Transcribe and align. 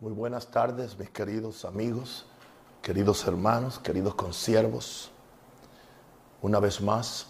Muy 0.00 0.12
buenas 0.12 0.46
tardes, 0.46 0.96
mis 0.96 1.10
queridos 1.10 1.64
amigos, 1.64 2.24
queridos 2.82 3.26
hermanos, 3.26 3.80
queridos 3.80 4.14
consiervos. 4.14 5.10
Una 6.40 6.60
vez 6.60 6.80
más, 6.80 7.26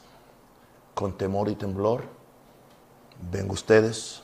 con 0.94 1.16
temor 1.16 1.48
y 1.48 1.54
temblor, 1.54 2.04
vengo 3.32 3.54
ustedes 3.54 4.22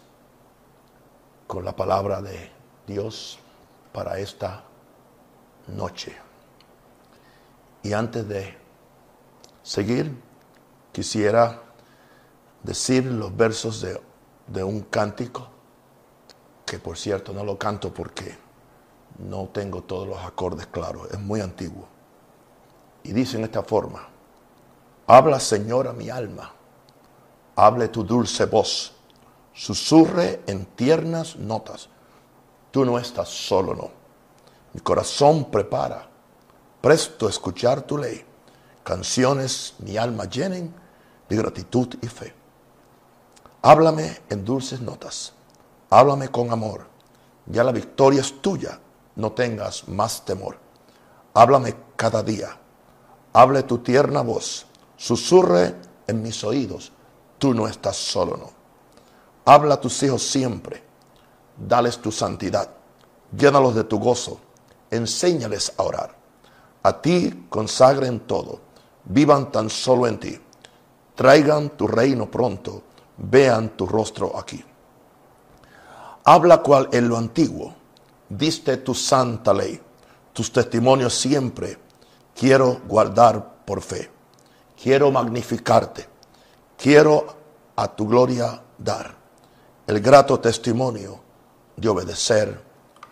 con 1.47 1.65
la 1.65 1.75
palabra 1.75 2.21
de 2.21 2.51
Dios 2.87 3.39
para 3.95 4.19
esta 4.19 4.65
noche. 5.69 6.15
Y 7.83 7.95
antes 7.95 8.29
de 8.29 8.59
seguir, 9.63 10.21
quisiera 10.93 11.63
decir 12.63 13.07
los 13.07 13.35
versos 13.35 13.81
de, 13.81 13.99
de 14.49 14.63
un 14.63 14.83
cántico 14.83 15.54
que 16.65 16.79
por 16.79 16.97
cierto 16.97 17.33
no 17.33 17.45
lo 17.45 17.59
canto 17.59 17.93
porque 17.93 18.37
no 19.19 19.49
tengo 19.53 19.83
todos 19.83 20.09
los 20.09 20.19
acordes 20.19 20.67
claros, 20.67 21.11
es 21.11 21.21
muy 21.21 21.41
antiguo. 21.41 21.87
Y 23.03 23.13
dice 23.13 23.37
en 23.37 23.45
esta 23.45 23.63
forma, 23.63 24.09
habla 25.07 25.39
Señor 25.39 25.89
a 25.89 25.93
mi 25.93 26.09
alma, 26.09 26.53
hable 27.55 27.89
tu 27.89 28.03
dulce 28.03 28.47
voz, 28.47 28.95
susurre 29.53 30.43
en 30.47 30.65
tiernas 30.65 31.37
notas, 31.37 31.89
tú 32.71 32.85
no 32.85 32.99
estás 32.99 33.29
solo, 33.29 33.75
no. 33.75 33.91
Mi 34.73 34.81
corazón 34.81 35.51
prepara, 35.51 36.09
presto 36.81 37.27
a 37.27 37.31
escuchar 37.31 37.83
tu 37.83 37.99
ley, 37.99 38.25
canciones 38.83 39.75
mi 39.79 39.97
alma 39.97 40.25
llenen 40.25 40.75
de 41.29 41.37
gratitud 41.37 41.95
y 42.03 42.09
fe. 42.09 42.35
Háblame 43.63 44.21
en 44.29 44.45
dulces 44.45 44.81
notas 44.81 45.34
Háblame 45.95 46.29
con 46.29 46.51
amor. 46.51 46.89
Ya 47.47 47.63
la 47.63 47.71
victoria 47.71 48.21
es 48.21 48.43
tuya. 48.43 48.81
No 49.15 49.31
tengas 49.31 49.87
más 49.87 50.25
temor. 50.25 50.59
Háblame 51.35 51.73
cada 51.95 52.21
día. 52.21 52.49
Hable 53.33 53.63
tu 53.63 53.79
tierna 53.79 54.21
voz. 54.23 54.67
Susurre 54.97 55.77
en 56.09 56.21
mis 56.21 56.43
oídos. 56.43 56.91
Tú 57.39 57.55
no 57.55 57.69
estás 57.69 57.95
solo, 57.97 58.37
no. 58.37 58.51
Habla 59.45 59.75
a 59.75 59.81
tus 59.81 60.03
hijos 60.03 60.25
siempre. 60.25 60.83
Dales 61.57 61.99
tu 61.99 62.11
santidad. 62.11 62.69
Llénalos 63.31 63.77
de 63.77 63.85
tu 63.85 64.01
gozo. 64.01 64.41
Enséñales 64.91 65.75
a 65.77 65.83
orar. 65.85 66.17
A 66.83 67.01
ti 67.01 67.47
consagren 67.49 68.19
todo. 68.27 68.59
Vivan 69.05 69.53
tan 69.53 69.71
solo 69.71 70.09
en 70.09 70.19
ti. 70.19 70.41
Traigan 71.15 71.71
tu 71.77 71.87
reino 71.87 72.29
pronto. 72.29 72.83
Vean 73.17 73.77
tu 73.77 73.87
rostro 73.87 74.37
aquí. 74.37 74.74
Habla 76.27 76.63
cual 76.63 76.89
en 76.93 77.07
lo 77.07 77.19
antiguo, 77.19 77.75
diste 78.31 78.79
tu 78.79 78.95
santa 78.95 79.53
ley, 79.53 79.79
tus 80.33 80.51
testimonios 80.51 81.13
siempre 81.13 81.79
quiero 82.35 82.81
guardar 82.89 83.65
por 83.67 83.83
fe. 83.83 84.11
Quiero 84.83 85.11
magnificarte, 85.11 86.09
quiero 86.79 87.27
a 87.77 87.89
tu 87.89 88.09
gloria 88.09 88.63
dar. 88.79 89.15
El 89.87 90.01
grato 90.01 90.41
testimonio 90.41 91.21
de 91.77 91.89
obedecer 91.91 92.59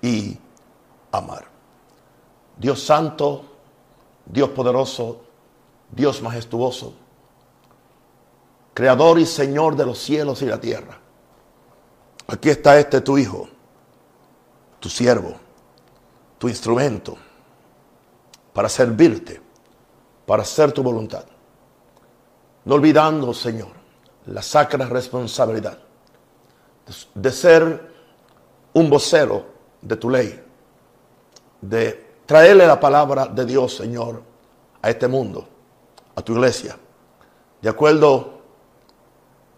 y 0.01 0.39
amar. 1.13 1.45
Dios 2.57 2.83
santo, 2.83 3.45
Dios 4.25 4.49
poderoso, 4.51 5.21
Dios 5.91 6.23
majestuoso, 6.23 6.95
creador 8.73 9.19
y 9.19 9.27
Señor 9.27 9.77
de 9.77 9.85
los 9.85 9.99
cielos 9.99 10.41
y 10.41 10.47
la 10.47 10.59
tierra 10.59 11.02
Aquí 12.27 12.51
está 12.51 12.78
este 12.78 13.01
tu 13.01 13.19
hijo, 13.19 13.48
tu 14.81 14.89
siervo, 14.89 15.34
tu 16.39 16.48
instrumento 16.48 17.17
para 18.53 18.69
servirte, 18.69 19.41
para 20.27 20.42
hacer 20.42 20.73
tu 20.73 20.83
voluntad. 20.83 21.25
No 22.64 22.77
olvidando, 22.77 23.35
Señor, 23.35 23.73
la 24.27 24.42
sacra 24.42 24.86
responsabilidad 24.86 25.79
de 27.14 27.30
ser 27.33 27.92
un 28.74 28.91
vocero 28.91 29.47
de 29.80 29.97
tu 29.97 30.11
ley, 30.11 30.45
de 31.61 32.17
traerle 32.27 32.67
la 32.67 32.79
palabra 32.79 33.27
de 33.27 33.45
Dios, 33.45 33.77
Señor, 33.77 34.23
a 34.80 34.91
este 34.91 35.08
mundo, 35.08 35.48
a 36.14 36.23
tu 36.23 36.33
iglesia, 36.33 36.77
de 37.61 37.68
acuerdo 37.68 38.41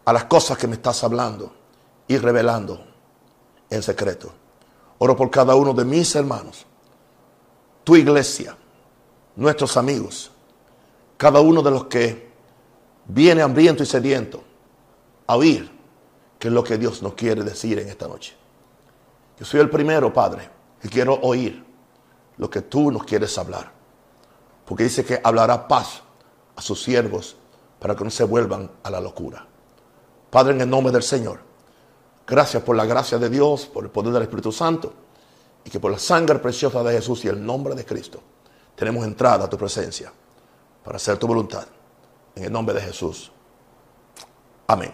a 0.05 0.13
las 0.13 0.25
cosas 0.25 0.59
que 0.59 0.67
me 0.67 0.75
estás 0.75 1.03
hablando 1.05 1.64
y 2.07 2.17
revelando 2.19 2.85
en 3.71 3.83
secreto. 3.83 4.33
Oro 4.99 5.17
por 5.17 5.31
cada 5.31 5.55
uno 5.55 5.73
de 5.73 5.85
mis 5.85 6.15
hermanos, 6.15 6.67
tu 7.83 7.97
iglesia, 7.97 8.57
nuestros 9.37 9.77
amigos, 9.77 10.31
cada 11.17 11.41
uno 11.41 11.63
de 11.63 11.71
los 11.71 11.85
que 11.87 12.33
viene 13.07 13.43
hambriento 13.43 13.83
y 13.83 13.87
sediento 13.87 14.43
a 15.27 15.37
oír 15.37 15.71
qué 16.39 16.49
es 16.49 16.55
lo 16.55 16.63
que 16.63 16.79
Dios 16.79 17.03
nos 17.03 17.15
quiere 17.15 17.43
decir 17.43 17.79
en 17.79 17.89
esta 17.89 18.09
noche. 18.09 18.35
Yo 19.39 19.45
soy 19.45 19.61
el 19.61 19.71
primero, 19.71 20.13
Padre, 20.13 20.49
que 20.81 20.89
quiero 20.89 21.15
oír 21.15 21.65
lo 22.37 22.49
que 22.49 22.63
tú 22.63 22.91
nos 22.91 23.05
quieres 23.05 23.37
hablar. 23.39 23.73
Porque 24.65 24.85
dice 24.85 25.05
que 25.05 25.21
hablará 25.23 25.67
paz 25.67 26.03
a 26.57 26.63
sus 26.63 26.83
siervos 26.83 27.37
para 27.79 27.95
que 27.95 28.05
no 28.05 28.11
se 28.11 28.25
vuelvan 28.25 28.71
a 28.83 28.91
la 28.91 29.01
locura. 29.01 29.47
Padre, 30.31 30.55
en 30.55 30.63
el 30.63 30.71
nombre 30.71 30.93
del 30.93 31.03
Señor. 31.03 31.41
Gracias 32.27 32.63
por 32.63 32.77
la 32.77 32.87
gracia 32.87 33.19
de 33.19 33.29
Dios, 33.29 33.67
por 33.67 33.85
el 33.85 33.91
poder 33.91 34.13
del 34.13 34.23
Espíritu 34.23 34.51
Santo 34.51 34.93
y 35.65 35.71
que 35.71 35.81
por 35.81 35.91
la 35.91 35.99
sangre 35.99 36.39
preciosa 36.39 36.83
de 36.83 36.95
Jesús 36.95 37.25
y 37.25 37.29
el 37.29 37.45
nombre 37.45 37.75
de 37.75 37.85
Cristo 37.85 38.21
tenemos 38.75 39.05
entrada 39.05 39.45
a 39.45 39.51
tu 39.51 39.57
presencia 39.57 40.13
para 40.83 40.97
hacer 40.97 41.19
tu 41.19 41.27
voluntad. 41.27 41.67
En 42.35 42.45
el 42.45 42.53
nombre 42.53 42.75
de 42.75 42.81
Jesús. 42.81 43.31
Amén. 44.67 44.93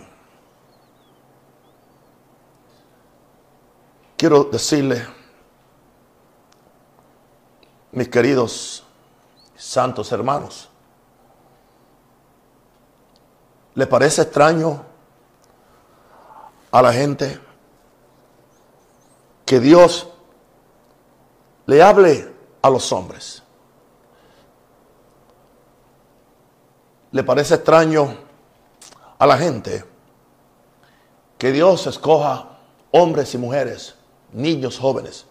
Quiero 4.17 4.45
decirle, 4.45 5.07
mis 7.93 8.09
queridos 8.09 8.85
santos 9.57 10.13
hermanos, 10.13 10.69
¿le 13.75 13.87
parece 13.87 14.23
extraño 14.23 14.90
a 16.71 16.83
la 16.83 16.93
gente 16.93 17.41
que 19.45 19.59
Dios 19.59 20.09
le 21.67 21.83
hable 21.83 22.33
a 22.63 22.71
los 22.71 22.93
hombres. 22.93 23.43
¿Le 27.13 27.25
parece 27.25 27.57
extraño 27.57 28.17
a 29.19 29.27
la 29.27 29.37
gente 29.37 29.85
que 31.37 31.51
Dios 31.51 31.87
escoja 31.89 32.59
hombres 32.93 33.35
y 33.35 33.39
mujeres, 33.39 33.97
niños, 34.33 34.79
jóvenes, 34.79 35.27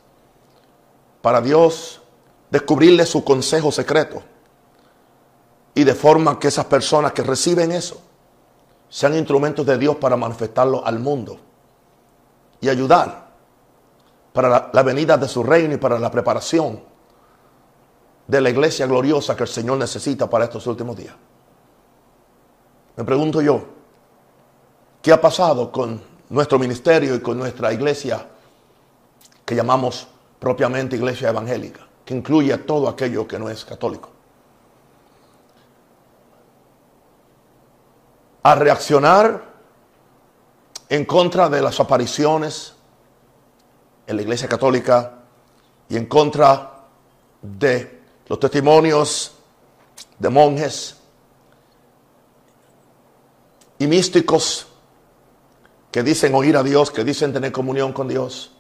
para 1.21 1.39
Dios 1.39 2.01
descubrirle 2.49 3.05
su 3.05 3.23
consejo 3.23 3.71
secreto? 3.71 4.21
Y 5.73 5.85
de 5.85 5.95
forma 5.95 6.37
que 6.37 6.49
esas 6.49 6.65
personas 6.65 7.13
que 7.13 7.23
reciben 7.23 7.71
eso 7.71 8.01
sean 8.89 9.15
instrumentos 9.15 9.65
de 9.65 9.77
Dios 9.77 9.95
para 9.97 10.17
manifestarlo 10.17 10.85
al 10.85 10.99
mundo 10.99 11.37
y 12.59 12.69
ayudar 12.69 13.29
para 14.33 14.69
la, 14.73 14.83
venida 14.83 15.17
de 15.17 15.27
su 15.27 15.43
reino 15.43 15.75
y 15.75 15.77
para 15.77 15.99
la 15.99 16.09
preparación 16.09 16.81
de 18.27 18.41
la 18.41 18.49
iglesia 18.49 18.87
gloriosa 18.87 19.35
que 19.35 19.43
el 19.43 19.49
Señor 19.49 19.77
necesita 19.77 20.29
para 20.29 20.45
estos 20.45 20.65
últimos 20.67 20.95
días. 20.97 21.15
Me 22.95 23.03
pregunto 23.03 23.41
yo, 23.41 23.63
¿qué 25.01 25.13
ha 25.13 25.21
pasado 25.21 25.71
con 25.71 26.01
nuestro 26.29 26.59
ministerio 26.59 27.15
y 27.15 27.21
con 27.21 27.37
nuestra 27.37 27.71
iglesia 27.71 28.27
que 29.45 29.55
llamamos 29.55 30.07
propiamente 30.39 30.95
iglesia 30.95 31.29
evangélica, 31.29 31.87
que 32.05 32.15
incluye 32.15 32.53
a 32.53 32.65
todo 32.65 32.87
aquello 32.87 33.27
que 33.27 33.39
no 33.39 33.49
es 33.49 33.65
católico? 33.65 34.09
A 38.43 38.55
reaccionar 38.55 39.49
en 40.87 41.05
contra 41.05 41.49
de 41.49 41.61
las 41.61 41.79
apariciones 41.79 42.73
en 44.07 44.15
la 44.15 44.21
Iglesia 44.21 44.47
Católica 44.47 45.19
y 45.87 45.97
en 45.97 46.07
contra 46.07 46.85
de 47.41 48.01
los 48.27 48.39
testimonios 48.39 49.35
de 50.17 50.29
monjes 50.29 50.97
y 53.77 53.87
místicos 53.87 54.67
que 55.91 56.03
dicen 56.03 56.33
oír 56.35 56.57
a 56.57 56.63
Dios, 56.63 56.91
que 56.91 57.03
dicen 57.03 57.33
tener 57.33 57.51
comunión 57.51 57.93
con 57.93 58.07
Dios. 58.07 58.51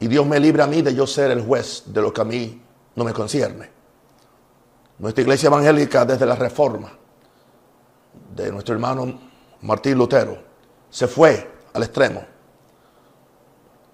Y 0.00 0.08
Dios 0.08 0.26
me 0.26 0.40
libre 0.40 0.62
a 0.62 0.66
mí 0.66 0.82
de 0.82 0.94
yo 0.94 1.06
ser 1.06 1.30
el 1.30 1.42
juez 1.42 1.84
de 1.86 2.00
lo 2.00 2.12
que 2.12 2.20
a 2.20 2.24
mí 2.24 2.62
no 2.94 3.04
me 3.04 3.12
concierne. 3.12 3.70
Nuestra 4.98 5.22
iglesia 5.22 5.48
evangélica 5.48 6.04
desde 6.04 6.26
la 6.26 6.34
reforma 6.34 7.01
de 8.34 8.50
nuestro 8.50 8.74
hermano 8.74 9.18
Martín 9.62 9.98
Lutero 9.98 10.38
se 10.90 11.06
fue 11.06 11.50
al 11.72 11.82
extremo 11.82 12.24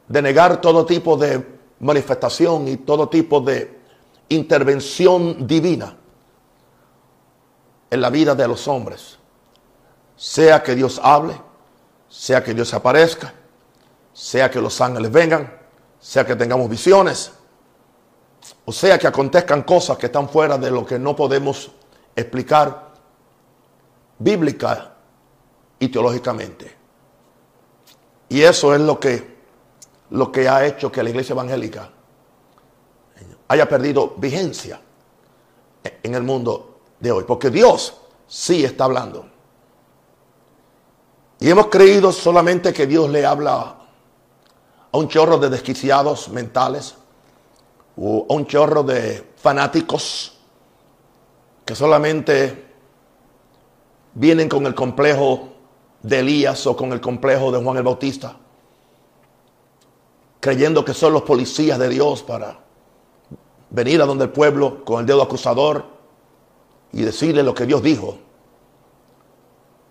de 0.08 0.22
negar 0.22 0.60
todo 0.60 0.86
tipo 0.86 1.16
de 1.16 1.58
manifestación 1.80 2.66
y 2.66 2.78
todo 2.78 3.08
tipo 3.08 3.40
de 3.40 3.78
intervención 4.30 5.46
divina 5.46 5.96
en 7.90 8.00
la 8.00 8.10
vida 8.10 8.34
de 8.34 8.48
los 8.48 8.66
hombres. 8.68 9.18
Sea 10.16 10.62
que 10.62 10.74
Dios 10.74 11.00
hable, 11.02 11.40
sea 12.08 12.42
que 12.42 12.54
Dios 12.54 12.74
aparezca, 12.74 13.32
sea 14.12 14.50
que 14.50 14.60
los 14.60 14.80
ángeles 14.80 15.12
vengan, 15.12 15.58
sea 16.00 16.26
que 16.26 16.34
tengamos 16.34 16.68
visiones, 16.68 17.32
o 18.64 18.72
sea 18.72 18.98
que 18.98 19.06
acontezcan 19.06 19.62
cosas 19.62 19.98
que 19.98 20.06
están 20.06 20.28
fuera 20.28 20.58
de 20.58 20.70
lo 20.70 20.84
que 20.84 20.98
no 20.98 21.14
podemos 21.14 21.70
explicar 22.16 22.87
bíblica 24.18 24.94
y 25.78 25.88
teológicamente. 25.88 26.76
Y 28.28 28.42
eso 28.42 28.74
es 28.74 28.80
lo 28.80 28.98
que, 28.98 29.38
lo 30.10 30.30
que 30.30 30.48
ha 30.48 30.66
hecho 30.66 30.92
que 30.92 31.02
la 31.02 31.10
iglesia 31.10 31.32
evangélica 31.32 31.90
haya 33.48 33.68
perdido 33.68 34.14
vigencia 34.18 34.80
en 36.02 36.14
el 36.14 36.22
mundo 36.22 36.80
de 37.00 37.10
hoy. 37.10 37.24
Porque 37.24 37.50
Dios 37.50 37.94
sí 38.26 38.64
está 38.64 38.84
hablando. 38.84 39.26
Y 41.40 41.48
hemos 41.48 41.68
creído 41.68 42.12
solamente 42.12 42.72
que 42.72 42.86
Dios 42.86 43.08
le 43.08 43.24
habla 43.24 43.76
a 44.90 44.98
un 44.98 45.08
chorro 45.08 45.38
de 45.38 45.48
desquiciados 45.48 46.28
mentales 46.28 46.96
o 47.96 48.26
a 48.28 48.34
un 48.34 48.46
chorro 48.46 48.82
de 48.82 49.32
fanáticos 49.36 50.36
que 51.64 51.74
solamente 51.74 52.67
vienen 54.18 54.48
con 54.48 54.66
el 54.66 54.74
complejo 54.74 55.48
de 56.02 56.18
Elías 56.18 56.66
o 56.66 56.76
con 56.76 56.92
el 56.92 57.00
complejo 57.00 57.52
de 57.52 57.62
Juan 57.62 57.76
el 57.76 57.84
Bautista, 57.84 58.36
creyendo 60.40 60.84
que 60.84 60.92
son 60.92 61.12
los 61.12 61.22
policías 61.22 61.78
de 61.78 61.88
Dios 61.88 62.24
para 62.24 62.58
venir 63.70 64.02
a 64.02 64.06
donde 64.06 64.24
el 64.24 64.30
pueblo 64.30 64.84
con 64.84 65.00
el 65.00 65.06
dedo 65.06 65.22
acusador 65.22 65.84
y 66.92 67.02
decirle 67.02 67.44
lo 67.44 67.54
que 67.54 67.64
Dios 67.64 67.80
dijo, 67.80 68.18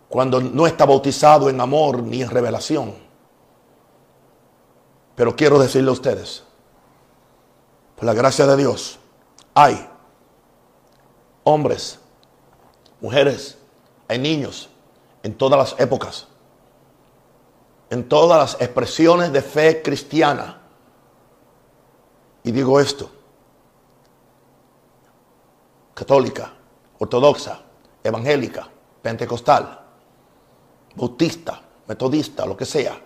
cuando 0.09 0.41
no 0.41 0.67
está 0.67 0.85
bautizado 0.85 1.49
en 1.49 1.61
amor 1.61 2.03
ni 2.03 2.21
en 2.21 2.29
revelación. 2.29 2.95
Pero 5.15 5.35
quiero 5.35 5.57
decirle 5.57 5.89
a 5.89 5.93
ustedes, 5.93 6.43
por 7.95 8.05
la 8.05 8.13
gracia 8.13 8.45
de 8.45 8.57
Dios, 8.57 8.99
hay 9.53 9.87
hombres, 11.43 11.99
mujeres, 12.99 13.56
hay 14.07 14.19
niños 14.19 14.69
en 15.23 15.37
todas 15.37 15.57
las 15.57 15.79
épocas, 15.79 16.27
en 17.89 18.07
todas 18.07 18.37
las 18.37 18.61
expresiones 18.61 19.31
de 19.31 19.41
fe 19.41 19.81
cristiana. 19.81 20.61
Y 22.43 22.51
digo 22.51 22.79
esto, 22.79 23.09
católica, 25.93 26.53
ortodoxa, 26.99 27.61
evangélica, 28.03 28.69
pentecostal, 29.01 29.79
bautista, 30.95 31.61
metodista, 31.87 32.45
lo 32.45 32.55
que 32.55 32.65
sea, 32.65 32.99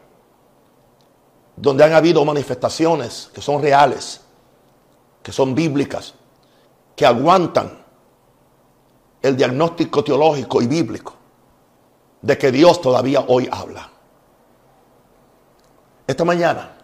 donde 1.56 1.84
han 1.84 1.94
habido 1.94 2.24
manifestaciones 2.24 3.30
que 3.34 3.42
son 3.42 3.62
reales, 3.62 4.22
que 5.24 5.32
son 5.32 5.56
bíblicas, 5.56 6.14
que 6.96 7.06
aguantan 7.06 7.81
el 9.22 9.38
diagnóstico 9.38 10.04
teológico 10.04 10.62
y 10.62 10.68
bíblico 10.68 11.14
de 12.22 12.38
que 12.38 12.52
Dios 12.52 12.82
todavía 12.82 13.26
hoy 13.28 13.48
habla. 13.52 13.90
Esta 16.08 16.26
mañana, 16.26 16.78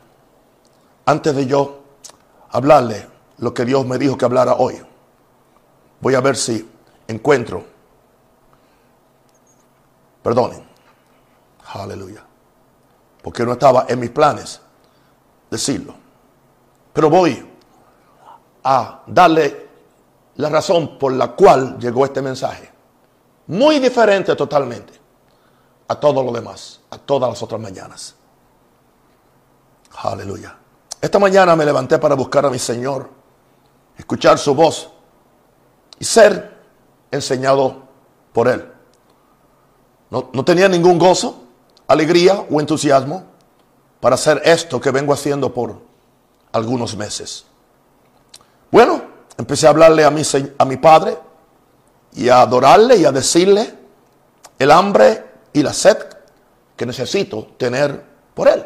antes 1.06 1.36
de 1.36 1.46
yo 1.46 1.82
hablarle 2.50 3.08
lo 3.38 3.54
que 3.54 3.66
Dios 3.66 3.86
me 3.86 3.98
dijo 3.98 4.18
que 4.18 4.26
hablara 4.26 4.54
hoy, 4.54 4.82
voy 6.00 6.16
a 6.16 6.22
ver 6.22 6.36
si 6.36 6.70
encuentro, 7.08 7.64
perdonen, 10.24 10.64
aleluya, 11.74 12.24
porque 13.22 13.44
no 13.44 13.54
estaba 13.54 13.86
en 13.90 14.00
mis 14.00 14.10
planes 14.10 14.62
decirlo, 15.50 15.94
pero 16.94 17.10
voy 17.10 17.46
a 18.64 19.04
darle 19.08 19.67
la 20.38 20.50
razón 20.50 20.98
por 20.98 21.14
la 21.14 21.34
cual 21.34 21.78
llegó 21.80 22.06
este 22.06 22.22
mensaje, 22.22 22.72
muy 23.48 23.80
diferente 23.80 24.36
totalmente 24.36 24.94
a 25.88 25.96
todo 26.00 26.24
lo 26.24 26.32
demás, 26.32 26.82
a 26.90 26.98
todas 26.98 27.30
las 27.30 27.42
otras 27.42 27.60
mañanas. 27.60 28.16
Aleluya. 30.04 30.56
Esta 31.02 31.18
mañana 31.20 31.56
me 31.56 31.66
levanté 31.66 31.98
para 31.98 32.16
buscar 32.16 32.46
a 32.46 32.50
mi 32.50 32.60
Señor, 32.60 33.10
escuchar 33.98 34.38
su 34.38 34.54
voz 34.54 34.90
y 36.00 36.06
ser 36.06 36.56
enseñado 37.10 37.84
por 38.32 38.48
Él. 38.48 38.72
No, 40.10 40.30
no, 40.34 40.46
tenía 40.46 40.70
ningún 40.70 41.00
gozo, 41.00 41.44
alegría 41.88 42.46
o 42.50 42.60
entusiasmo 42.60 43.24
para 44.00 44.16
hacer 44.16 44.42
esto 44.46 44.80
que 44.80 44.92
vengo 44.92 45.14
haciendo 45.14 45.54
por 45.54 45.80
algunos 46.52 46.96
meses. 46.96 47.46
Bueno, 48.72 49.02
empecé 49.38 49.68
a 49.68 49.70
hablarle 49.70 50.04
a 50.04 50.12
mi, 50.12 50.22
a 50.58 50.66
mi 50.66 50.78
Padre 50.78 51.18
y 52.14 52.30
a 52.30 52.42
adorarle 52.42 52.98
y 52.98 53.06
a 53.06 53.12
decirle 53.12 53.74
el 54.58 54.72
hambre 54.72 55.26
y 55.54 55.62
la 55.62 55.74
sed 55.74 55.98
que 56.76 56.86
necesito 56.86 57.48
tener 57.58 58.04
por 58.34 58.48
Él. 58.48 58.66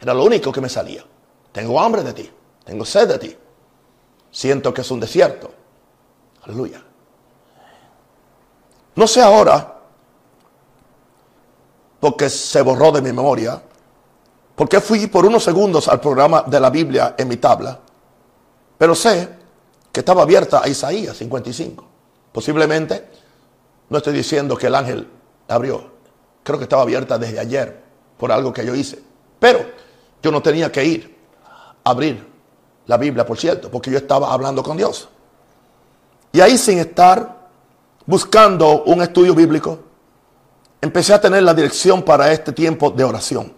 Era 0.00 0.14
lo 0.14 0.24
único 0.24 0.52
que 0.52 0.60
me 0.60 0.68
salía. 0.68 1.04
Tengo 1.52 1.80
hambre 1.80 2.02
de 2.02 2.12
ti, 2.12 2.30
tengo 2.64 2.84
sed 2.84 3.08
de 3.08 3.18
ti. 3.18 3.36
Siento 4.30 4.72
que 4.72 4.82
es 4.82 4.90
un 4.90 5.00
desierto. 5.00 5.50
Aleluya. 6.44 6.82
No 8.94 9.06
sé 9.06 9.22
ahora, 9.22 9.74
porque 12.00 12.30
se 12.30 12.62
borró 12.62 12.92
de 12.92 13.02
mi 13.02 13.12
memoria, 13.12 13.60
porque 14.54 14.80
fui 14.80 15.06
por 15.06 15.26
unos 15.26 15.44
segundos 15.44 15.88
al 15.88 16.00
programa 16.00 16.42
de 16.42 16.60
la 16.60 16.70
Biblia 16.70 17.14
en 17.18 17.28
mi 17.28 17.36
tabla, 17.36 17.78
pero 18.78 18.94
sé 18.94 19.35
que 19.96 20.00
estaba 20.00 20.24
abierta 20.24 20.60
a 20.62 20.68
Isaías 20.68 21.16
55. 21.16 21.82
Posiblemente, 22.30 23.08
no 23.88 23.96
estoy 23.96 24.12
diciendo 24.12 24.54
que 24.54 24.66
el 24.66 24.74
ángel 24.74 25.08
abrió, 25.48 25.90
creo 26.42 26.58
que 26.58 26.64
estaba 26.64 26.82
abierta 26.82 27.16
desde 27.16 27.40
ayer 27.40 27.82
por 28.18 28.30
algo 28.30 28.52
que 28.52 28.66
yo 28.66 28.74
hice. 28.74 29.02
Pero 29.40 29.60
yo 30.22 30.30
no 30.30 30.42
tenía 30.42 30.70
que 30.70 30.84
ir 30.84 31.16
a 31.82 31.90
abrir 31.90 32.30
la 32.84 32.98
Biblia, 32.98 33.24
por 33.24 33.38
cierto, 33.38 33.70
porque 33.70 33.90
yo 33.90 33.96
estaba 33.96 34.34
hablando 34.34 34.62
con 34.62 34.76
Dios. 34.76 35.08
Y 36.30 36.42
ahí 36.42 36.58
sin 36.58 36.78
estar 36.78 37.48
buscando 38.04 38.82
un 38.82 39.00
estudio 39.00 39.34
bíblico, 39.34 39.78
empecé 40.78 41.14
a 41.14 41.20
tener 41.22 41.42
la 41.42 41.54
dirección 41.54 42.02
para 42.02 42.30
este 42.30 42.52
tiempo 42.52 42.90
de 42.90 43.02
oración. 43.02 43.50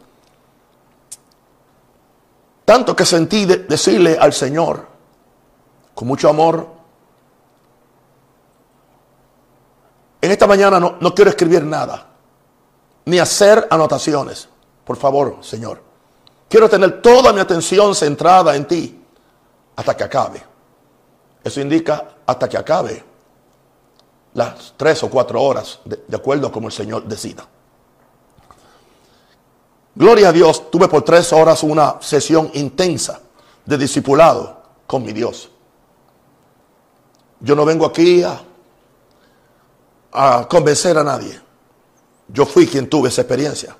Tanto 2.64 2.94
que 2.94 3.04
sentí 3.04 3.44
decirle 3.44 4.16
al 4.20 4.32
Señor, 4.32 4.97
con 5.98 6.06
mucho 6.06 6.28
amor, 6.28 6.64
en 10.20 10.30
esta 10.30 10.46
mañana 10.46 10.78
no, 10.78 10.94
no 11.00 11.12
quiero 11.12 11.28
escribir 11.28 11.64
nada 11.64 12.06
ni 13.04 13.18
hacer 13.18 13.66
anotaciones. 13.68 14.48
Por 14.84 14.96
favor, 14.96 15.38
Señor. 15.40 15.82
Quiero 16.48 16.70
tener 16.70 17.02
toda 17.02 17.32
mi 17.32 17.40
atención 17.40 17.96
centrada 17.96 18.54
en 18.54 18.68
ti 18.68 19.04
hasta 19.74 19.96
que 19.96 20.04
acabe. 20.04 20.40
Eso 21.42 21.60
indica 21.60 22.10
hasta 22.24 22.48
que 22.48 22.56
acabe 22.56 23.04
las 24.34 24.74
tres 24.76 25.02
o 25.02 25.10
cuatro 25.10 25.42
horas, 25.42 25.80
de, 25.84 26.04
de 26.06 26.16
acuerdo 26.16 26.46
a 26.46 26.52
como 26.52 26.68
el 26.68 26.72
Señor 26.72 27.06
decida. 27.06 27.44
Gloria 29.96 30.28
a 30.28 30.32
Dios, 30.32 30.70
tuve 30.70 30.86
por 30.86 31.02
tres 31.02 31.32
horas 31.32 31.64
una 31.64 31.96
sesión 32.00 32.52
intensa 32.54 33.20
de 33.66 33.76
discipulado 33.76 34.62
con 34.86 35.02
mi 35.02 35.12
Dios. 35.12 35.50
Yo 37.40 37.54
no 37.54 37.64
vengo 37.64 37.86
aquí 37.86 38.22
a, 38.22 38.40
a 40.12 40.48
convencer 40.48 40.96
a 40.98 41.04
nadie. 41.04 41.40
Yo 42.28 42.44
fui 42.44 42.66
quien 42.66 42.88
tuve 42.88 43.08
esa 43.08 43.22
experiencia. 43.22 43.76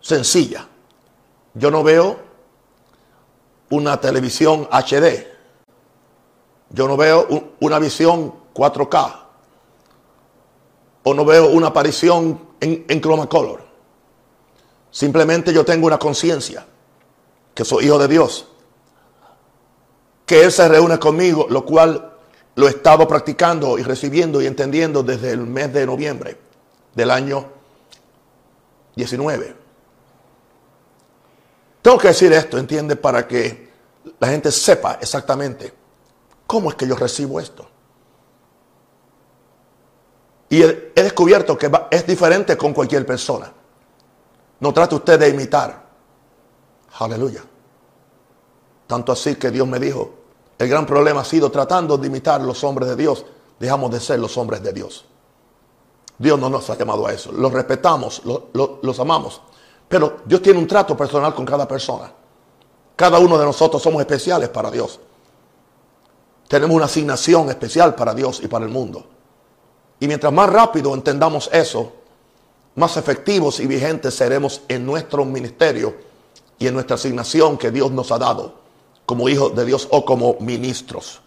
Sencilla. 0.00 0.68
Yo 1.54 1.70
no 1.70 1.82
veo 1.82 2.18
una 3.70 4.00
televisión 4.00 4.68
HD. 4.70 5.26
Yo 6.70 6.88
no 6.88 6.96
veo 6.96 7.54
una 7.60 7.78
visión 7.78 8.34
4K. 8.54 9.20
O 11.04 11.14
no 11.14 11.24
veo 11.24 11.50
una 11.50 11.68
aparición 11.68 12.48
en, 12.60 12.84
en 12.88 13.00
Chromacolor. 13.00 13.62
Simplemente 14.90 15.52
yo 15.52 15.64
tengo 15.64 15.86
una 15.86 15.98
conciencia 15.98 16.66
que 17.54 17.64
soy 17.64 17.86
hijo 17.86 17.98
de 17.98 18.08
Dios. 18.08 18.46
Que 20.26 20.44
Él 20.44 20.52
se 20.52 20.68
reúne 20.68 20.98
conmigo, 20.98 21.46
lo 21.48 21.64
cual 21.64 22.12
lo 22.54 22.66
he 22.66 22.70
estado 22.70 23.08
practicando 23.08 23.78
y 23.78 23.82
recibiendo 23.82 24.42
y 24.42 24.46
entendiendo 24.46 25.02
desde 25.02 25.30
el 25.30 25.40
mes 25.40 25.72
de 25.72 25.86
noviembre 25.86 26.38
del 26.94 27.10
año 27.10 27.46
19. 28.94 29.56
Tengo 31.80 31.98
que 31.98 32.08
decir 32.08 32.32
esto, 32.32 32.58
entiende, 32.58 32.96
para 32.96 33.26
que 33.26 33.70
la 34.18 34.28
gente 34.28 34.52
sepa 34.52 34.98
exactamente 35.00 35.72
cómo 36.46 36.70
es 36.70 36.76
que 36.76 36.86
yo 36.86 36.94
recibo 36.94 37.40
esto. 37.40 37.68
Y 40.48 40.62
he, 40.62 40.92
descubierto 40.94 41.56
que 41.56 41.70
es 41.90 42.06
diferente 42.06 42.56
con 42.58 42.74
cualquier 42.74 43.06
persona. 43.06 43.50
No 44.60 44.72
trate 44.72 44.94
usted 44.94 45.18
de 45.18 45.30
imitar. 45.30 45.82
Aleluya. 46.98 47.42
Tanto 48.92 49.12
así 49.12 49.36
que 49.36 49.50
Dios 49.50 49.66
me 49.66 49.78
dijo, 49.78 50.10
el 50.58 50.68
gran 50.68 50.84
problema 50.84 51.22
ha 51.22 51.24
sido 51.24 51.50
tratando 51.50 51.96
de 51.96 52.08
imitar 52.08 52.42
los 52.42 52.62
hombres 52.62 52.90
de 52.90 52.96
Dios, 52.96 53.24
dejamos 53.58 53.90
de 53.90 53.98
ser 53.98 54.18
los 54.18 54.36
hombres 54.36 54.62
de 54.62 54.70
Dios. 54.70 55.06
Dios 56.18 56.38
no 56.38 56.50
nos 56.50 56.68
ha 56.68 56.76
llamado 56.76 57.06
a 57.06 57.12
eso. 57.14 57.32
Los 57.32 57.50
respetamos, 57.54 58.20
los 58.22 59.00
amamos. 59.00 59.40
Pero 59.88 60.18
Dios 60.26 60.42
tiene 60.42 60.58
un 60.58 60.66
trato 60.66 60.94
personal 60.94 61.34
con 61.34 61.46
cada 61.46 61.66
persona. 61.66 62.12
Cada 62.94 63.18
uno 63.18 63.38
de 63.38 63.46
nosotros 63.46 63.82
somos 63.82 63.98
especiales 64.02 64.50
para 64.50 64.70
Dios. 64.70 65.00
Tenemos 66.46 66.76
una 66.76 66.84
asignación 66.84 67.48
especial 67.48 67.94
para 67.94 68.12
Dios 68.12 68.42
y 68.42 68.46
para 68.46 68.66
el 68.66 68.70
mundo. 68.70 69.06
Y 70.00 70.06
mientras 70.06 70.34
más 70.34 70.50
rápido 70.50 70.92
entendamos 70.92 71.48
eso, 71.50 71.92
más 72.74 72.98
efectivos 72.98 73.58
y 73.58 73.66
vigentes 73.66 74.12
seremos 74.12 74.60
en 74.68 74.84
nuestro 74.84 75.24
ministerio 75.24 75.96
y 76.58 76.66
en 76.66 76.74
nuestra 76.74 76.96
asignación 76.96 77.56
que 77.56 77.70
Dios 77.70 77.90
nos 77.90 78.12
ha 78.12 78.18
dado 78.18 78.60
como 79.06 79.28
hijos 79.28 79.54
de 79.54 79.64
Dios 79.64 79.88
o 79.90 80.04
como 80.04 80.36
ministros. 80.40 81.20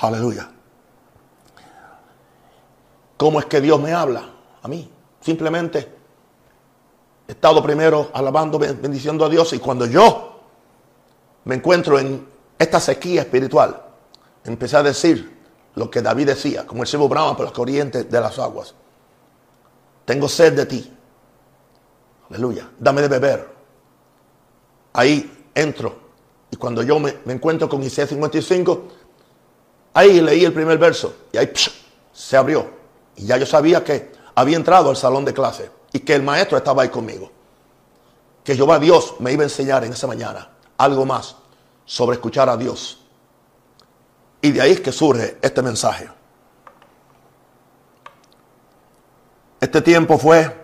Aleluya. 0.00 0.50
¿Cómo 3.16 3.38
es 3.38 3.46
que 3.46 3.60
Dios 3.60 3.80
me 3.80 3.92
habla? 3.92 4.30
A 4.62 4.68
mí. 4.68 4.90
Simplemente 5.20 5.92
he 7.28 7.32
estado 7.32 7.62
primero 7.62 8.10
alabando, 8.14 8.58
bendiciendo 8.58 9.24
a 9.24 9.28
Dios 9.28 9.52
y 9.52 9.58
cuando 9.58 9.86
yo 9.86 10.40
me 11.44 11.56
encuentro 11.56 11.98
en 11.98 12.26
esta 12.58 12.80
sequía 12.80 13.22
espiritual, 13.22 13.82
empecé 14.44 14.76
a 14.76 14.82
decir 14.82 15.38
lo 15.74 15.90
que 15.90 16.02
David 16.02 16.28
decía, 16.28 16.66
como 16.66 16.82
el 16.82 16.88
cielo 16.88 17.08
brama 17.08 17.36
por 17.36 17.44
las 17.44 17.54
corrientes 17.54 18.10
de 18.10 18.20
las 18.20 18.38
aguas. 18.38 18.74
Tengo 20.04 20.28
sed 20.28 20.54
de 20.54 20.66
ti. 20.66 20.96
Aleluya. 22.30 22.70
Dame 22.78 23.02
de 23.02 23.08
beber. 23.08 23.48
Ahí 24.92 25.39
entro. 25.54 25.98
Y 26.50 26.56
cuando 26.56 26.82
yo 26.82 26.98
me, 26.98 27.14
encuentro 27.26 27.68
con 27.68 27.82
Isaías 27.82 28.10
55, 28.10 28.88
ahí 29.94 30.20
leí 30.20 30.44
el 30.44 30.52
primer 30.52 30.78
verso 30.78 31.14
y 31.32 31.38
ahí 31.38 31.52
se 32.12 32.36
abrió. 32.36 32.68
Y 33.16 33.26
ya 33.26 33.36
yo 33.36 33.46
sabía 33.46 33.84
que 33.84 34.12
había 34.34 34.56
entrado 34.56 34.90
al 34.90 34.96
salón 34.96 35.24
de 35.24 35.32
clase 35.32 35.70
y 35.92 36.00
que 36.00 36.14
el 36.14 36.22
maestro 36.22 36.56
estaba 36.56 36.82
ahí 36.82 36.88
conmigo. 36.88 37.30
Que 38.42 38.56
Jehová 38.56 38.78
Dios 38.78 39.14
me 39.18 39.32
iba 39.32 39.42
a 39.42 39.46
enseñar 39.46 39.84
en 39.84 39.92
esa 39.92 40.06
mañana 40.06 40.50
algo 40.76 41.04
más 41.04 41.36
sobre 41.84 42.14
escuchar 42.14 42.48
a 42.48 42.56
Dios. 42.56 43.04
Y 44.42 44.52
de 44.52 44.62
ahí 44.62 44.72
es 44.72 44.80
que 44.80 44.92
surge 44.92 45.36
este 45.42 45.62
mensaje. 45.62 46.08
Este 49.60 49.82
tiempo 49.82 50.16
fue, 50.16 50.56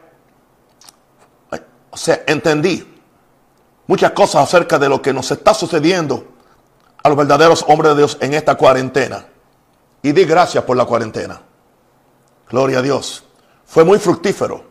o 1.90 1.96
sea, 1.96 2.24
entendí 2.26 2.95
muchas 3.86 4.12
cosas 4.12 4.42
acerca 4.42 4.78
de 4.78 4.88
lo 4.88 5.00
que 5.00 5.12
nos 5.12 5.30
está 5.30 5.54
sucediendo 5.54 6.24
a 7.02 7.08
los 7.08 7.16
verdaderos 7.16 7.64
hombres 7.68 7.92
de 7.92 7.98
Dios 7.98 8.18
en 8.20 8.34
esta 8.34 8.56
cuarentena. 8.56 9.26
Y 10.02 10.12
di 10.12 10.24
gracias 10.24 10.64
por 10.64 10.76
la 10.76 10.84
cuarentena. 10.84 11.40
Gloria 12.48 12.78
a 12.78 12.82
Dios. 12.82 13.24
Fue 13.64 13.84
muy 13.84 13.98
fructífero. 13.98 14.64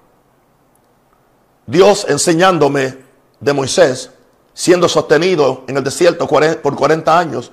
Dios 1.66 2.06
enseñándome 2.08 2.98
de 3.40 3.54
Moisés, 3.54 4.12
siendo 4.54 4.88
sostenido 4.88 5.64
en 5.68 5.78
el 5.78 5.84
desierto 5.84 6.28
por 6.28 6.76
40 6.76 7.18
años, 7.18 7.52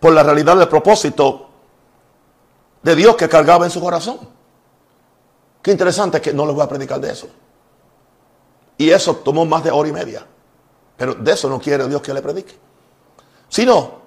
por 0.00 0.12
la 0.12 0.22
realidad 0.22 0.56
del 0.56 0.68
propósito 0.68 1.48
de 2.82 2.96
Dios 2.96 3.14
que 3.16 3.28
cargaba 3.28 3.64
en 3.64 3.70
su 3.70 3.80
corazón. 3.80 4.18
Qué 5.62 5.70
interesante 5.70 6.20
que 6.20 6.32
no 6.32 6.44
les 6.44 6.54
voy 6.54 6.64
a 6.64 6.68
predicar 6.68 7.00
de 7.00 7.12
eso. 7.12 7.28
Y 8.76 8.90
eso 8.90 9.14
tomó 9.16 9.44
más 9.44 9.62
de 9.62 9.70
hora 9.70 9.88
y 9.88 9.92
media. 9.92 10.26
Pero 11.02 11.14
de 11.14 11.32
eso 11.32 11.48
no 11.48 11.58
quiere 11.58 11.88
Dios 11.88 12.00
que 12.00 12.14
le 12.14 12.22
predique. 12.22 12.54
Sino 13.48 14.02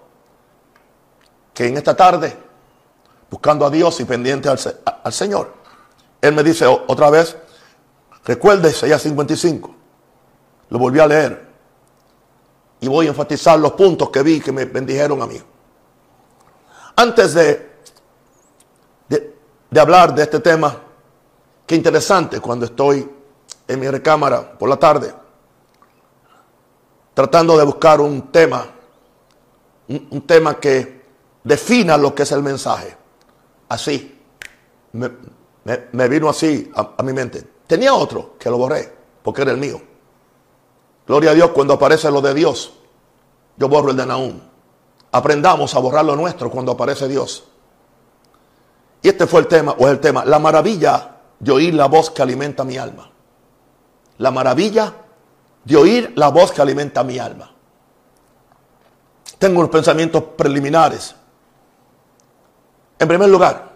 que 1.54 1.68
en 1.68 1.76
esta 1.76 1.94
tarde 1.94 2.38
buscando 3.30 3.66
a 3.66 3.70
Dios 3.70 4.00
y 4.00 4.06
pendiente 4.06 4.48
al, 4.48 5.12
Señor. 5.12 5.52
Él 6.22 6.34
me 6.34 6.42
dice 6.42 6.66
otra 6.66 7.10
vez, 7.10 7.36
recuerde 8.24 8.70
Isaías 8.70 9.02
55. 9.02 9.76
Lo 10.70 10.80
volví 10.80 11.02
a 11.02 11.08
leer. 11.08 11.46
Y 12.80 12.88
voy 12.88 13.08
a 13.08 13.10
enfatizar 13.10 13.60
los 13.60 13.74
puntos 13.74 14.10
que 14.10 14.24
vi 14.24 14.40
que 14.40 14.54
me 14.54 14.64
bendijeron 14.64 15.22
a 15.22 15.28
mí. 15.28 15.42
Antes 16.96 17.34
de, 17.34 17.72
de, 19.10 19.36
de 19.70 19.80
hablar 19.82 20.16
de 20.16 20.24
este 20.24 20.40
tema, 20.40 20.82
qué 21.68 21.76
interesante 21.76 22.40
cuando 22.40 22.68
estoy 22.68 23.12
en 23.68 23.80
mi 23.82 23.90
recámara 23.90 24.58
por 24.58 24.70
la 24.70 24.78
tarde, 24.78 25.25
tratando 27.16 27.58
de 27.58 27.64
buscar 27.64 28.00
un 28.00 28.32
tema, 28.32 28.68
un 29.88 30.22
tema 30.28 30.60
que 30.60 31.02
defina 31.44 31.98
lo 31.98 32.14
que 32.14 32.22
es 32.24 32.32
el 32.32 32.44
mensaje 32.44 32.96
así. 33.70 34.12
Me, 34.92 36.08
vino 36.08 36.30
así 36.30 36.72
a, 36.76 37.02
mi 37.04 37.14
mente. 37.14 37.44
Tenía 37.68 37.94
otro 37.94 38.36
que 38.38 38.50
lo 38.50 38.58
borré 38.58 38.94
porque 39.24 39.42
era 39.42 39.52
el 39.52 39.58
mío. 39.58 39.82
Gloria 41.08 41.32
a 41.32 41.34
Dios 41.34 41.52
cuando 41.52 41.74
aparece 41.74 42.10
lo 42.12 42.22
de 42.22 42.34
Dios. 42.34 42.74
Yo 43.58 43.68
borro 43.68 43.92
el 43.92 43.98
de 43.98 44.06
Naúm. 44.06 44.40
Aprendamos 45.12 45.74
a 45.76 45.80
borrar 45.80 46.06
lo 46.06 46.16
nuestro 46.16 46.50
cuando 46.52 46.74
aparece 46.74 47.08
Dios. 47.08 47.46
Y 49.02 49.10
este 49.10 49.28
fue 49.28 49.42
el 49.42 49.48
tema, 49.48 49.76
o 49.78 49.86
es 49.86 49.94
el 49.94 50.00
tema, 50.00 50.26
la 50.26 50.40
maravilla 50.40 51.18
de 51.40 51.52
oír 51.52 51.74
la 51.74 51.88
voz 51.88 52.10
que 52.10 52.22
alimenta 52.22 52.64
mi 52.64 52.78
alma. 52.78 53.10
La 54.18 54.32
maravilla 54.32 54.94
de 55.66 55.76
oír 55.76 56.14
la 56.16 56.30
voz 56.30 56.52
que 56.52 56.62
alimenta 56.62 57.04
mi 57.04 57.20
alma. 57.20 57.52
Tengo 59.38 59.60
unos 59.60 59.72
pensamientos 59.72 60.24
preliminares 60.38 61.16
en 62.98 63.08
primer 63.08 63.30
lugar, 63.30 63.72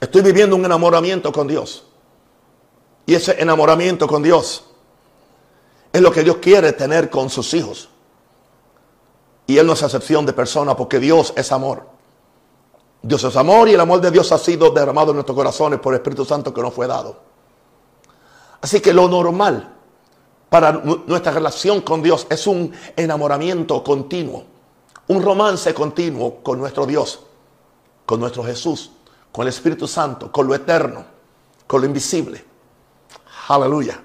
estoy 0.00 0.22
viviendo 0.22 0.56
un 0.56 0.64
enamoramiento 0.64 1.32
con 1.32 1.46
Dios. 1.46 1.84
Y 3.06 3.14
ese 3.14 3.40
enamoramiento 3.40 4.06
con 4.06 4.22
Dios 4.22 4.64
es 5.92 6.00
lo 6.00 6.10
que 6.10 6.22
Dios 6.22 6.36
quiere 6.38 6.72
tener 6.72 7.10
con 7.10 7.30
sus 7.30 7.52
hijos. 7.54 7.88
Y 9.46 9.56
Él 9.58 9.66
no 9.66 9.72
es 9.72 9.82
excepción 9.82 10.26
de 10.26 10.32
persona 10.32 10.76
porque 10.76 10.98
Dios 10.98 11.32
es 11.36 11.52
amor. 11.52 11.86
Dios 13.00 13.24
es 13.24 13.36
amor 13.36 13.68
y 13.68 13.74
el 13.74 13.80
amor 13.80 14.00
de 14.00 14.10
Dios 14.10 14.30
ha 14.32 14.38
sido 14.38 14.70
derramado 14.70 15.10
en 15.10 15.16
nuestros 15.16 15.36
corazones 15.36 15.78
por 15.80 15.94
el 15.94 15.98
Espíritu 15.98 16.24
Santo 16.24 16.52
que 16.52 16.60
nos 16.60 16.74
fue 16.74 16.86
dado. 16.86 17.16
Así 18.60 18.80
que 18.80 18.92
lo 18.92 19.08
normal 19.08 19.76
para 20.48 20.72
nuestra 20.72 21.32
relación 21.32 21.80
con 21.82 22.02
Dios 22.02 22.26
es 22.30 22.46
un 22.46 22.72
enamoramiento 22.96 23.82
continuo, 23.84 24.44
un 25.08 25.22
romance 25.22 25.74
continuo 25.74 26.42
con 26.42 26.58
nuestro 26.58 26.86
Dios 26.86 27.20
con 28.08 28.20
nuestro 28.20 28.42
Jesús, 28.42 28.90
con 29.30 29.42
el 29.42 29.50
Espíritu 29.50 29.86
Santo, 29.86 30.32
con 30.32 30.46
lo 30.46 30.54
eterno, 30.54 31.04
con 31.66 31.82
lo 31.82 31.86
invisible. 31.86 32.42
Aleluya. 33.48 34.02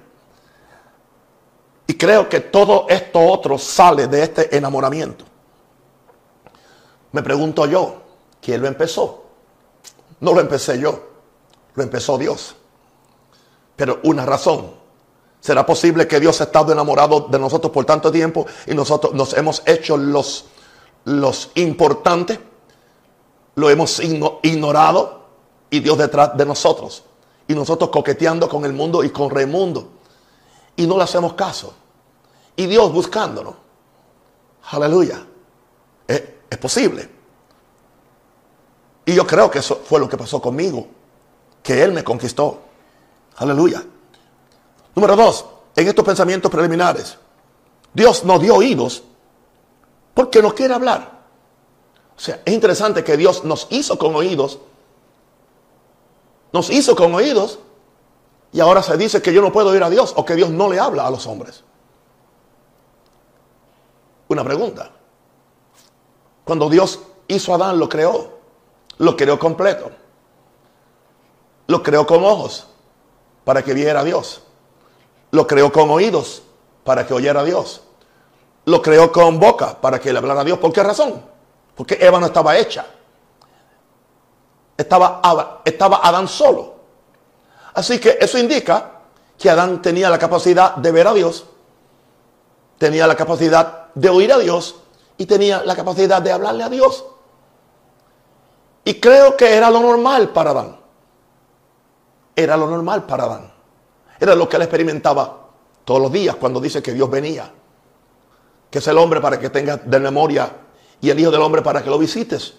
Y 1.86 1.94
creo 1.94 2.28
que 2.28 2.40
todo 2.40 2.84
esto 2.90 3.18
otro 3.18 3.56
sale 3.56 4.06
de 4.06 4.22
este 4.22 4.54
enamoramiento. 4.54 5.24
Me 7.12 7.22
pregunto 7.22 7.64
yo, 7.64 8.02
¿quién 8.42 8.60
lo 8.60 8.68
empezó? 8.68 9.24
No 10.20 10.34
lo 10.34 10.42
empecé 10.42 10.78
yo, 10.78 11.02
lo 11.74 11.82
empezó 11.82 12.18
Dios. 12.18 12.54
Pero 13.74 14.00
una 14.02 14.26
razón. 14.26 14.83
¿Será 15.44 15.66
posible 15.66 16.08
que 16.08 16.20
Dios 16.20 16.40
ha 16.40 16.44
estado 16.44 16.72
enamorado 16.72 17.26
de 17.28 17.38
nosotros 17.38 17.70
por 17.70 17.84
tanto 17.84 18.10
tiempo 18.10 18.46
y 18.66 18.72
nosotros 18.74 19.12
nos 19.12 19.34
hemos 19.34 19.62
hecho 19.66 19.98
los, 19.98 20.46
los 21.04 21.50
importantes? 21.56 22.38
lo 23.56 23.70
hemos 23.70 24.00
ignorado 24.00 25.22
y 25.70 25.80
Dios 25.80 25.98
detrás 25.98 26.36
de 26.36 26.44
nosotros. 26.44 27.04
Y 27.46 27.54
nosotros 27.54 27.90
coqueteando 27.90 28.48
con 28.48 28.64
el 28.64 28.72
mundo 28.72 29.04
y 29.04 29.10
con 29.10 29.30
Raimundo. 29.30 29.92
Y 30.76 30.86
no 30.86 30.96
le 30.96 31.04
hacemos 31.04 31.34
caso. 31.34 31.74
Y 32.56 32.66
Dios 32.66 32.92
buscándonos. 32.92 33.54
Aleluya. 34.70 35.24
Es, 36.06 36.22
es 36.48 36.58
posible. 36.58 37.08
Y 39.04 39.14
yo 39.14 39.26
creo 39.26 39.50
que 39.50 39.58
eso 39.58 39.82
fue 39.84 40.00
lo 40.00 40.08
que 40.08 40.16
pasó 40.16 40.40
conmigo. 40.40 40.86
Que 41.62 41.82
Él 41.82 41.92
me 41.92 42.02
conquistó. 42.02 42.60
Aleluya. 43.36 43.84
Número 44.94 45.16
dos, 45.16 45.44
en 45.76 45.88
estos 45.88 46.04
pensamientos 46.04 46.50
preliminares, 46.50 47.18
Dios 47.92 48.24
nos 48.24 48.40
dio 48.40 48.56
oídos 48.56 49.02
porque 50.14 50.40
nos 50.40 50.54
quiere 50.54 50.74
hablar. 50.74 51.14
O 52.16 52.20
sea, 52.20 52.40
es 52.44 52.52
interesante 52.52 53.02
que 53.02 53.16
Dios 53.16 53.44
nos 53.44 53.66
hizo 53.70 53.98
con 53.98 54.14
oídos. 54.14 54.58
Nos 56.52 56.70
hizo 56.70 56.94
con 56.94 57.14
oídos. 57.14 57.58
Y 58.52 58.60
ahora 58.60 58.82
se 58.82 58.96
dice 58.96 59.20
que 59.20 59.32
yo 59.32 59.42
no 59.42 59.52
puedo 59.52 59.70
oír 59.70 59.82
a 59.82 59.90
Dios 59.90 60.12
o 60.16 60.24
que 60.24 60.36
Dios 60.36 60.50
no 60.50 60.70
le 60.70 60.78
habla 60.78 61.06
a 61.06 61.10
los 61.10 61.26
hombres. 61.26 61.64
una 64.28 64.44
pregunta. 64.44 64.90
Cuando 66.44 66.68
Dios 66.68 67.00
hizo 67.28 67.52
a 67.52 67.56
Adán, 67.56 67.78
lo 67.78 67.88
creó. 67.88 68.38
Lo 68.98 69.16
creó 69.16 69.38
completo. 69.38 69.90
Lo 71.66 71.82
creó 71.82 72.06
con 72.06 72.24
ojos 72.24 72.66
para 73.44 73.62
que 73.62 73.74
viera 73.74 74.00
a 74.00 74.04
Dios. 74.04 74.42
Lo 75.34 75.48
creó 75.48 75.72
con 75.72 75.90
oídos 75.90 76.42
para 76.84 77.04
que 77.04 77.12
oyera 77.12 77.40
a 77.40 77.44
Dios. 77.44 77.82
Lo 78.66 78.80
creó 78.80 79.10
con 79.10 79.40
boca 79.40 79.80
para 79.80 79.98
que 79.98 80.12
le 80.12 80.18
hablara 80.18 80.42
a 80.42 80.44
Dios. 80.44 80.58
¿Por 80.60 80.72
qué 80.72 80.80
razón? 80.80 81.20
Porque 81.74 81.98
Eva 82.00 82.20
no 82.20 82.26
estaba 82.26 82.56
hecha. 82.56 82.86
Estaba, 84.76 85.60
estaba 85.64 85.96
Adán 86.04 86.28
solo. 86.28 86.74
Así 87.74 87.98
que 87.98 88.16
eso 88.20 88.38
indica 88.38 88.92
que 89.36 89.50
Adán 89.50 89.82
tenía 89.82 90.08
la 90.08 90.20
capacidad 90.20 90.76
de 90.76 90.92
ver 90.92 91.08
a 91.08 91.12
Dios, 91.12 91.46
tenía 92.78 93.08
la 93.08 93.16
capacidad 93.16 93.92
de 93.92 94.08
oír 94.08 94.32
a 94.32 94.38
Dios 94.38 94.76
y 95.18 95.26
tenía 95.26 95.64
la 95.64 95.74
capacidad 95.74 96.22
de 96.22 96.30
hablarle 96.30 96.62
a 96.62 96.68
Dios. 96.68 97.04
Y 98.84 99.00
creo 99.00 99.36
que 99.36 99.52
era 99.52 99.68
lo 99.68 99.80
normal 99.80 100.28
para 100.28 100.50
Adán. 100.50 100.76
Era 102.36 102.56
lo 102.56 102.68
normal 102.68 103.02
para 103.02 103.24
Adán. 103.24 103.53
Era 104.18 104.34
lo 104.34 104.48
que 104.48 104.56
él 104.56 104.62
experimentaba 104.62 105.48
todos 105.84 106.00
los 106.00 106.12
días 106.12 106.36
cuando 106.36 106.60
dice 106.60 106.82
que 106.82 106.92
Dios 106.92 107.10
venía. 107.10 107.50
Que 108.70 108.78
es 108.78 108.88
el 108.88 108.98
hombre 108.98 109.20
para 109.20 109.38
que 109.38 109.50
tenga 109.50 109.76
de 109.76 110.00
memoria 110.00 110.50
y 111.00 111.10
el 111.10 111.20
Hijo 111.20 111.30
del 111.30 111.42
Hombre 111.42 111.62
para 111.62 111.82
que 111.82 111.90
lo 111.90 111.98
visites. 111.98 112.54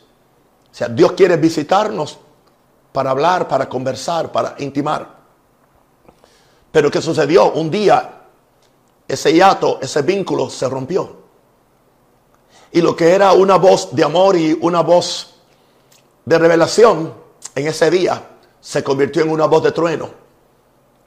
O 0.71 0.75
sea, 0.75 0.88
Dios 0.88 1.13
quiere 1.13 1.38
visitarnos 1.38 2.19
para 2.91 3.12
hablar, 3.12 3.47
para 3.47 3.67
conversar, 3.67 4.31
para 4.31 4.55
intimar. 4.59 5.15
Pero 6.71 6.91
¿qué 6.91 7.01
sucedió? 7.01 7.51
Un 7.53 7.71
día 7.71 8.21
ese 9.07 9.33
hiato, 9.33 9.79
ese 9.81 10.01
vínculo 10.01 10.50
se 10.50 10.67
rompió. 10.67 11.24
Y 12.71 12.81
lo 12.81 12.95
que 12.95 13.13
era 13.13 13.31
una 13.33 13.57
voz 13.57 13.95
de 13.95 14.03
amor 14.03 14.35
y 14.35 14.57
una 14.62 14.81
voz 14.81 15.35
de 16.25 16.38
revelación 16.38 17.13
en 17.53 17.67
ese 17.67 17.89
día 17.89 18.21
se 18.59 18.83
convirtió 18.83 19.24
en 19.24 19.29
una 19.29 19.45
voz 19.45 19.63
de 19.63 19.71
trueno. 19.71 20.25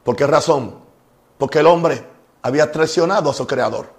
¿Por 0.09 0.17
qué 0.17 0.27
razón? 0.27 0.75
Porque 1.37 1.59
el 1.59 1.67
hombre 1.67 2.03
había 2.41 2.73
traicionado 2.73 3.29
a 3.29 3.35
su 3.35 3.47
creador. 3.47 3.93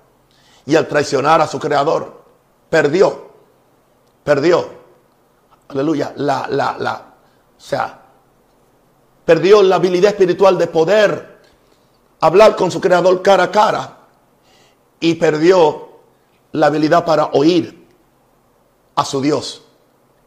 Y 0.65 0.75
al 0.75 0.87
traicionar 0.87 1.39
a 1.39 1.45
su 1.45 1.59
creador, 1.59 2.23
perdió, 2.67 3.29
perdió, 4.23 4.69
aleluya, 5.67 6.11
la, 6.15 6.47
la, 6.49 6.75
la, 6.79 7.13
o 7.55 7.61
sea, 7.61 8.01
perdió 9.23 9.61
la 9.61 9.75
habilidad 9.75 10.09
espiritual 10.09 10.57
de 10.57 10.65
poder 10.65 11.41
hablar 12.21 12.55
con 12.55 12.71
su 12.71 12.81
creador 12.81 13.21
cara 13.21 13.43
a 13.43 13.51
cara 13.51 13.97
y 14.99 15.13
perdió 15.13 15.89
la 16.53 16.65
habilidad 16.65 17.05
para 17.05 17.25
oír 17.33 17.87
a 18.95 19.05
su 19.05 19.21
Dios. 19.21 19.61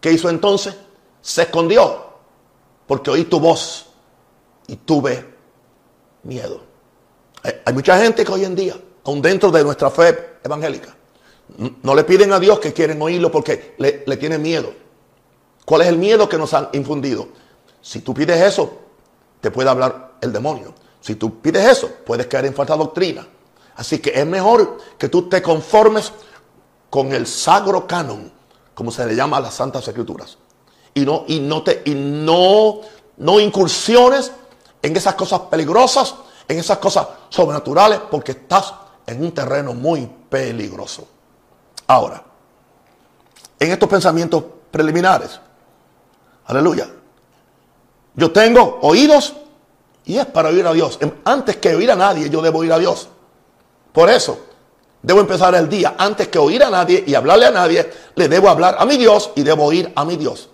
¿Qué 0.00 0.12
hizo 0.12 0.30
entonces? 0.30 0.76
Se 1.20 1.42
escondió 1.42 2.06
porque 2.86 3.10
oí 3.10 3.24
tu 3.24 3.40
voz 3.40 3.86
y 4.68 4.76
tuve 4.76 5.31
miedo. 6.22 6.60
Hay, 7.64 7.72
mucha 7.72 7.98
gente 7.98 8.24
que 8.24 8.32
hoy 8.32 8.44
en 8.44 8.54
día, 8.54 8.76
aún 9.04 9.20
dentro 9.20 9.50
de 9.50 9.64
nuestra 9.64 9.90
fe 9.90 10.36
evangélica, 10.44 10.94
no 11.82 11.94
le 11.94 12.04
piden 12.04 12.32
a 12.32 12.38
Dios 12.38 12.60
que 12.60 12.72
quieren 12.72 13.00
oírlo 13.02 13.30
porque 13.30 13.74
le, 13.78 14.04
le 14.06 14.16
tienen 14.16 14.40
miedo. 14.40 14.72
¿Cuál 15.64 15.82
es 15.82 15.88
el 15.88 15.98
miedo 15.98 16.28
que 16.28 16.38
nos 16.38 16.54
han 16.54 16.68
infundido? 16.72 17.28
Si 17.80 18.00
tú 18.00 18.14
pides 18.14 18.40
eso, 18.40 18.78
te 19.40 19.50
puede 19.50 19.68
hablar 19.68 20.12
el 20.20 20.32
demonio. 20.32 20.74
Si 21.00 21.16
tú 21.16 21.40
pides 21.40 21.66
eso, 21.66 21.90
puedes 22.06 22.26
caer 22.28 22.46
en 22.46 22.54
falta 22.54 22.76
doctrina. 22.76 23.26
Así 23.74 23.98
que 23.98 24.10
es 24.14 24.26
mejor 24.26 24.78
que 24.98 25.08
tú 25.08 25.28
te 25.28 25.42
conformes 25.42 26.12
con 26.88 27.12
el 27.12 27.26
sagro 27.26 27.86
canon, 27.86 28.30
como 28.74 28.90
se 28.90 29.04
le 29.06 29.16
llama 29.16 29.38
a 29.38 29.40
las 29.40 29.54
Santas 29.54 29.86
Escrituras. 29.88 30.38
Y 30.94 31.04
no, 31.04 31.24
y 31.26 31.40
no 31.40 31.62
te, 31.62 31.82
y 31.86 31.94
no, 31.94 32.80
no 33.16 33.40
incursiones 33.40 34.30
en 34.82 34.96
esas 34.96 35.14
cosas 35.14 35.40
peligrosas, 35.42 36.14
en 36.48 36.58
esas 36.58 36.78
cosas 36.78 37.06
sobrenaturales, 37.28 38.00
porque 38.10 38.32
estás 38.32 38.74
en 39.06 39.22
un 39.22 39.32
terreno 39.32 39.72
muy 39.72 40.10
peligroso. 40.28 41.06
Ahora, 41.86 42.22
en 43.58 43.70
estos 43.70 43.88
pensamientos 43.88 44.42
preliminares, 44.70 45.40
aleluya, 46.46 46.90
yo 48.14 48.30
tengo 48.32 48.80
oídos 48.82 49.34
y 50.04 50.18
es 50.18 50.26
para 50.26 50.48
oír 50.48 50.66
a 50.66 50.72
Dios. 50.72 50.98
Antes 51.24 51.56
que 51.56 51.74
oír 51.74 51.90
a 51.90 51.96
nadie, 51.96 52.28
yo 52.28 52.42
debo 52.42 52.58
oír 52.58 52.72
a 52.72 52.78
Dios. 52.78 53.08
Por 53.92 54.10
eso, 54.10 54.38
debo 55.00 55.20
empezar 55.20 55.54
el 55.54 55.68
día. 55.68 55.94
Antes 55.96 56.28
que 56.28 56.38
oír 56.38 56.62
a 56.62 56.70
nadie 56.70 57.04
y 57.06 57.14
hablarle 57.14 57.46
a 57.46 57.50
nadie, 57.50 57.90
le 58.14 58.28
debo 58.28 58.48
hablar 58.48 58.76
a 58.78 58.84
mi 58.84 58.96
Dios 58.96 59.30
y 59.36 59.42
debo 59.42 59.64
oír 59.64 59.92
a 59.94 60.04
mi 60.04 60.16
Dios. 60.16 60.48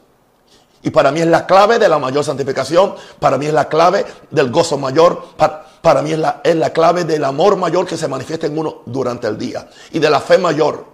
Y 0.83 0.91
para 0.91 1.11
mí 1.11 1.21
es 1.21 1.27
la 1.27 1.47
clave 1.47 1.79
de 1.79 1.89
la 1.89 1.99
mayor 1.99 2.25
santificación. 2.25 2.95
Para 3.19 3.37
mí 3.37 3.47
es 3.47 3.53
la 3.53 3.69
clave 3.69 4.05
del 4.31 4.51
gozo 4.51 4.79
mayor. 4.79 5.23
Para, 5.37 6.03
mí 6.03 6.13
es 6.13 6.19
la, 6.19 6.41
es 6.45 6.55
la 6.55 6.71
clave 6.71 7.05
del 7.05 7.25
amor 7.25 7.57
mayor 7.57 7.87
que 7.87 7.97
se 7.97 8.07
manifiesta 8.09 8.47
en 8.47 8.57
uno 8.57 8.83
durante 8.87 9.27
el 9.27 9.37
día. 9.37 9.69
Y 9.93 9.99
de 9.99 10.11
la 10.11 10.21
fe 10.21 10.39
mayor. 10.39 10.85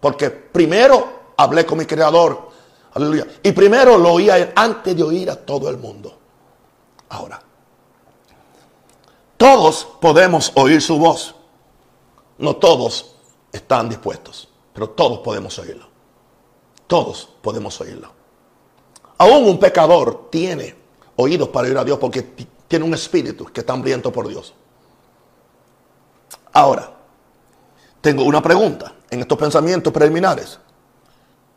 Porque 0.00 0.30
primero 0.30 1.32
hablé 1.36 1.64
con 1.64 1.78
mi 1.78 1.86
Creador. 1.86 2.50
Aleluya. 2.94 3.26
Y 3.42 3.52
primero 3.52 3.98
lo 3.98 4.12
oí 4.12 4.30
a 4.30 4.38
Él 4.38 4.52
antes 4.54 4.96
de 4.96 5.02
oír 5.02 5.30
a 5.30 5.36
todo 5.36 5.68
el 5.68 5.78
mundo. 5.78 6.16
Ahora, 7.08 7.40
todos 9.36 9.86
podemos 10.00 10.52
oír 10.54 10.80
su 10.80 10.98
voz. 10.98 11.34
No 12.38 12.56
todos 12.56 13.14
están 13.52 13.88
dispuestos, 13.88 14.48
pero 14.72 14.90
todos 14.90 15.20
podemos 15.20 15.58
oírlo. 15.58 15.86
Todos 16.86 17.28
podemos 17.40 17.80
oírlo. 17.80 18.15
Aún 19.18 19.48
un 19.48 19.58
pecador 19.58 20.28
tiene 20.30 20.74
oídos 21.16 21.48
para 21.48 21.68
oír 21.68 21.78
a 21.78 21.84
Dios 21.84 21.98
porque 21.98 22.22
tiene 22.68 22.84
un 22.84 22.94
espíritu 22.94 23.46
que 23.46 23.60
está 23.60 23.72
hambriento 23.72 24.12
por 24.12 24.28
Dios. 24.28 24.54
Ahora, 26.52 26.90
tengo 28.00 28.24
una 28.24 28.42
pregunta 28.42 28.94
en 29.10 29.20
estos 29.20 29.38
pensamientos 29.38 29.92
preliminares. 29.92 30.58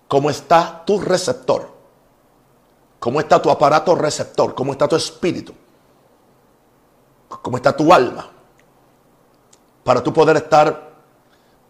¿Cómo 0.08 0.30
está 0.30 0.84
tu 0.86 1.00
receptor? 1.00 1.70
¿Cómo 3.00 3.20
está 3.20 3.42
tu 3.42 3.50
aparato 3.50 3.96
receptor? 3.96 4.54
¿Cómo 4.54 4.74
está 4.74 4.88
tu 4.88 4.96
espíritu? 4.96 5.54
¿Cómo 7.30 7.58
está 7.58 7.76
tu 7.76 7.94
alma? 7.94 8.30
Para 9.84 10.04
tú 10.04 10.12
poder 10.12 10.38
estar 10.38 10.92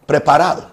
preparado. 0.05 0.71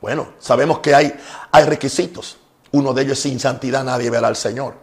Bueno, 0.00 0.28
sabemos 0.38 0.78
que 0.78 0.94
hay, 0.94 1.12
hay 1.50 1.64
requisitos. 1.64 2.37
Uno 2.72 2.92
de 2.92 3.02
ellos 3.02 3.18
sin 3.18 3.40
santidad 3.40 3.84
nadie 3.84 4.10
verá 4.10 4.28
al 4.28 4.36
Señor. 4.36 4.74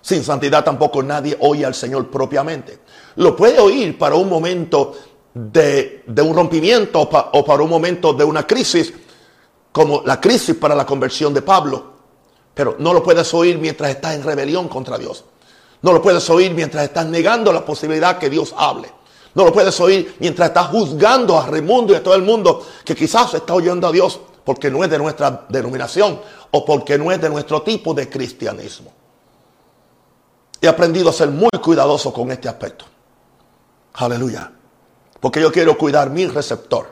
Sin 0.00 0.24
santidad 0.24 0.64
tampoco 0.64 1.02
nadie 1.02 1.36
oye 1.40 1.64
al 1.64 1.74
Señor 1.74 2.10
propiamente. 2.10 2.80
Lo 3.16 3.36
puede 3.36 3.60
oír 3.60 3.96
para 3.96 4.16
un 4.16 4.28
momento 4.28 4.94
de, 5.32 6.02
un 6.06 6.34
rompimiento 6.34 7.00
o 7.00 7.44
para 7.44 7.62
un 7.62 7.70
momento 7.70 8.12
de 8.12 8.24
una 8.24 8.44
crisis, 8.46 8.92
como 9.70 10.02
la 10.04 10.20
crisis 10.20 10.56
para 10.56 10.74
la 10.74 10.84
conversión 10.84 11.32
de 11.32 11.42
Pablo. 11.42 11.92
Pero 12.52 12.76
no 12.80 12.92
lo 12.92 13.02
puedes 13.02 13.32
oír 13.32 13.58
mientras 13.58 13.90
estás 13.90 14.14
en 14.16 14.24
rebelión 14.24 14.68
contra 14.68 14.98
Dios. 14.98 15.24
No 15.82 15.92
lo 15.92 16.02
puedes 16.02 16.28
oír 16.30 16.52
mientras 16.52 16.84
estás 16.84 17.06
negando 17.06 17.52
la 17.52 17.64
posibilidad 17.64 18.18
que 18.18 18.28
Dios 18.28 18.52
hable. 18.56 18.92
No 19.34 19.44
lo 19.44 19.52
puedes 19.52 19.78
oír 19.80 20.16
mientras 20.18 20.48
estás 20.48 20.66
juzgando 20.66 21.38
a 21.38 21.46
Raimundo 21.46 21.92
y 21.92 21.96
a 21.96 22.02
todo 22.02 22.14
el 22.14 22.22
mundo 22.22 22.66
que 22.84 22.94
quizás 22.94 23.32
está 23.34 23.54
oyendo 23.54 23.86
a 23.86 23.92
Dios 23.92 24.20
porque 24.44 24.70
no 24.70 24.82
es 24.82 24.90
de 24.90 24.98
nuestra 24.98 25.46
denominación 25.48 26.20
o 26.50 26.64
porque 26.64 26.98
no 26.98 27.10
es 27.12 27.20
de 27.20 27.28
nuestro 27.28 27.62
tipo 27.62 27.94
de 27.94 28.08
cristianismo. 28.08 28.92
He 30.60 30.68
aprendido 30.68 31.10
a 31.10 31.12
ser 31.12 31.28
muy 31.28 31.50
cuidadoso 31.62 32.12
con 32.12 32.30
este 32.30 32.48
aspecto. 32.48 32.84
Aleluya. 33.94 34.50
Porque 35.20 35.40
yo 35.40 35.52
quiero 35.52 35.76
cuidar 35.76 36.10
mi 36.10 36.26
receptor 36.26 36.88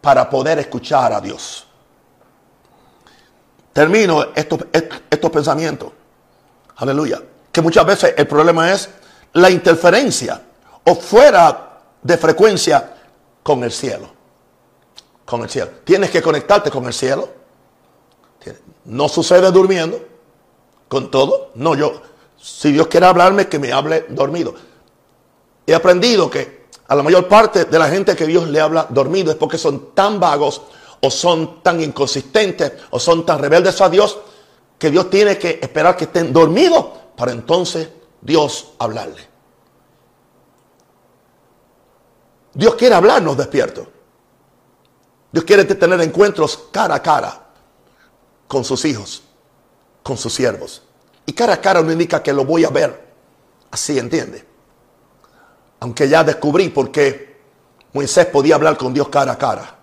para 0.00 0.28
poder 0.28 0.58
escuchar 0.58 1.12
a 1.12 1.20
Dios. 1.20 1.66
Termino 3.72 4.26
estos, 4.34 4.60
estos 4.72 5.30
pensamientos 5.30 5.92
Aleluya. 6.76 7.22
Que 7.50 7.62
muchas 7.62 7.86
veces 7.86 8.14
el 8.16 8.26
problema 8.26 8.72
es 8.72 8.88
la 9.32 9.50
interferencia 9.50 10.42
o 10.84 10.94
fuera 10.94 11.80
de 12.02 12.16
frecuencia 12.18 12.94
con 13.42 13.64
el 13.64 13.72
cielo. 13.72 14.15
Con 15.26 15.42
el 15.42 15.50
cielo. 15.50 15.70
Tienes 15.84 16.10
que 16.10 16.22
conectarte 16.22 16.70
con 16.70 16.86
el 16.86 16.94
cielo. 16.94 17.28
No 18.86 19.08
sucede 19.08 19.50
durmiendo. 19.50 20.00
Con 20.88 21.10
todo. 21.10 21.50
No, 21.56 21.74
yo. 21.74 22.00
Si 22.40 22.72
Dios 22.72 22.86
quiere 22.86 23.06
hablarme, 23.06 23.48
que 23.48 23.58
me 23.58 23.72
hable 23.72 24.06
dormido. 24.08 24.54
He 25.66 25.74
aprendido 25.74 26.30
que 26.30 26.66
a 26.88 26.94
la 26.94 27.02
mayor 27.02 27.26
parte 27.28 27.64
de 27.64 27.78
la 27.78 27.88
gente 27.88 28.14
que 28.14 28.26
Dios 28.26 28.48
le 28.48 28.60
habla 28.60 28.86
dormido 28.88 29.32
es 29.32 29.36
porque 29.36 29.58
son 29.58 29.92
tan 29.94 30.20
vagos 30.20 30.62
o 31.00 31.10
son 31.10 31.62
tan 31.62 31.80
inconsistentes 31.80 32.72
o 32.90 33.00
son 33.00 33.26
tan 33.26 33.40
rebeldes 33.40 33.80
a 33.80 33.88
Dios 33.88 34.18
que 34.78 34.90
Dios 34.90 35.10
tiene 35.10 35.36
que 35.38 35.58
esperar 35.60 35.96
que 35.96 36.04
estén 36.04 36.32
dormidos 36.32 36.86
para 37.16 37.32
entonces 37.32 37.88
Dios 38.20 38.74
hablarle. 38.78 39.26
Dios 42.54 42.74
quiere 42.74 42.94
hablarnos 42.94 43.36
despiertos. 43.36 43.88
Dios 45.36 45.44
quiere 45.44 45.66
tener 45.66 46.00
encuentros 46.00 46.68
cara 46.72 46.94
a 46.94 47.02
cara 47.02 47.38
con 48.48 48.64
sus 48.64 48.86
hijos, 48.86 49.22
con 50.02 50.16
sus 50.16 50.32
siervos. 50.32 50.80
Y 51.26 51.34
cara 51.34 51.52
a 51.52 51.60
cara 51.60 51.82
no 51.82 51.92
indica 51.92 52.22
que 52.22 52.32
lo 52.32 52.46
voy 52.46 52.64
a 52.64 52.70
ver. 52.70 53.06
Así 53.70 53.98
entiende. 53.98 54.42
Aunque 55.80 56.08
ya 56.08 56.24
descubrí 56.24 56.70
por 56.70 56.90
qué 56.90 57.36
Moisés 57.92 58.24
podía 58.24 58.54
hablar 58.54 58.78
con 58.78 58.94
Dios 58.94 59.10
cara 59.10 59.32
a 59.32 59.36
cara. 59.36 59.76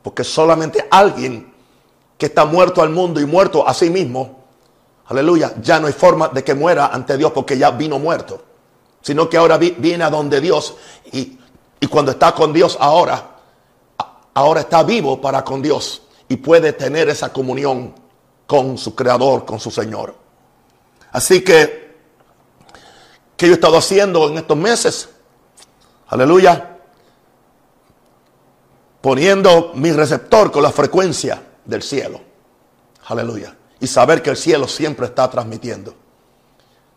Porque 0.00 0.22
solamente 0.22 0.86
alguien 0.88 1.52
que 2.16 2.26
está 2.26 2.44
muerto 2.44 2.82
al 2.82 2.90
mundo 2.90 3.20
y 3.20 3.26
muerto 3.26 3.66
a 3.66 3.74
sí 3.74 3.90
mismo, 3.90 4.44
aleluya, 5.06 5.54
ya 5.60 5.80
no 5.80 5.88
hay 5.88 5.92
forma 5.92 6.28
de 6.28 6.44
que 6.44 6.54
muera 6.54 6.86
ante 6.86 7.16
Dios 7.16 7.32
porque 7.32 7.58
ya 7.58 7.72
vino 7.72 7.98
muerto. 7.98 8.40
Sino 9.00 9.28
que 9.28 9.38
ahora 9.38 9.58
viene 9.58 10.04
a 10.04 10.10
donde 10.10 10.40
Dios 10.40 10.76
y, 11.10 11.36
y 11.80 11.86
cuando 11.88 12.12
está 12.12 12.32
con 12.32 12.52
Dios 12.52 12.76
ahora, 12.78 13.32
ahora 14.34 14.60
está 14.60 14.82
vivo 14.82 15.20
para 15.20 15.44
con 15.44 15.62
Dios 15.62 16.02
y 16.28 16.36
puede 16.36 16.72
tener 16.72 17.08
esa 17.08 17.32
comunión 17.32 17.94
con 18.46 18.78
su 18.78 18.94
creador, 18.94 19.44
con 19.44 19.60
su 19.60 19.70
Señor. 19.70 20.14
Así 21.12 21.42
que, 21.44 21.96
¿qué 23.36 23.46
yo 23.46 23.52
he 23.52 23.54
estado 23.54 23.76
haciendo 23.76 24.28
en 24.28 24.38
estos 24.38 24.56
meses? 24.56 25.08
Aleluya. 26.08 26.78
Poniendo 29.00 29.72
mi 29.74 29.92
receptor 29.92 30.50
con 30.50 30.62
la 30.62 30.70
frecuencia 30.70 31.42
del 31.64 31.82
cielo. 31.82 32.20
Aleluya. 33.06 33.56
Y 33.80 33.86
saber 33.86 34.22
que 34.22 34.30
el 34.30 34.36
cielo 34.36 34.68
siempre 34.68 35.06
está 35.06 35.28
transmitiendo. 35.28 35.94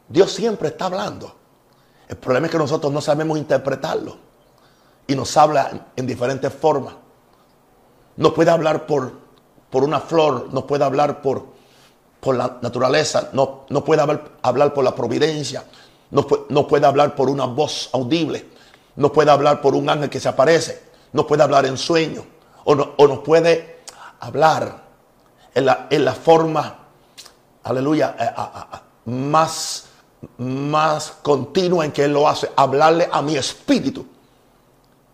Dios 0.07 0.31
siempre 0.31 0.69
está 0.69 0.85
hablando. 0.85 1.35
El 2.07 2.17
problema 2.17 2.47
es 2.47 2.51
que 2.51 2.57
nosotros 2.59 2.93
no 2.93 3.01
sabemos 3.01 3.37
interpretarlo. 3.37 4.17
Y 5.07 5.15
nos 5.15 5.35
habla 5.35 5.87
en 5.95 6.05
diferentes 6.05 6.53
formas. 6.53 6.95
Nos 8.17 8.33
puede 8.33 8.51
hablar 8.51 8.85
por, 8.85 9.11
por 9.69 9.83
una 9.83 9.99
flor, 9.99 10.49
nos 10.53 10.63
puede 10.63 10.83
hablar 10.83 11.21
por, 11.21 11.45
por 12.19 12.35
la 12.35 12.57
naturaleza, 12.61 13.29
no, 13.33 13.65
no 13.69 13.83
puede 13.83 14.01
hablar, 14.01 14.73
por 14.73 14.83
la 14.83 14.95
providencia, 14.95 15.65
no, 16.11 16.25
no 16.49 16.67
puede 16.67 16.85
hablar 16.85 17.15
por 17.15 17.29
una 17.29 17.45
voz 17.45 17.89
audible, 17.93 18.49
no 18.95 19.11
puede 19.11 19.31
hablar 19.31 19.61
por 19.61 19.75
un 19.75 19.89
ángel 19.89 20.09
que 20.09 20.19
se 20.19 20.29
aparece, 20.29 20.81
no 21.13 21.27
puede 21.27 21.43
hablar 21.43 21.65
en 21.65 21.77
sueño, 21.77 22.25
o, 22.63 22.73
no, 22.73 22.93
o 22.97 23.07
nos 23.07 23.19
puede 23.19 23.83
hablar 24.21 24.85
en 25.53 25.65
la, 25.65 25.87
en 25.89 26.05
la 26.05 26.13
forma, 26.13 26.79
aleluya, 27.63 28.15
eh, 28.19 29.09
más, 29.11 29.85
más 30.37 31.11
continua 31.21 31.85
en 31.85 31.91
que 31.91 32.05
Él 32.05 32.13
lo 32.13 32.27
hace, 32.27 32.49
hablarle 32.55 33.09
a 33.11 33.21
mi 33.21 33.35
espíritu 33.35 34.05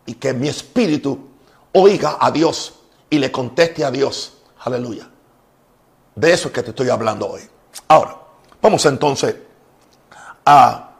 y 0.06 0.14
que 0.14 0.34
mi 0.34 0.48
espíritu 0.48 1.28
oiga 1.74 2.18
a 2.20 2.32
Dios 2.32 2.74
y 3.12 3.20
le 3.20 3.30
conteste 3.30 3.84
a 3.84 3.92
Dios, 3.92 4.38
aleluya. 4.62 5.08
De 6.16 6.34
eso 6.34 6.48
es 6.48 6.54
que 6.54 6.64
te 6.64 6.70
estoy 6.70 6.90
hablando 6.90 7.28
hoy. 7.30 7.42
Ahora, 7.90 8.18
vamos 8.62 8.86
entonces 8.86 9.36
a 10.46 10.92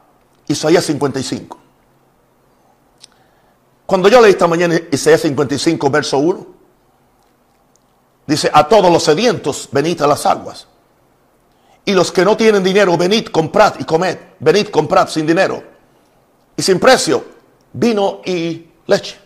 Isaías 0.46 0.84
55. 0.84 1.58
Cuando 3.86 4.08
yo 4.10 4.20
leí 4.20 4.32
esta 4.32 4.46
mañana 4.46 4.78
Isaías 4.90 5.22
55, 5.22 5.90
verso 5.90 6.18
1, 6.18 6.46
dice, 8.26 8.50
a 8.52 8.68
todos 8.68 8.92
los 8.92 9.02
sedientos, 9.02 9.70
venid 9.72 10.02
a 10.02 10.06
las 10.06 10.26
aguas. 10.26 10.68
Y 11.86 11.92
los 11.92 12.12
que 12.12 12.26
no 12.26 12.36
tienen 12.36 12.62
dinero, 12.62 12.96
venid, 12.98 13.28
comprad 13.28 13.80
y 13.80 13.84
comed. 13.84 14.18
Venid, 14.38 14.68
comprad 14.68 15.08
sin 15.08 15.26
dinero. 15.26 15.62
Y 16.56 16.62
sin 16.62 16.78
precio, 16.78 17.24
vino 17.72 18.20
y 18.24 18.68
leche. 18.86 19.21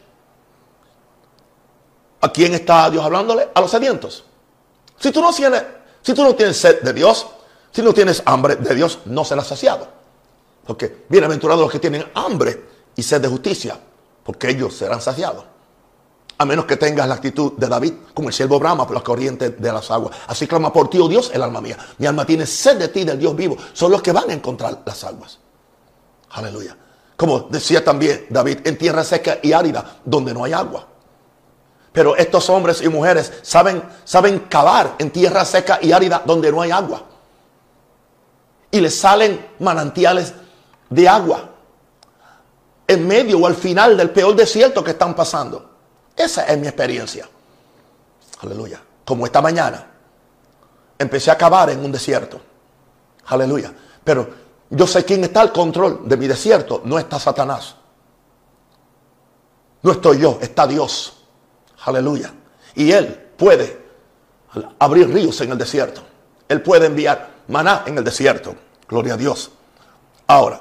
¿A 2.26 2.32
quién 2.32 2.54
está 2.54 2.90
Dios 2.90 3.04
hablándole? 3.04 3.50
A 3.54 3.60
los 3.60 3.70
sedientos. 3.70 4.24
Si 4.98 5.12
tú 5.12 5.22
no 5.22 5.32
tienes, 5.32 6.56
sed 6.56 6.82
de 6.82 6.92
Dios, 6.92 7.24
si 7.70 7.82
no 7.82 7.94
tienes 7.94 8.20
hambre 8.26 8.56
de 8.56 8.74
Dios, 8.74 8.98
no 9.04 9.24
serás 9.24 9.46
saciado. 9.46 9.86
Porque 10.66 11.04
bienaventurados 11.08 11.62
los 11.62 11.70
que 11.70 11.78
tienen 11.78 12.04
hambre 12.14 12.64
y 12.96 13.02
sed 13.04 13.20
de 13.20 13.28
justicia, 13.28 13.78
porque 14.24 14.50
ellos 14.50 14.74
serán 14.74 15.00
saciados. 15.00 15.44
A 16.38 16.44
menos 16.44 16.64
que 16.64 16.76
tengas 16.76 17.06
la 17.06 17.14
actitud 17.14 17.52
de 17.52 17.68
David, 17.68 17.92
como 18.12 18.26
el 18.26 18.34
siervo 18.34 18.58
Brahma 18.58 18.88
por 18.88 18.94
las 18.94 19.04
corrientes 19.04 19.62
de 19.62 19.72
las 19.72 19.88
aguas. 19.92 20.16
Así 20.26 20.48
clama 20.48 20.72
por 20.72 20.90
ti, 20.90 20.98
oh 20.98 21.06
Dios, 21.06 21.30
el 21.32 21.44
alma 21.44 21.60
mía. 21.60 21.78
Mi 21.98 22.08
alma 22.08 22.26
tiene 22.26 22.44
sed 22.44 22.76
de 22.76 22.88
ti, 22.88 23.04
del 23.04 23.20
Dios 23.20 23.36
vivo. 23.36 23.56
Son 23.72 23.92
los 23.92 24.02
que 24.02 24.10
van 24.10 24.30
a 24.30 24.32
encontrar 24.32 24.82
las 24.84 25.04
aguas. 25.04 25.38
Aleluya. 26.30 26.76
Como 27.16 27.42
decía 27.42 27.84
también 27.84 28.26
David, 28.30 28.66
en 28.66 28.76
tierra 28.76 29.04
seca 29.04 29.38
y 29.40 29.52
árida, 29.52 30.00
donde 30.04 30.34
no 30.34 30.42
hay 30.42 30.54
agua. 30.54 30.88
Pero 31.96 32.14
estos 32.14 32.50
hombres 32.50 32.82
y 32.82 32.90
mujeres 32.90 33.32
saben, 33.40 33.82
saben 34.04 34.40
cavar 34.50 34.96
en 34.98 35.10
tierra 35.10 35.46
seca 35.46 35.78
y 35.80 35.92
árida 35.92 36.20
donde 36.26 36.52
no 36.52 36.60
hay 36.60 36.70
agua. 36.70 37.02
Y 38.70 38.82
les 38.82 39.00
salen 39.00 39.52
manantiales 39.60 40.34
de 40.90 41.08
agua. 41.08 41.48
En 42.86 43.08
medio 43.08 43.38
o 43.38 43.46
al 43.46 43.54
final 43.54 43.96
del 43.96 44.10
peor 44.10 44.36
desierto 44.36 44.84
que 44.84 44.90
están 44.90 45.14
pasando. 45.14 45.70
Esa 46.14 46.44
es 46.44 46.58
mi 46.58 46.66
experiencia. 46.66 47.26
Aleluya. 48.42 48.78
Como 49.02 49.24
esta 49.24 49.40
mañana. 49.40 49.86
Empecé 50.98 51.30
a 51.30 51.38
cavar 51.38 51.70
en 51.70 51.82
un 51.82 51.92
desierto. 51.92 52.38
Aleluya. 53.28 53.72
Pero 54.04 54.28
yo 54.68 54.86
sé 54.86 55.02
quién 55.06 55.24
está 55.24 55.40
al 55.40 55.50
control 55.50 56.06
de 56.06 56.18
mi 56.18 56.26
desierto. 56.26 56.82
No 56.84 56.98
está 56.98 57.18
Satanás. 57.18 57.74
No 59.80 59.92
estoy 59.92 60.18
yo, 60.18 60.36
está 60.42 60.66
Dios. 60.66 61.15
Aleluya. 61.86 62.32
Y 62.74 62.90
Él 62.90 63.06
puede 63.36 63.78
abrir 64.78 65.08
ríos 65.08 65.40
en 65.40 65.52
el 65.52 65.58
desierto. 65.58 66.02
Él 66.48 66.60
puede 66.60 66.86
enviar 66.86 67.28
maná 67.48 67.84
en 67.86 67.96
el 67.96 68.04
desierto. 68.04 68.54
Gloria 68.88 69.14
a 69.14 69.16
Dios. 69.16 69.52
Ahora, 70.26 70.60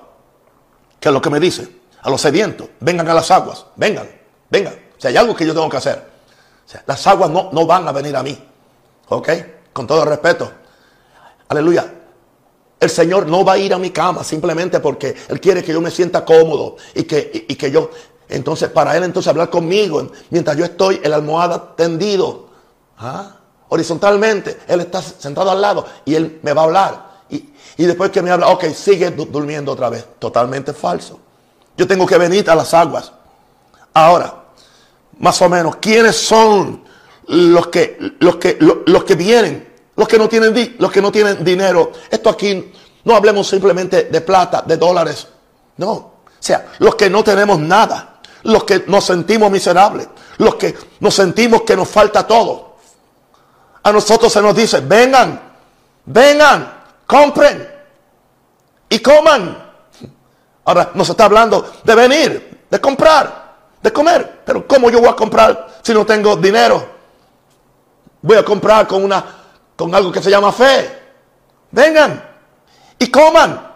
¿qué 1.00 1.10
es 1.10 1.14
lo 1.14 1.22
que 1.22 1.32
me 1.32 1.40
dice? 1.40 1.68
A 2.04 2.12
los 2.12 2.22
sedientos, 2.22 2.70
vengan 2.80 3.10
a 3.10 3.16
las 3.16 3.32
aguas, 3.32 3.66
vengan, 3.76 4.08
vengan. 4.50 4.74
O 4.98 5.02
sea, 5.02 5.10
hay 5.10 5.18
algo 5.18 5.36
que 5.36 5.48
yo 5.48 5.54
tengo 5.54 5.68
que 5.68 5.78
hacer. 5.78 6.08
Las 6.86 7.06
aguas 7.08 7.32
no, 7.32 7.50
no 7.52 7.66
van 7.66 7.88
a 7.88 7.92
venir 7.92 8.16
a 8.16 8.22
mí. 8.22 8.38
¿Ok? 9.10 9.30
Con 9.74 9.88
todo 9.88 10.06
respeto. 10.06 10.52
Aleluya. 11.48 11.92
El 12.80 12.90
Señor 12.92 13.26
no 13.26 13.44
va 13.44 13.54
a 13.54 13.58
ir 13.58 13.74
a 13.74 13.80
mi 13.80 13.90
cama 13.90 14.24
simplemente 14.24 14.80
porque 14.80 15.16
Él 15.28 15.42
quiere 15.42 15.64
que 15.64 15.74
yo 15.74 15.82
me 15.82 15.90
sienta 15.90 16.24
cómodo 16.24 16.76
y 16.94 17.04
que, 17.04 17.48
y 17.50 17.56
que 17.56 17.72
yo 17.72 17.90
entonces, 18.30 18.70
para 18.70 18.96
él 18.98 19.04
entonces 19.04 19.30
hablar 19.30 19.50
conmigo, 19.50 20.10
mientras 20.30 20.58
yo 20.58 20.66
estoy 20.66 21.00
en 21.04 21.12
la 21.12 21.18
almohada 21.18 21.76
tendido, 21.76 22.48
¿ah? 22.98 23.36
horizontalmente, 23.70 24.60
él 24.68 24.82
está 24.82 25.02
sentado 25.02 25.52
al 25.52 25.62
lado 25.62 25.86
y 26.06 26.16
él 26.16 26.40
me 26.42 26.54
va 26.54 26.62
a 26.62 26.66
hablar. 26.66 27.06
Y, 27.30 27.50
y 27.78 27.86
después 27.86 28.12
que 28.12 28.22
me 28.22 28.32
habla, 28.32 28.48
ok, 28.50 28.66
sigue 28.74 29.12
durmiendo 29.12 29.72
otra 29.72 29.90
vez. 29.90 30.06
Totalmente 30.20 30.74
falso. 30.74 31.20
Yo 31.78 31.88
tengo 31.88 32.06
que 32.06 32.18
venir 32.18 32.50
a 32.50 32.56
las 32.56 32.74
aguas. 32.74 33.12
Ahora, 33.94 34.46
más 35.20 35.42
o 35.42 35.50
menos, 35.50 35.78
¿quiénes 35.78 36.16
son 36.16 36.84
los 37.28 37.68
que, 37.68 37.98
los 38.20 38.38
que, 38.38 38.58
los, 38.60 39.04
que 39.04 39.16
vienen? 39.16 39.74
Los 39.96 40.08
que, 40.08 40.18
no 40.18 40.28
tienen, 40.28 40.76
los 40.80 40.92
que 40.92 41.02
no 41.02 41.12
tienen 41.12 41.44
dinero. 41.44 41.92
Esto 42.10 42.30
aquí, 42.30 42.72
no 43.04 43.16
hablemos 43.16 43.48
simplemente 43.48 44.06
de 44.06 44.22
plata, 44.22 44.62
de 44.62 44.78
dólares. 44.78 45.28
No. 45.78 45.92
O 45.92 46.14
sea, 46.40 46.74
los 46.80 46.96
que 46.96 47.10
no 47.10 47.24
tenemos 47.24 47.60
nada 47.60 48.15
los 48.46 48.64
que 48.64 48.84
nos 48.88 49.06
sentimos 49.06 49.50
miserables, 49.50 50.08
los 50.38 50.56
que 50.56 50.76
nos 51.00 51.14
sentimos 51.14 51.64
que 51.64 51.76
nos 51.76 51.90
falta 51.90 52.26
todo. 52.26 52.76
A 53.84 53.92
nosotros 53.92 54.32
se 54.32 54.42
nos 54.42 54.56
dice, 54.56 54.82
vengan, 54.82 55.42
vengan, 56.06 56.84
compren 57.08 57.68
y 58.90 59.00
coman. 59.00 59.64
Ahora 60.64 60.92
nos 60.94 61.10
está 61.10 61.26
hablando 61.26 61.74
de 61.84 61.96
venir, 61.96 62.66
de 62.70 62.82
comprar, 62.82 63.56
de 63.82 63.92
comer. 63.92 64.42
Pero 64.46 64.68
¿cómo 64.68 64.90
yo 64.90 65.00
voy 65.00 65.10
a 65.10 65.16
comprar 65.16 65.80
si 65.82 65.94
no 65.94 66.06
tengo 66.06 66.36
dinero? 66.36 66.88
Voy 68.22 68.38
a 68.38 68.46
comprar 68.46 68.88
con 68.88 69.04
una 69.04 69.24
con 69.76 69.94
algo 69.94 70.12
que 70.12 70.22
se 70.22 70.30
llama 70.30 70.52
fe. 70.52 71.04
Vengan 71.72 72.24
y 73.00 73.08
coman. 73.08 73.74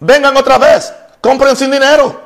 Vengan 0.00 0.34
otra 0.36 0.56
vez, 0.56 0.92
compren 1.20 1.54
sin 1.56 1.70
dinero 1.70 2.20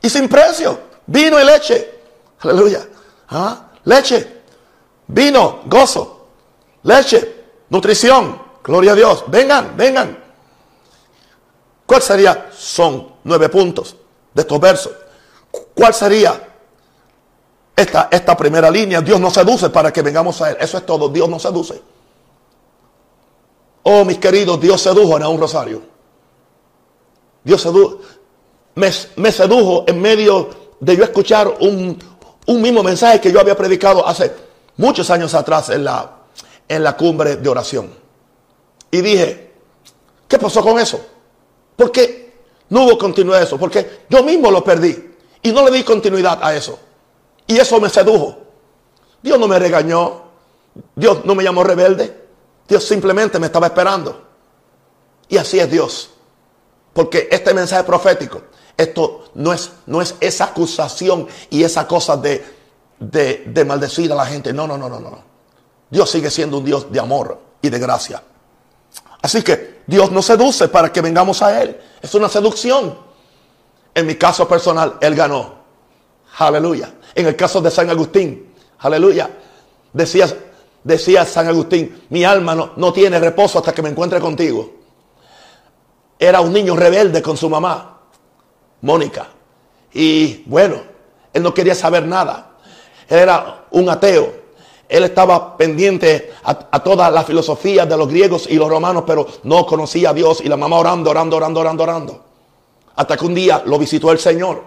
y 0.00 0.08
sin 0.08 0.28
precio. 0.28 0.91
Vino 1.06 1.40
y 1.40 1.44
leche. 1.44 2.00
Aleluya. 2.40 2.86
¿Ah? 3.28 3.70
Leche. 3.84 4.42
Vino, 5.06 5.60
gozo. 5.66 6.26
Leche, 6.84 7.44
nutrición. 7.70 8.40
Gloria 8.62 8.92
a 8.92 8.94
Dios. 8.94 9.24
Vengan, 9.28 9.76
vengan. 9.76 10.22
¿Cuál 11.86 12.02
sería? 12.02 12.50
Son 12.56 13.16
nueve 13.24 13.48
puntos 13.48 13.96
de 14.32 14.42
estos 14.42 14.60
versos. 14.60 14.92
¿Cuál 15.74 15.92
sería 15.92 16.48
esta, 17.76 18.08
esta 18.10 18.36
primera 18.36 18.70
línea? 18.70 19.00
Dios 19.00 19.20
nos 19.20 19.34
seduce 19.34 19.70
para 19.70 19.92
que 19.92 20.02
vengamos 20.02 20.40
a 20.40 20.50
Él. 20.50 20.56
Eso 20.60 20.78
es 20.78 20.86
todo. 20.86 21.08
Dios 21.08 21.28
nos 21.28 21.42
seduce. 21.42 21.82
Oh, 23.82 24.04
mis 24.04 24.18
queridos, 24.18 24.60
Dios 24.60 24.80
sedujo 24.80 25.16
a 25.16 25.28
un 25.28 25.40
rosario. 25.40 25.82
Dios 27.42 27.60
sedujo. 27.60 27.98
Me, 28.74 28.90
me 29.16 29.32
sedujo 29.32 29.84
en 29.86 30.00
medio 30.00 30.61
de 30.82 30.96
yo 30.96 31.04
escuchar 31.04 31.46
un, 31.60 31.96
un 32.44 32.60
mismo 32.60 32.82
mensaje 32.82 33.20
que 33.20 33.30
yo 33.30 33.38
había 33.38 33.56
predicado 33.56 34.04
hace 34.04 34.32
muchos 34.78 35.08
años 35.10 35.32
atrás 35.32 35.70
en 35.70 35.84
la, 35.84 36.10
en 36.68 36.82
la 36.82 36.96
cumbre 36.96 37.36
de 37.36 37.48
oración. 37.48 37.88
Y 38.90 39.00
dije, 39.00 39.52
¿qué 40.26 40.40
pasó 40.40 40.60
con 40.60 40.80
eso? 40.80 41.00
¿Por 41.76 41.92
qué 41.92 42.32
no 42.70 42.82
hubo 42.82 42.98
continuidad 42.98 43.42
a 43.42 43.44
eso? 43.44 43.58
Porque 43.58 44.00
yo 44.10 44.24
mismo 44.24 44.50
lo 44.50 44.64
perdí 44.64 45.14
y 45.40 45.52
no 45.52 45.64
le 45.64 45.70
di 45.70 45.84
continuidad 45.84 46.40
a 46.42 46.52
eso. 46.52 46.80
Y 47.46 47.58
eso 47.58 47.80
me 47.80 47.88
sedujo. 47.88 48.38
Dios 49.22 49.38
no 49.38 49.46
me 49.46 49.60
regañó. 49.60 50.22
Dios 50.96 51.24
no 51.24 51.36
me 51.36 51.44
llamó 51.44 51.62
rebelde. 51.62 52.26
Dios 52.66 52.82
simplemente 52.82 53.38
me 53.38 53.46
estaba 53.46 53.68
esperando. 53.68 54.20
Y 55.28 55.36
así 55.36 55.60
es 55.60 55.70
Dios. 55.70 56.10
Porque 56.92 57.28
este 57.30 57.54
mensaje 57.54 57.84
profético, 57.84 58.42
esto 58.76 59.30
no 59.34 59.52
es, 59.52 59.70
no 59.86 60.00
es 60.00 60.14
esa 60.20 60.44
acusación 60.44 61.26
y 61.50 61.62
esa 61.62 61.86
cosa 61.86 62.16
de, 62.16 62.44
de, 62.98 63.44
de 63.46 63.64
maldecir 63.64 64.12
a 64.12 64.14
la 64.14 64.26
gente. 64.26 64.52
No, 64.52 64.66
no, 64.66 64.76
no, 64.76 64.88
no, 64.88 65.00
no. 65.00 65.18
Dios 65.90 66.10
sigue 66.10 66.30
siendo 66.30 66.58
un 66.58 66.64
Dios 66.64 66.90
de 66.90 67.00
amor 67.00 67.40
y 67.60 67.68
de 67.68 67.78
gracia. 67.78 68.22
Así 69.20 69.42
que 69.42 69.82
Dios 69.86 70.10
nos 70.10 70.26
seduce 70.26 70.68
para 70.68 70.92
que 70.92 71.00
vengamos 71.00 71.42
a 71.42 71.62
Él. 71.62 71.78
Es 72.00 72.14
una 72.14 72.28
seducción. 72.28 72.98
En 73.94 74.06
mi 74.06 74.14
caso 74.16 74.48
personal, 74.48 74.96
Él 75.00 75.14
ganó. 75.14 75.62
Aleluya. 76.38 76.94
En 77.14 77.26
el 77.26 77.36
caso 77.36 77.60
de 77.60 77.70
San 77.70 77.90
Agustín, 77.90 78.54
aleluya. 78.78 79.30
Decía, 79.92 80.26
decía 80.82 81.26
San 81.26 81.46
Agustín, 81.46 82.04
mi 82.08 82.24
alma 82.24 82.54
no, 82.54 82.72
no 82.76 82.92
tiene 82.92 83.20
reposo 83.20 83.58
hasta 83.58 83.74
que 83.74 83.82
me 83.82 83.90
encuentre 83.90 84.18
contigo 84.18 84.82
era 86.22 86.40
un 86.40 86.52
niño 86.52 86.76
rebelde 86.76 87.20
con 87.20 87.36
su 87.36 87.50
mamá, 87.50 87.91
Mónica. 88.82 89.28
Y 89.92 90.42
bueno, 90.46 90.76
él 91.32 91.42
no 91.42 91.52
quería 91.54 91.74
saber 91.74 92.06
nada. 92.06 92.52
Él 93.08 93.18
era 93.18 93.64
un 93.70 93.88
ateo. 93.88 94.42
Él 94.88 95.04
estaba 95.04 95.56
pendiente 95.56 96.34
a, 96.44 96.82
toda 96.82 97.10
la 97.10 97.24
filosofía 97.24 97.86
de 97.86 97.96
los 97.96 98.08
griegos 98.08 98.46
y 98.48 98.56
los 98.56 98.68
romanos, 98.68 99.04
pero 99.06 99.26
no 99.44 99.64
conocía 99.64 100.10
a 100.10 100.14
Dios. 100.14 100.42
Y 100.42 100.48
la 100.48 100.56
mamá 100.56 100.78
orando, 100.78 101.10
orando, 101.10 101.36
orando, 101.36 101.60
orando, 101.60 101.82
orando. 101.82 102.24
Hasta 102.94 103.16
que 103.16 103.24
un 103.24 103.34
día 103.34 103.62
lo 103.64 103.78
visitó 103.78 104.12
el 104.12 104.18
Señor. 104.18 104.62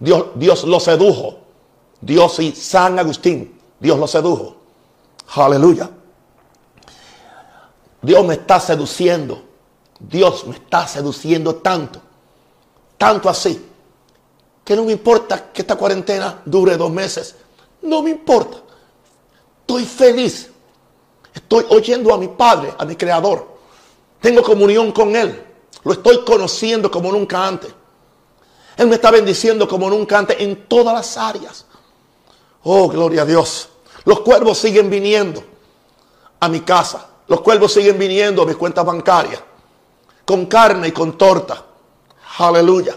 Dios, 0.00 0.26
Dios 0.34 0.64
lo 0.64 0.80
sedujo. 0.80 1.38
Dios 2.00 2.40
y 2.40 2.52
San 2.52 2.98
Agustín. 2.98 3.60
Dios 3.78 3.98
lo 3.98 4.08
sedujo. 4.08 4.56
Aleluya. 5.36 5.90
Dios 8.02 8.24
me 8.24 8.34
está 8.34 8.58
seduciendo. 8.58 9.48
Dios 10.00 10.46
me 10.46 10.54
está 10.54 10.86
seduciendo 10.86 11.56
tanto, 11.56 12.00
tanto 12.98 13.28
así, 13.28 13.66
que 14.64 14.76
no 14.76 14.84
me 14.84 14.92
importa 14.92 15.50
que 15.50 15.62
esta 15.62 15.76
cuarentena 15.76 16.42
dure 16.44 16.76
dos 16.76 16.90
meses. 16.90 17.36
No 17.82 18.02
me 18.02 18.10
importa. 18.10 18.58
Estoy 19.60 19.84
feliz. 19.84 20.50
Estoy 21.32 21.64
oyendo 21.70 22.12
a 22.12 22.18
mi 22.18 22.28
Padre, 22.28 22.74
a 22.76 22.84
mi 22.84 22.96
Creador. 22.96 23.56
Tengo 24.20 24.42
comunión 24.42 24.92
con 24.92 25.14
Él. 25.16 25.42
Lo 25.84 25.92
estoy 25.92 26.24
conociendo 26.24 26.90
como 26.90 27.10
nunca 27.12 27.46
antes. 27.46 27.72
Él 28.76 28.88
me 28.88 28.96
está 28.96 29.10
bendiciendo 29.10 29.66
como 29.66 29.88
nunca 29.88 30.18
antes 30.18 30.36
en 30.40 30.66
todas 30.66 30.94
las 30.94 31.16
áreas. 31.16 31.64
Oh, 32.64 32.88
gloria 32.88 33.22
a 33.22 33.24
Dios. 33.24 33.68
Los 34.04 34.20
cuervos 34.20 34.58
siguen 34.58 34.90
viniendo 34.90 35.42
a 36.40 36.48
mi 36.48 36.60
casa. 36.60 37.08
Los 37.26 37.40
cuervos 37.40 37.72
siguen 37.72 37.98
viniendo 37.98 38.42
a 38.42 38.46
mis 38.46 38.56
cuentas 38.56 38.84
bancarias 38.84 39.42
con 40.24 40.44
carne 40.44 40.88
y 40.88 40.92
con 40.92 41.16
torta. 41.16 41.64
Aleluya. 42.38 42.96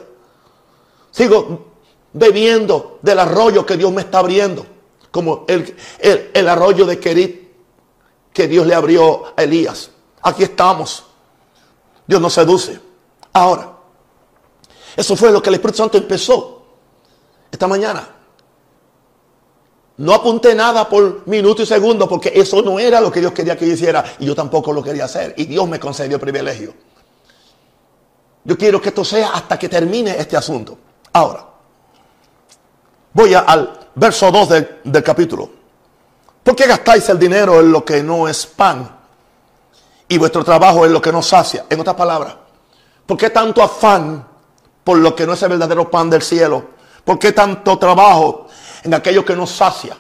Sigo 1.09 1.71
bebiendo 2.13 2.99
del 3.01 3.19
arroyo 3.19 3.65
que 3.65 3.75
Dios 3.75 3.91
me 3.91 4.01
está 4.01 4.19
abriendo. 4.19 4.65
Como 5.09 5.45
el, 5.47 5.75
el, 5.99 6.47
arroyo 6.47 6.85
de 6.85 6.99
Kerit 6.99 7.51
que 8.31 8.47
Dios 8.47 8.65
le 8.65 8.75
abrió 8.75 9.33
a 9.35 9.43
Elías. 9.43 9.89
Aquí 10.21 10.43
estamos. 10.43 11.05
Dios 12.07 12.21
nos 12.21 12.33
seduce. 12.33 12.79
Ahora, 13.33 13.77
eso 14.95 15.15
fue 15.15 15.31
lo 15.31 15.41
que 15.41 15.49
el 15.49 15.55
Espíritu 15.55 15.79
Santo 15.79 15.97
empezó 15.97 16.63
esta 17.51 17.67
mañana. 17.67 18.07
No 19.97 20.13
apunté 20.13 20.55
nada 20.55 20.87
por 20.87 21.27
minuto 21.27 21.61
y 21.61 21.65
segundo 21.65 22.07
porque 22.07 22.31
eso 22.33 22.61
no 22.61 22.79
era 22.79 23.01
lo 23.01 23.11
que 23.11 23.19
Dios 23.19 23.33
quería 23.33 23.57
que 23.57 23.67
yo 23.67 23.73
hiciera 23.73 24.03
y 24.19 24.25
yo 24.25 24.35
tampoco 24.35 24.71
lo 24.71 24.81
quería 24.81 25.05
hacer. 25.05 25.33
Y 25.37 25.45
Dios 25.45 25.67
me 25.67 25.79
concedió 25.79 26.19
privilegio. 26.19 26.73
Yo 28.43 28.57
quiero 28.57 28.81
que 28.81 28.89
esto 28.89 29.05
sea 29.05 29.31
hasta 29.33 29.57
que 29.57 29.69
termine 29.69 30.11
este 30.17 30.35
asunto. 30.35 30.77
Ahora, 31.13 31.45
voy 33.13 33.33
al 33.33 33.89
verso 33.95 34.31
2 34.31 34.49
del, 34.83 35.03
capítulo. 35.03 35.49
¿Por 36.43 36.55
qué 36.55 36.65
gastáis 36.65 37.07
el 37.09 37.19
dinero 37.19 37.59
en 37.59 37.71
lo 37.71 37.85
que 37.85 38.01
no 38.01 38.27
es 38.27 38.45
pan? 38.45 38.97
Y 40.07 40.17
vuestro 40.17 40.43
trabajo 40.43 40.85
en 40.85 40.93
lo 40.93 41.01
que 41.01 41.11
no 41.11 41.21
sacia. 41.21 41.65
En 41.69 41.79
otras 41.79 41.95
palabras, 41.95 42.35
¿por 43.05 43.17
qué 43.17 43.29
tanto 43.29 43.61
afán 43.61 44.27
por 44.83 44.97
lo 44.97 45.15
que 45.15 45.25
no 45.25 45.33
es 45.33 45.43
el 45.43 45.49
verdadero 45.49 45.89
pan 45.89 46.09
del 46.09 46.21
cielo? 46.21 46.65
¿Por 47.05 47.19
qué 47.19 47.31
tanto 47.31 47.77
trabajo 47.77 48.47
en 48.83 48.93
aquello 48.93 49.23
que 49.23 49.35
nos 49.35 49.51
sacia? 49.51 49.95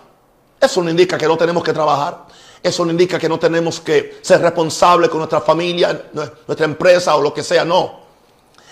Eso 0.59 0.83
no 0.83 0.89
indica 0.89 1.17
que 1.17 1.27
no 1.27 1.37
tenemos 1.37 1.63
que 1.63 1.73
trabajar. 1.73 2.25
Eso 2.61 2.85
no 2.85 2.91
indica 2.91 3.17
que 3.17 3.27
no 3.27 3.39
tenemos 3.39 3.79
que 3.79 4.19
ser 4.21 4.41
responsables 4.41 5.09
con 5.09 5.19
nuestra 5.19 5.41
familia, 5.41 6.09
nuestra 6.13 6.65
empresa 6.65 7.15
o 7.15 7.21
lo 7.21 7.33
que 7.33 7.43
sea. 7.43 7.65
No. 7.65 8.01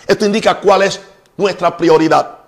Esto 0.09 0.25
indica 0.25 0.59
cuál 0.59 0.81
es 0.81 0.99
nuestra 1.37 1.77
prioridad. 1.77 2.39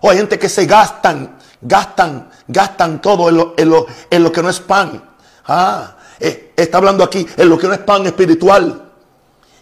O 0.00 0.08
hay 0.08 0.16
gente 0.16 0.38
que 0.38 0.48
se 0.48 0.64
gastan, 0.64 1.38
gastan, 1.60 2.30
gastan 2.46 3.02
todo 3.02 3.28
en 3.28 3.68
lo, 3.68 4.32
que 4.32 4.42
no 4.42 4.48
es 4.48 4.58
pan. 4.58 5.16
Ah, 5.46 5.96
eh, 6.18 6.54
está 6.56 6.78
hablando 6.78 7.04
aquí 7.04 7.26
en 7.36 7.46
lo 7.46 7.58
que 7.58 7.66
no 7.66 7.74
es 7.74 7.80
pan 7.80 8.06
espiritual. 8.06 8.90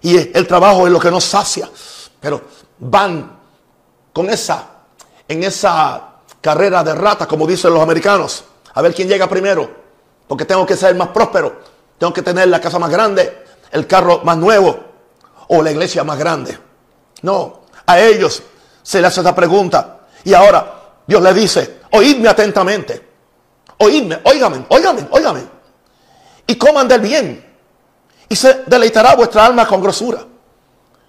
Y 0.03 0.17
el 0.17 0.47
trabajo 0.47 0.87
en 0.87 0.93
lo 0.93 1.01
que 1.01 1.11
no 1.11 1.21
sacia. 1.21 1.69
Pero 2.21 2.43
van 2.79 3.37
con 4.13 4.31
esa, 4.31 4.65
en 5.27 5.43
esa 5.43 6.01
carrera 6.41 6.85
de 6.85 6.95
rata, 6.95 7.27
como 7.27 7.45
dicen 7.45 7.75
los 7.75 7.83
americanos. 7.83 8.45
A 8.73 8.83
ver 8.83 8.95
quién 8.95 9.09
llega 9.09 9.29
primero. 9.29 9.69
Porque 10.29 10.45
tengo 10.45 10.65
que 10.65 10.77
ser 10.77 10.95
más 10.95 11.09
próspero. 11.09 11.61
Tengo 11.99 12.13
que 12.13 12.23
tener 12.23 12.47
la 12.47 12.61
casa 12.61 12.79
más 12.79 12.91
grande, 12.91 13.47
el 13.73 13.89
carro 13.89 14.21
más 14.23 14.37
nuevo 14.37 14.79
o 15.49 15.61
la 15.61 15.73
iglesia 15.73 16.05
más 16.05 16.19
grande. 16.21 16.66
No, 17.23 17.63
a 17.87 18.01
ellos 18.01 18.43
se 18.83 19.01
les 19.01 19.09
hace 19.09 19.21
esa 19.21 19.35
pregunta. 19.35 20.01
Y 20.25 20.35
ahora 20.35 20.77
Dios 21.07 21.23
le 21.23 21.33
dice, 21.35 21.81
oídme 21.93 22.29
atentamente. 22.29 23.07
Oídme, 23.79 24.21
óigame, 24.25 24.65
óigame, 24.69 25.07
óigame. 25.11 25.41
Y 26.47 26.57
coman 26.57 26.89
del 26.89 27.01
bien. 27.01 27.45
Y 28.29 28.37
se 28.37 28.65
deleitará 28.67 29.15
vuestra 29.15 29.47
alma 29.47 29.67
con 29.67 29.81
grosura. 29.81 30.25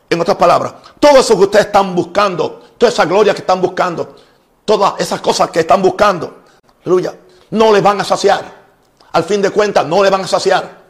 En 0.09 0.21
otras 0.21 0.37
palabras, 0.37 0.73
todo 0.99 1.17
eso 1.17 1.35
que 1.37 1.43
ustedes 1.43 1.65
están 1.65 1.93
buscando, 1.93 2.63
toda 2.77 2.91
esa 2.91 3.05
gloria 3.05 3.33
que 3.33 3.41
están 3.41 3.61
buscando, 3.61 4.15
todas 4.63 4.93
esas 4.99 5.19
cosas 5.19 5.49
que 5.49 5.59
están 5.59 5.81
buscando, 5.81 6.43
aleluya, 6.85 7.13
no 7.51 7.73
les 7.73 7.83
van 7.83 7.99
a 7.99 8.05
saciar. 8.05 8.57
Al 9.11 9.23
fin 9.25 9.41
de 9.41 9.49
cuentas, 9.49 9.85
no 9.85 10.01
le 10.01 10.09
van 10.09 10.21
a 10.21 10.27
saciar. 10.27 10.87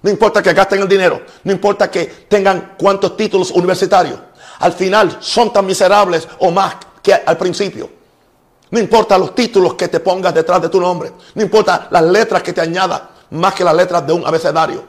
No 0.00 0.10
importa 0.10 0.42
que 0.42 0.54
gasten 0.54 0.80
el 0.80 0.88
dinero, 0.88 1.22
no 1.44 1.52
importa 1.52 1.90
que 1.90 2.06
tengan 2.28 2.74
cuantos 2.78 3.16
títulos 3.16 3.50
universitarios 3.50 4.18
al 4.60 4.72
final 4.72 5.18
son 5.20 5.52
tan 5.52 5.66
miserables 5.66 6.28
o 6.38 6.50
más 6.50 6.76
que 7.02 7.14
al 7.14 7.36
principio. 7.36 7.90
No 8.70 8.80
importa 8.80 9.16
los 9.18 9.34
títulos 9.34 9.74
que 9.74 9.88
te 9.88 10.00
pongas 10.00 10.34
detrás 10.34 10.60
de 10.62 10.68
tu 10.68 10.80
nombre. 10.80 11.12
No 11.34 11.42
importa 11.42 11.88
las 11.90 12.02
letras 12.02 12.42
que 12.42 12.52
te 12.52 12.60
añadas 12.60 13.02
más 13.30 13.54
que 13.54 13.64
las 13.64 13.74
letras 13.74 14.06
de 14.06 14.12
un 14.12 14.26
abecedario. 14.26 14.84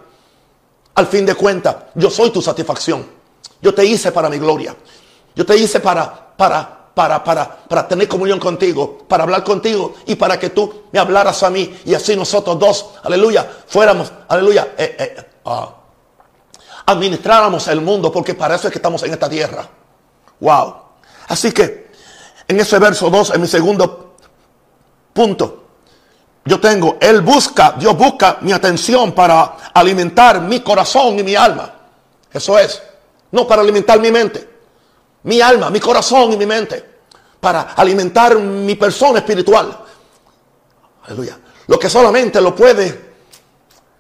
Al 0.96 1.08
fin 1.08 1.26
de 1.26 1.36
cuentas, 1.36 1.76
yo 1.94 2.10
soy 2.10 2.32
tu 2.32 2.42
satisfacción. 2.42 3.06
Yo 3.62 3.74
te 3.74 3.86
hice 3.86 4.12
para 4.12 4.30
mi 4.30 4.40
gloria. 4.40 4.76
Yo 5.36 5.46
te 5.46 5.58
hice 5.58 5.80
para, 5.80 6.36
para, 6.36 6.92
para, 6.96 7.24
para, 7.24 7.56
para 7.68 7.88
tener 7.88 8.08
comunión 8.08 8.40
contigo, 8.40 9.00
para 9.08 9.24
hablar 9.24 9.44
contigo 9.44 9.96
y 10.08 10.16
para 10.16 10.40
que 10.40 10.50
tú 10.50 10.84
me 10.92 11.00
hablaras 11.00 11.44
a 11.44 11.50
mí 11.50 11.78
y 11.86 11.94
así 11.94 12.16
nosotros 12.16 12.58
dos, 12.58 12.86
aleluya, 13.04 13.46
fuéramos, 13.68 14.12
aleluya, 14.30 14.74
eh, 14.78 14.96
eh, 14.98 15.26
ah, 15.44 15.70
administráramos 16.86 17.68
el 17.68 17.82
mundo, 17.82 18.12
porque 18.12 18.36
para 18.36 18.56
eso 18.56 18.68
es 18.68 18.72
que 18.72 18.78
estamos 18.78 19.02
en 19.04 19.14
esta 19.14 19.30
tierra. 19.30 19.68
Wow. 20.40 20.76
Así 21.28 21.52
que 21.52 21.92
en 22.48 22.60
ese 22.60 22.78
verso 22.78 23.10
2, 23.10 23.32
en 23.36 23.42
mi 23.42 23.48
segundo 23.48 24.16
punto, 25.14 25.64
yo 26.46 26.60
tengo, 26.60 26.98
Él 27.02 27.22
busca, 27.22 27.76
Dios 27.78 27.98
busca 27.98 28.38
mi 28.42 28.52
atención 28.52 29.14
para 29.14 29.72
alimentar 29.74 30.42
mi 30.42 30.60
corazón 30.60 31.18
y 31.18 31.24
mi 31.24 31.36
alma. 31.36 31.74
Eso 32.32 32.60
es, 32.60 32.82
no 33.32 33.48
para 33.48 33.62
alimentar 33.62 34.00
mi 34.00 34.12
mente, 34.12 34.48
mi 35.24 35.42
alma, 35.42 35.72
mi 35.72 35.80
corazón 35.80 36.34
y 36.34 36.38
mi 36.38 36.46
mente, 36.46 36.84
para 37.40 37.74
alimentar 37.74 38.38
mi 38.38 38.76
persona 38.76 39.20
espiritual. 39.20 39.76
Aleluya. 41.06 41.40
Lo 41.68 41.80
que 41.80 41.90
solamente 41.90 42.40
lo 42.40 42.54
puede, 42.54 43.16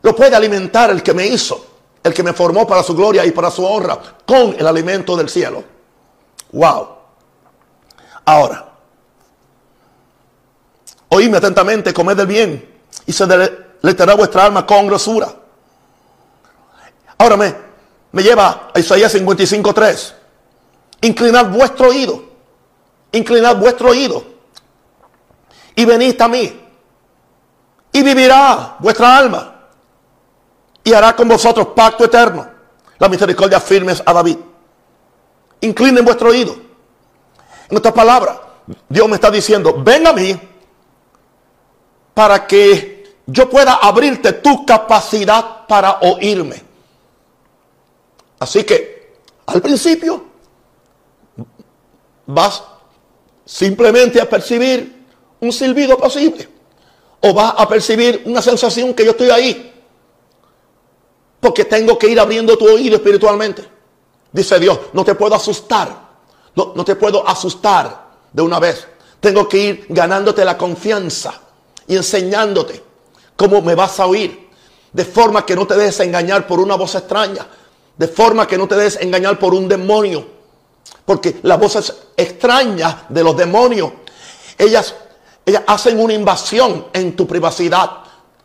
lo 0.03 0.15
puede 0.15 0.35
alimentar 0.35 0.91
el 0.91 1.01
que 1.01 1.15
me 1.15 1.25
hizo 1.25 1.74
el 2.05 2.13
que 2.13 2.23
me 2.23 2.31
formó 2.31 2.65
para 2.65 2.83
su 2.83 2.95
gloria 2.95 3.25
y 3.25 3.31
para 3.31 3.51
su 3.51 3.65
honra, 3.65 3.99
con 4.25 4.55
el 4.57 4.65
alimento 4.65 5.17
del 5.17 5.27
cielo. 5.27 5.61
Wow. 6.53 6.87
Ahora, 8.23 8.75
Oídme 11.15 11.37
atentamente, 11.37 11.93
comed 11.93 12.17
del 12.17 12.27
bien 12.27 12.75
y 13.05 13.13
se 13.13 13.25
deleitará 13.25 14.15
vuestra 14.15 14.45
alma 14.45 14.65
con 14.65 14.85
grosura. 14.87 15.33
Ahora 17.17 17.37
me, 17.37 17.55
me 18.11 18.21
lleva 18.21 18.71
a 18.73 18.77
Isaías 18.77 19.15
55.3. 19.15 20.13
Inclinad 21.01 21.51
vuestro 21.51 21.87
oído. 21.87 22.21
Inclinad 23.13 23.55
vuestro 23.55 23.91
oído. 23.91 24.25
Y 25.75 25.85
venid 25.85 26.21
a 26.21 26.27
mí. 26.27 26.61
Y 27.93 28.03
vivirá 28.03 28.75
vuestra 28.79 29.17
alma. 29.17 29.54
Y 30.85 30.93
hará 30.93 31.13
con 31.13 31.27
vosotros 31.27 31.67
pacto 31.75 32.05
eterno. 32.05 32.47
La 32.97 33.09
misericordia 33.09 33.59
firmes 33.59 34.01
a 34.05 34.13
David. 34.13 34.37
Inclinen 35.59 36.05
vuestro 36.05 36.29
oído. 36.29 36.55
En 37.69 37.77
otras 37.77 37.93
palabras, 37.93 38.37
Dios 38.87 39.09
me 39.09 39.15
está 39.15 39.29
diciendo, 39.29 39.81
ven 39.83 40.07
a 40.07 40.13
mí 40.13 40.39
para 42.13 42.47
que 42.47 43.17
yo 43.25 43.49
pueda 43.49 43.73
abrirte 43.73 44.33
tu 44.33 44.65
capacidad 44.65 45.65
para 45.67 45.99
oírme. 45.99 46.63
Así 48.39 48.63
que 48.63 49.15
al 49.47 49.61
principio 49.61 50.25
vas 52.25 52.63
simplemente 53.45 54.21
a 54.21 54.29
percibir 54.29 55.05
un 55.39 55.51
silbido 55.51 55.97
posible 55.97 56.47
o 57.21 57.33
vas 57.33 57.53
a 57.57 57.67
percibir 57.67 58.23
una 58.25 58.41
sensación 58.41 58.93
que 58.93 59.03
yo 59.05 59.11
estoy 59.11 59.29
ahí. 59.29 59.74
Porque 61.45 61.65
tengo 61.65 61.99
que 61.99 62.07
ir 62.07 62.19
abriendo 62.19 62.57
tu 62.57 62.65
oído 62.65 62.95
espiritualmente. 62.95 63.63
Dice 64.31 64.59
Dios, 64.59 64.79
no 64.93 65.05
te 65.05 65.13
puedo 65.13 65.35
asustar. 65.35 65.95
No, 66.55 66.73
no 66.75 66.83
te 66.83 66.95
puedo 66.95 67.27
asustar 67.27 68.07
de 68.33 68.41
una 68.41 68.59
vez. 68.59 68.87
Tengo 69.19 69.47
que 69.47 69.57
ir 69.59 69.85
ganándote 69.89 70.43
la 70.43 70.57
confianza 70.57 71.39
y 71.85 71.97
enseñándote 71.97 72.81
cómo 73.35 73.61
me 73.61 73.75
vas 73.75 73.99
a 73.99 74.07
oír. 74.07 74.49
De 74.91 75.05
forma 75.05 75.45
que 75.45 75.55
no 75.55 75.67
te 75.67 75.75
dejes 75.75 75.99
engañar 75.99 76.47
por 76.47 76.59
una 76.59 76.73
voz 76.73 76.95
extraña. 76.95 77.45
De 77.95 78.07
forma 78.07 78.47
que 78.47 78.57
no 78.57 78.67
te 78.67 78.73
dejes 78.73 78.99
engañar 79.03 79.37
por 79.37 79.53
un 79.53 79.67
demonio. 79.67 80.25
Porque 81.05 81.41
las 81.43 81.59
voces 81.59 81.93
extrañas 82.17 83.07
de 83.07 83.23
los 83.23 83.37
demonios, 83.37 83.91
ellas, 84.57 84.95
ellas 85.45 85.61
hacen 85.67 85.99
una 85.99 86.15
invasión 86.15 86.87
en 86.91 87.15
tu 87.15 87.27
privacidad. 87.27 87.97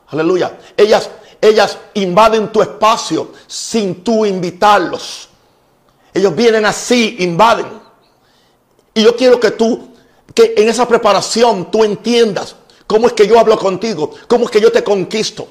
Aleluya. 0.09 0.59
Ellas, 0.77 1.09
ellas 1.41 1.79
invaden 1.95 2.53
tu 2.53 2.63
espacio 2.63 3.33
sin 3.47 4.03
tú 4.03 4.27
invitarlos. 4.27 5.29
Ellos 6.13 6.35
vienen 6.35 6.67
así, 6.67 7.17
invaden. 7.21 7.67
Y 8.95 9.03
yo 9.03 9.17
quiero 9.17 9.39
que 9.39 9.53
tú, 9.53 9.91
que 10.35 10.55
en 10.57 10.69
esa 10.69 10.87
preparación 10.87 11.71
tú 11.71 11.85
entiendas 11.85 12.57
¿Cómo 12.91 13.07
es 13.07 13.13
que 13.13 13.25
yo 13.25 13.39
hablo 13.39 13.57
contigo? 13.57 14.11
¿Cómo 14.27 14.47
es 14.47 14.51
que 14.51 14.61
yo 14.61 14.73
te 14.73 14.83
conquisto? 14.83 15.47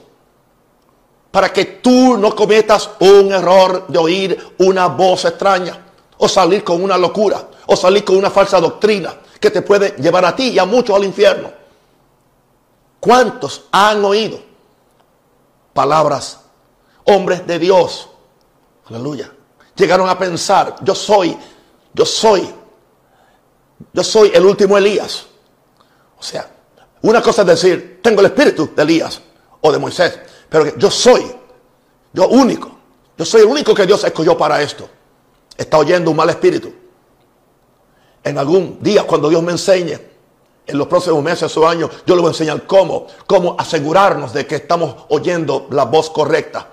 Para 1.32 1.54
que 1.54 1.64
tú 1.64 2.18
no 2.18 2.36
cometas 2.36 2.90
un 3.00 3.32
error 3.32 3.88
de 3.88 3.98
oír 3.98 4.38
una 4.58 4.88
voz 4.88 5.24
extraña 5.24 5.86
o 6.18 6.28
salir 6.28 6.66
con 6.66 6.84
una 6.84 6.98
locura 6.98 7.48
o 7.66 7.78
salir 7.78 8.04
con 8.04 8.18
una 8.18 8.30
falsa 8.30 8.60
doctrina 8.60 9.16
que 9.40 9.52
te 9.52 9.62
puede 9.62 9.96
llevar 10.02 10.26
a 10.26 10.36
ti 10.36 10.50
y 10.50 10.60
a 10.60 10.66
muchos 10.66 10.94
al 10.94 11.06
infierno. 11.06 11.50
¿Cuántos 13.00 13.68
han 13.72 14.04
oído 14.04 14.38
palabras, 15.74 16.40
hombres 17.06 17.46
de 17.46 17.60
Dios? 17.60 18.10
Aleluya. 18.86 19.32
Llegaron 19.76 20.10
a 20.10 20.18
pensar, 20.18 20.76
yo 20.82 20.94
soy, 20.94 21.38
yo 21.94 22.06
soy, 22.06 22.54
yo 23.94 24.04
soy 24.04 24.32
el 24.34 24.46
último 24.46 24.78
Elías. 24.78 25.26
O 26.18 26.24
sea, 26.24 26.50
una 27.02 27.22
cosa 27.22 27.42
es 27.42 27.48
decir, 27.48 28.00
tengo 28.02 28.20
el 28.20 28.28
espíritu 28.28 28.72
de 28.76 28.84
Elías 28.84 29.22
o 29.62 29.72
de 29.72 29.78
Moisés, 29.78 30.20
pero 30.50 30.76
yo 30.76 30.92
soy, 30.92 31.34
yo 32.12 32.28
único, 32.28 32.78
yo 33.18 33.26
soy 33.26 33.42
el 33.42 33.48
único 33.48 33.74
que 33.74 33.86
Dios 33.86 34.04
escogió 34.04 34.38
para 34.38 34.62
esto. 34.62 34.90
Está 35.56 35.78
oyendo 35.78 36.12
un 36.12 36.18
mal 36.18 36.30
espíritu. 36.30 36.74
En 38.24 38.38
algún 38.38 38.80
día, 38.82 39.04
cuando 39.04 39.30
Dios 39.30 39.42
me 39.44 39.52
enseñe, 39.52 40.00
en 40.70 40.78
los 40.78 40.88
próximos 40.88 41.24
meses 41.24 41.56
o 41.58 41.68
años, 41.68 41.90
yo 42.06 42.16
le 42.16 42.22
voy 42.22 42.30
a 42.30 42.32
enseñar 42.32 42.66
cómo, 42.66 43.08
cómo 43.26 43.56
asegurarnos 43.58 44.34
de 44.34 44.46
que 44.46 44.56
estamos 44.56 44.96
oyendo 45.10 45.68
la 45.72 45.86
voz 45.86 46.10
correcta 46.10 46.68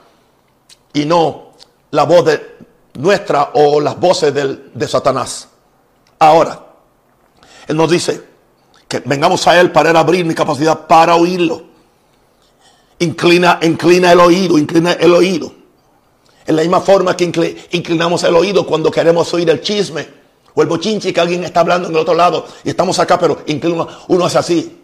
y 0.93 1.05
no 1.05 1.53
la 1.91 2.05
voz 2.05 2.25
de 2.27 2.57
nuestra 2.95 3.51
o 3.55 3.81
las 3.81 3.99
voces 3.99 4.33
de 4.35 4.89
Satanás. 4.89 5.49
Ahora, 6.19 6.67
Él 7.67 7.77
nos 7.77 7.91
dice, 7.91 8.23
que 8.89 9.01
vengamos 9.01 9.47
a 9.47 9.61
Él 9.61 9.73
para 9.73 9.99
abrir 9.99 10.25
mi 10.25 10.35
capacidad 10.35 10.87
para 10.87 11.17
oírlo. 11.17 11.65
Inclina, 12.99 13.59
inclina 13.63 14.13
el 14.13 14.21
oído, 14.21 14.59
inclina 14.59 14.93
el 14.93 15.13
oído. 15.13 15.53
En 16.47 16.57
la 16.57 16.63
misma 16.63 16.81
forma 16.81 17.17
que 17.17 17.25
inclinamos 17.73 18.23
el 18.23 18.37
oído 18.37 18.65
cuando 18.67 18.91
queremos 18.91 19.33
oír 19.35 19.51
el 19.51 19.61
chisme 19.61 20.07
o 20.57 20.63
el 20.63 20.69
bochinche 20.69 21.13
que 21.13 21.21
alguien 21.21 21.45
está 21.45 21.61
hablando 21.61 21.89
en 21.89 21.95
el 21.95 22.01
otro 22.01 22.15
lado 22.15 22.47
y 22.65 22.71
estamos 22.71 22.99
acá, 22.99 23.19
pero 23.19 23.43
inclina, 23.47 23.87
uno 24.09 24.25
hace 24.25 24.39
así. 24.39 24.83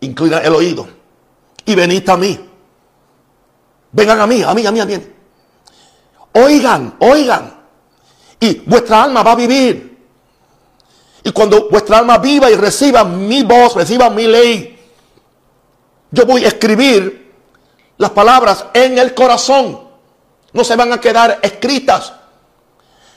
Inclina 0.00 0.38
el 0.40 0.54
oído. 0.54 0.86
Y 1.64 1.74
venid 1.74 2.08
a 2.08 2.18
mí. 2.18 2.38
Vengan 3.92 4.20
a 4.20 4.26
mí, 4.26 4.42
a 4.42 4.52
mí, 4.52 4.66
a 4.66 4.70
mí, 4.70 4.80
a 4.80 4.84
mí. 4.84 5.06
Oigan, 6.34 6.96
oigan. 7.00 7.64
Y 8.38 8.58
vuestra 8.66 9.04
alma 9.04 9.22
va 9.22 9.32
a 9.32 9.36
vivir. 9.36 10.06
Y 11.24 11.32
cuando 11.32 11.70
vuestra 11.70 11.98
alma 11.98 12.18
viva 12.18 12.50
y 12.50 12.56
reciba 12.56 13.04
mi 13.04 13.42
voz, 13.42 13.74
reciba 13.74 14.10
mi 14.10 14.26
ley, 14.26 14.78
yo 16.10 16.26
voy 16.26 16.44
a 16.44 16.48
escribir 16.48 17.32
las 17.96 18.10
palabras 18.10 18.66
en 18.74 18.98
el 18.98 19.14
corazón. 19.14 19.80
No 20.52 20.62
se 20.62 20.76
van 20.76 20.92
a 20.92 21.00
quedar 21.00 21.38
escritas 21.40 22.12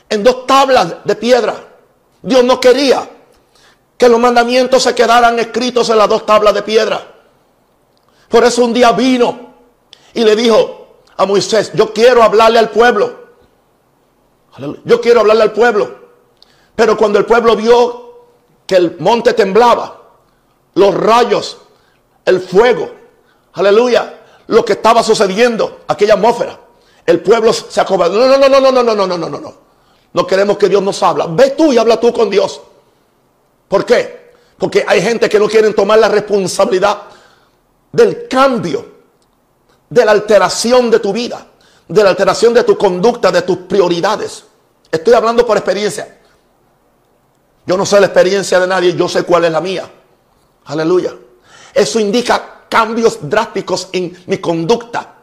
en 0.09 0.23
dos 0.23 0.45
tablas 0.47 0.95
de 1.05 1.15
piedra. 1.15 1.55
Dios 2.21 2.43
no 2.43 2.59
quería 2.59 3.07
que 3.97 4.09
los 4.09 4.19
mandamientos 4.19 4.83
se 4.83 4.95
quedaran 4.95 5.37
escritos 5.39 5.89
en 5.89 5.97
las 5.97 6.09
dos 6.09 6.25
tablas 6.25 6.53
de 6.53 6.63
piedra. 6.63 7.15
Por 8.27 8.43
eso 8.43 8.63
un 8.63 8.73
día 8.73 8.91
vino 8.91 9.53
y 10.13 10.23
le 10.23 10.35
dijo 10.35 11.01
a 11.17 11.25
Moisés, 11.25 11.71
yo 11.73 11.93
quiero 11.93 12.23
hablarle 12.23 12.59
al 12.59 12.69
pueblo. 12.69 13.19
Yo 14.85 14.99
quiero 15.01 15.21
hablarle 15.21 15.43
al 15.43 15.51
pueblo. 15.51 15.99
Pero 16.75 16.97
cuando 16.97 17.19
el 17.19 17.25
pueblo 17.25 17.55
vio 17.55 18.27
que 18.65 18.75
el 18.75 18.97
monte 18.99 19.33
temblaba, 19.33 20.01
los 20.75 20.93
rayos, 20.93 21.57
el 22.25 22.39
fuego, 22.39 22.89
aleluya, 23.53 24.21
lo 24.47 24.63
que 24.63 24.73
estaba 24.73 25.03
sucediendo, 25.03 25.81
aquella 25.87 26.13
atmósfera, 26.13 26.57
el 27.05 27.21
pueblo 27.21 27.51
se 27.51 27.81
acobardó. 27.81 28.27
No, 28.27 28.37
no, 28.37 28.47
no, 28.47 28.59
no, 28.59 28.71
no, 28.71 28.83
no, 28.83 28.95
no, 28.95 29.07
no, 29.07 29.17
no, 29.17 29.39
no, 29.39 29.53
no. 30.13 30.27
Queremos 30.27 30.57
que 30.57 30.69
Dios 30.69 30.81
nos 30.81 31.01
habla. 31.03 31.27
Ve 31.27 31.51
tú 31.51 31.71
y 31.73 31.77
habla 31.77 31.99
tú 31.99 32.11
con 32.13 32.29
Dios. 32.29 32.61
¿Por 33.67 33.85
qué? 33.85 34.33
Porque 34.57 34.83
hay 34.87 35.01
gente 35.01 35.29
que 35.29 35.39
no 35.39 35.47
quiere 35.47 35.73
tomar 35.73 35.99
la 35.99 36.09
responsabilidad 36.09 37.03
del 37.91 38.27
cambio, 38.27 38.85
de 39.89 40.05
la 40.05 40.11
alteración 40.11 40.91
de 40.91 40.99
tu 40.99 41.13
vida, 41.13 41.47
de 41.87 42.03
la 42.03 42.09
alteración 42.09 42.53
de 42.53 42.63
tu 42.63 42.77
conducta, 42.77 43.31
de 43.31 43.41
tus 43.41 43.57
prioridades. 43.59 44.43
Estoy 44.91 45.13
hablando 45.13 45.45
por 45.45 45.57
experiencia. 45.57 46.19
Yo 47.65 47.77
no 47.77 47.85
sé 47.85 47.99
la 47.99 48.07
experiencia 48.07 48.59
de 48.59 48.67
nadie, 48.67 48.95
yo 48.95 49.07
sé 49.07 49.23
cuál 49.23 49.45
es 49.45 49.51
la 49.51 49.61
mía. 49.61 49.89
Aleluya. 50.65 51.15
Eso 51.73 51.99
indica 51.99 52.65
cambios 52.67 53.19
drásticos 53.21 53.89
en 53.91 54.23
mi 54.27 54.37
conducta, 54.39 55.15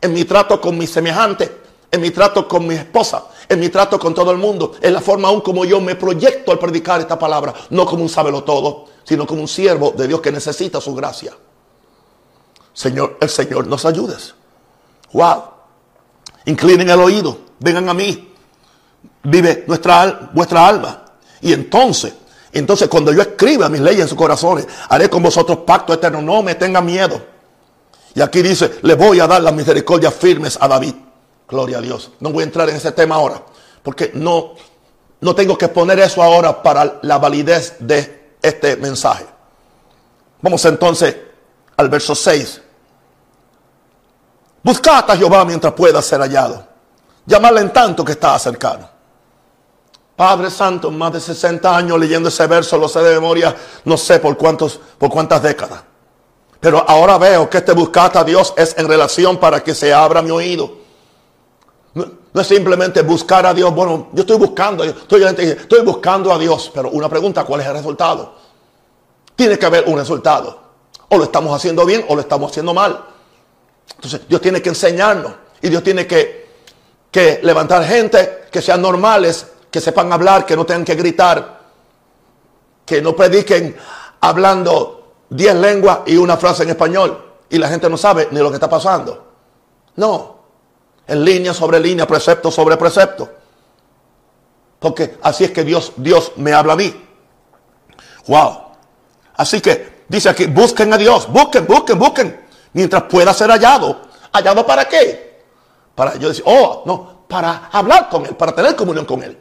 en 0.00 0.12
mi 0.12 0.24
trato 0.24 0.60
con 0.60 0.76
mi 0.76 0.86
semejante, 0.86 1.60
en 1.90 2.00
mi 2.00 2.10
trato 2.10 2.46
con 2.46 2.66
mi 2.66 2.74
esposa, 2.74 3.24
en 3.48 3.60
mi 3.60 3.68
trato 3.68 3.98
con 3.98 4.14
todo 4.14 4.30
el 4.30 4.38
mundo, 4.38 4.72
en 4.80 4.92
la 4.92 5.00
forma 5.00 5.28
aún 5.28 5.40
como 5.40 5.64
yo 5.64 5.80
me 5.80 5.94
proyecto 5.94 6.52
al 6.52 6.58
predicar 6.58 7.00
esta 7.00 7.18
palabra, 7.18 7.54
no 7.70 7.86
como 7.86 8.02
un 8.02 8.08
sábelo 8.08 8.44
todo, 8.44 8.86
sino 9.04 9.26
como 9.26 9.42
un 9.42 9.48
siervo 9.48 9.92
de 9.96 10.08
Dios 10.08 10.20
que 10.20 10.32
necesita 10.32 10.80
su 10.80 10.94
gracia. 10.94 11.32
Señor, 12.72 13.16
el 13.20 13.28
Señor 13.30 13.66
nos 13.66 13.84
ayudes. 13.84 14.34
Wow. 15.12 15.44
Inclinen 16.44 16.90
el 16.90 17.00
oído, 17.00 17.38
vengan 17.58 17.88
a 17.88 17.94
mí. 17.94 18.34
Vive 19.22 19.64
nuestra 19.66 20.30
vuestra 20.32 20.66
alma. 20.66 21.04
Y 21.40 21.52
entonces, 21.52 22.14
entonces 22.52 22.88
cuando 22.88 23.12
yo 23.12 23.22
escriba 23.22 23.68
mis 23.68 23.80
leyes 23.80 24.02
en 24.02 24.08
sus 24.08 24.18
corazones, 24.18 24.66
haré 24.88 25.08
con 25.08 25.22
vosotros 25.22 25.60
pacto 25.66 25.92
eterno. 25.92 26.20
No 26.20 26.42
me 26.42 26.54
tengan 26.54 26.84
miedo. 26.84 27.20
Y 28.14 28.20
aquí 28.20 28.42
dice, 28.42 28.78
le 28.82 28.94
voy 28.94 29.20
a 29.20 29.26
dar 29.26 29.42
las 29.42 29.54
misericordias 29.54 30.14
firmes 30.14 30.58
a 30.60 30.68
David. 30.68 30.94
Gloria 31.48 31.78
a 31.78 31.80
Dios. 31.80 32.10
No 32.20 32.30
voy 32.30 32.42
a 32.42 32.46
entrar 32.46 32.68
en 32.68 32.76
ese 32.76 32.92
tema 32.92 33.16
ahora, 33.16 33.42
porque 33.82 34.10
no, 34.14 34.54
no 35.20 35.34
tengo 35.34 35.56
que 35.56 35.68
poner 35.68 35.98
eso 36.00 36.22
ahora 36.22 36.62
para 36.62 36.98
la 37.02 37.18
validez 37.18 37.76
de 37.78 38.36
este 38.42 38.76
mensaje. 38.76 39.26
Vamos 40.42 40.64
entonces 40.64 41.16
al 41.76 41.88
verso 41.88 42.14
6. 42.14 42.62
Buscad 44.62 45.10
a 45.10 45.16
Jehová 45.16 45.44
mientras 45.44 45.72
pueda 45.74 46.02
ser 46.02 46.20
hallado. 46.20 46.66
Llamarle 47.24 47.60
en 47.60 47.72
tanto 47.72 48.04
que 48.04 48.12
está 48.12 48.38
cercano. 48.38 48.88
Padre 50.16 50.50
Santo, 50.50 50.90
más 50.90 51.12
de 51.12 51.20
60 51.20 51.76
años 51.76 51.98
leyendo 52.00 52.30
ese 52.30 52.46
verso, 52.46 52.78
lo 52.78 52.88
sé 52.88 53.00
de 53.00 53.14
memoria, 53.14 53.54
no 53.84 53.96
sé 53.96 54.18
por 54.18 54.36
cuántos, 54.36 54.80
por 54.98 55.10
cuántas 55.10 55.42
décadas. 55.42 55.82
Pero 56.58 56.84
ahora 56.88 57.18
veo 57.18 57.50
que 57.50 57.58
este 57.58 57.72
buscar 57.72 58.16
a 58.16 58.24
Dios 58.24 58.54
es 58.56 58.76
en 58.78 58.88
relación 58.88 59.36
para 59.36 59.62
que 59.62 59.74
se 59.74 59.92
abra 59.92 60.22
mi 60.22 60.30
oído. 60.30 60.85
No, 61.96 62.40
es 62.40 62.46
simplemente 62.46 63.02
buscar 63.02 63.46
a 63.46 63.54
Dios. 63.54 63.74
Bueno, 63.74 64.08
yo 64.12 64.20
estoy 64.20 64.36
buscando, 64.36 64.84
estoy, 64.84 65.22
estoy 65.24 65.82
buscando 65.82 66.32
a 66.32 66.38
Dios. 66.38 66.70
Pero 66.72 66.90
una 66.90 67.08
pregunta, 67.08 67.44
¿cuál 67.44 67.62
es 67.62 67.66
el 67.66 67.72
resultado? 67.72 68.34
Tiene 69.34 69.58
que 69.58 69.66
haber 69.66 69.84
un 69.88 69.98
resultado. 69.98 70.60
O 71.08 71.16
lo 71.16 71.24
estamos 71.24 71.56
haciendo 71.56 71.84
bien 71.86 72.04
o 72.08 72.14
lo 72.14 72.20
estamos 72.20 72.50
haciendo 72.50 72.74
mal. 72.74 73.04
Entonces 73.94 74.28
Dios 74.28 74.40
tiene 74.40 74.60
que 74.60 74.68
enseñarnos. 74.68 75.32
Y 75.62 75.70
Dios 75.70 75.82
tiene 75.82 76.06
que, 76.06 76.46
que 77.10 77.40
levantar 77.42 77.82
gente 77.84 78.44
que 78.52 78.60
sean 78.60 78.82
normales 78.82 79.46
que 79.76 79.80
sepan 79.82 80.10
hablar, 80.10 80.46
que 80.46 80.56
no 80.56 80.64
tengan 80.64 80.86
que 80.86 80.94
gritar, 80.94 81.60
que 82.86 83.02
no 83.02 83.14
prediquen 83.14 83.76
hablando 84.20 85.16
diez 85.28 85.54
lenguas 85.54 85.98
y 86.06 86.16
una 86.16 86.38
frase 86.38 86.62
en 86.62 86.70
español 86.70 87.24
y 87.50 87.58
la 87.58 87.68
gente 87.68 87.90
no 87.90 87.98
sabe 87.98 88.28
ni 88.30 88.40
lo 88.40 88.48
que 88.48 88.54
está 88.54 88.70
pasando. 88.70 89.26
No, 89.96 90.35
en 91.06 91.24
línea 91.24 91.54
sobre 91.54 91.80
línea, 91.80 92.06
precepto 92.06 92.50
sobre 92.50 92.76
precepto. 92.76 93.28
Porque 94.78 95.18
así 95.22 95.44
es 95.44 95.50
que 95.50 95.64
Dios, 95.64 95.92
Dios 95.96 96.32
me 96.36 96.52
habla 96.52 96.74
a 96.74 96.76
mí. 96.76 96.94
Wow. 98.26 98.62
Así 99.36 99.60
que 99.60 100.04
dice 100.08 100.28
aquí, 100.28 100.46
busquen 100.46 100.92
a 100.92 100.98
Dios, 100.98 101.30
busquen, 101.30 101.66
busquen, 101.66 101.98
busquen, 101.98 102.46
mientras 102.72 103.04
pueda 103.04 103.32
ser 103.32 103.50
hallado. 103.50 104.02
¿Hallado 104.32 104.66
para 104.66 104.86
qué? 104.86 105.42
Para 105.94 106.16
yo 106.16 106.28
decir, 106.28 106.44
oh, 106.46 106.82
no, 106.84 107.26
para 107.28 107.68
hablar 107.72 108.08
con 108.08 108.26
Él, 108.26 108.36
para 108.36 108.54
tener 108.54 108.76
comunión 108.76 109.06
con 109.06 109.22
Él 109.22 109.38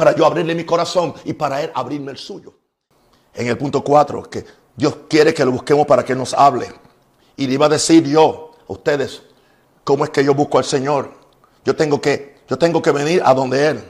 para 0.00 0.16
yo 0.16 0.24
abrirle 0.24 0.54
mi 0.54 0.64
corazón 0.64 1.12
y 1.26 1.34
para 1.34 1.60
Él 1.60 1.70
abrirme 1.74 2.10
el 2.12 2.16
suyo. 2.16 2.54
En 3.34 3.48
el 3.48 3.58
punto 3.58 3.84
4, 3.84 4.30
que 4.30 4.46
Dios 4.74 4.96
quiere 5.10 5.34
que 5.34 5.44
lo 5.44 5.52
busquemos 5.52 5.86
para 5.86 6.02
que 6.02 6.14
nos 6.14 6.32
hable. 6.32 6.72
Y 7.36 7.46
le 7.46 7.52
iba 7.52 7.66
a 7.66 7.68
decir 7.68 8.08
yo 8.08 8.52
a 8.66 8.72
ustedes, 8.72 9.20
¿cómo 9.84 10.04
es 10.04 10.10
que 10.10 10.24
yo 10.24 10.34
busco 10.34 10.58
al 10.58 10.64
Señor? 10.64 11.12
Yo 11.64 11.76
tengo 11.76 12.00
que, 12.00 12.38
yo 12.48 12.58
tengo 12.58 12.80
que 12.82 12.90
venir 12.90 13.22
a 13.24 13.34
donde 13.34 13.68
Él. 13.68 13.84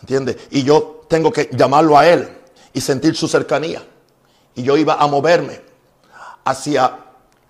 ¿Entiende? 0.00 0.36
Y 0.50 0.62
yo 0.62 1.02
tengo 1.08 1.32
que 1.32 1.50
llamarlo 1.52 1.96
a 1.96 2.06
Él 2.08 2.28
y 2.72 2.80
sentir 2.80 3.16
su 3.16 3.28
cercanía. 3.28 3.82
Y 4.54 4.62
yo 4.62 4.76
iba 4.76 4.94
a 4.94 5.06
moverme 5.06 5.60
hacia 6.44 6.98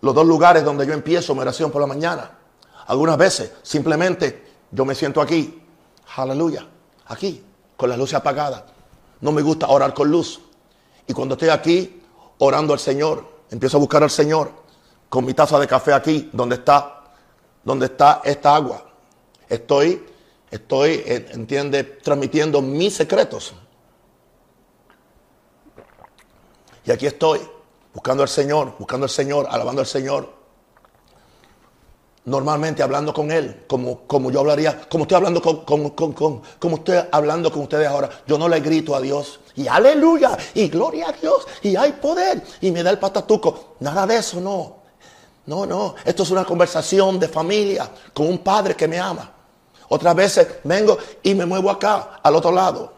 los 0.00 0.14
dos 0.14 0.26
lugares 0.26 0.64
donde 0.64 0.86
yo 0.86 0.92
empiezo 0.92 1.34
mi 1.34 1.40
oración 1.40 1.70
por 1.70 1.80
la 1.80 1.86
mañana. 1.86 2.30
Algunas 2.86 3.16
veces 3.16 3.52
simplemente 3.62 4.44
yo 4.70 4.84
me 4.84 4.94
siento 4.94 5.20
aquí. 5.20 5.62
Aleluya. 6.16 6.66
Aquí 7.06 7.44
con 7.76 7.88
las 7.88 7.98
luces 7.98 8.14
apagadas. 8.14 8.62
No 9.20 9.32
me 9.32 9.42
gusta 9.42 9.68
orar 9.68 9.94
con 9.94 10.10
luz. 10.10 10.40
Y 11.06 11.12
cuando 11.12 11.34
estoy 11.34 11.48
aquí 11.48 12.02
orando 12.38 12.72
al 12.72 12.78
Señor, 12.78 13.24
empiezo 13.50 13.76
a 13.76 13.80
buscar 13.80 14.02
al 14.02 14.10
Señor 14.10 14.50
con 15.08 15.24
mi 15.24 15.34
taza 15.34 15.58
de 15.58 15.66
café 15.66 15.92
aquí, 15.92 16.30
donde 16.32 16.56
está, 16.56 16.95
donde 17.66 17.86
está 17.86 18.22
esta 18.24 18.54
agua. 18.54 18.86
Estoy, 19.48 20.06
estoy, 20.50 21.02
eh, 21.04 21.26
entiende, 21.32 21.82
transmitiendo 21.82 22.62
mis 22.62 22.94
secretos. 22.94 23.52
Y 26.84 26.92
aquí 26.92 27.06
estoy, 27.06 27.40
buscando 27.92 28.22
al 28.22 28.28
Señor, 28.28 28.76
buscando 28.78 29.04
al 29.04 29.10
Señor, 29.10 29.48
alabando 29.50 29.80
al 29.80 29.86
Señor 29.86 30.36
normalmente 32.26 32.82
hablando 32.82 33.14
con 33.14 33.30
Él, 33.30 33.64
como, 33.68 34.00
como 34.06 34.30
yo 34.30 34.40
hablaría, 34.40 34.80
como 34.88 35.04
estoy 35.04 35.16
hablando 35.16 35.40
con, 35.40 35.64
como 35.64 36.76
estoy 36.76 36.98
hablando 37.10 37.52
con 37.52 37.62
ustedes 37.62 37.86
ahora. 37.86 38.10
Yo 38.26 38.36
no 38.36 38.48
le 38.48 38.60
grito 38.60 38.94
a 38.94 39.00
Dios 39.00 39.40
y 39.54 39.66
aleluya 39.68 40.36
y 40.54 40.68
gloria 40.68 41.08
a 41.08 41.12
Dios 41.12 41.46
y 41.62 41.76
hay 41.76 41.92
poder 41.92 42.42
y 42.60 42.70
me 42.72 42.82
da 42.82 42.90
el 42.90 42.98
patatuco. 42.98 43.76
Nada 43.80 44.06
de 44.06 44.16
eso, 44.16 44.40
no. 44.40 44.85
No, 45.46 45.64
no. 45.64 45.94
Esto 46.04 46.24
es 46.24 46.30
una 46.30 46.44
conversación 46.44 47.18
de 47.18 47.28
familia 47.28 47.88
con 48.12 48.26
un 48.26 48.38
padre 48.38 48.74
que 48.74 48.88
me 48.88 48.98
ama. 48.98 49.32
Otras 49.88 50.14
veces 50.14 50.46
vengo 50.64 50.98
y 51.22 51.34
me 51.34 51.46
muevo 51.46 51.70
acá, 51.70 52.18
al 52.22 52.34
otro 52.34 52.50
lado. 52.50 52.92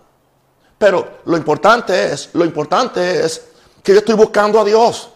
Pero 0.79 1.19
lo 1.27 1.37
importante 1.37 2.13
es, 2.13 2.31
lo 2.33 2.45
importante 2.45 3.25
es 3.25 3.43
que 3.83 3.93
yo 3.93 3.99
estoy 3.99 4.15
buscando 4.15 4.61
a 4.61 4.65
Dios. 4.65 5.11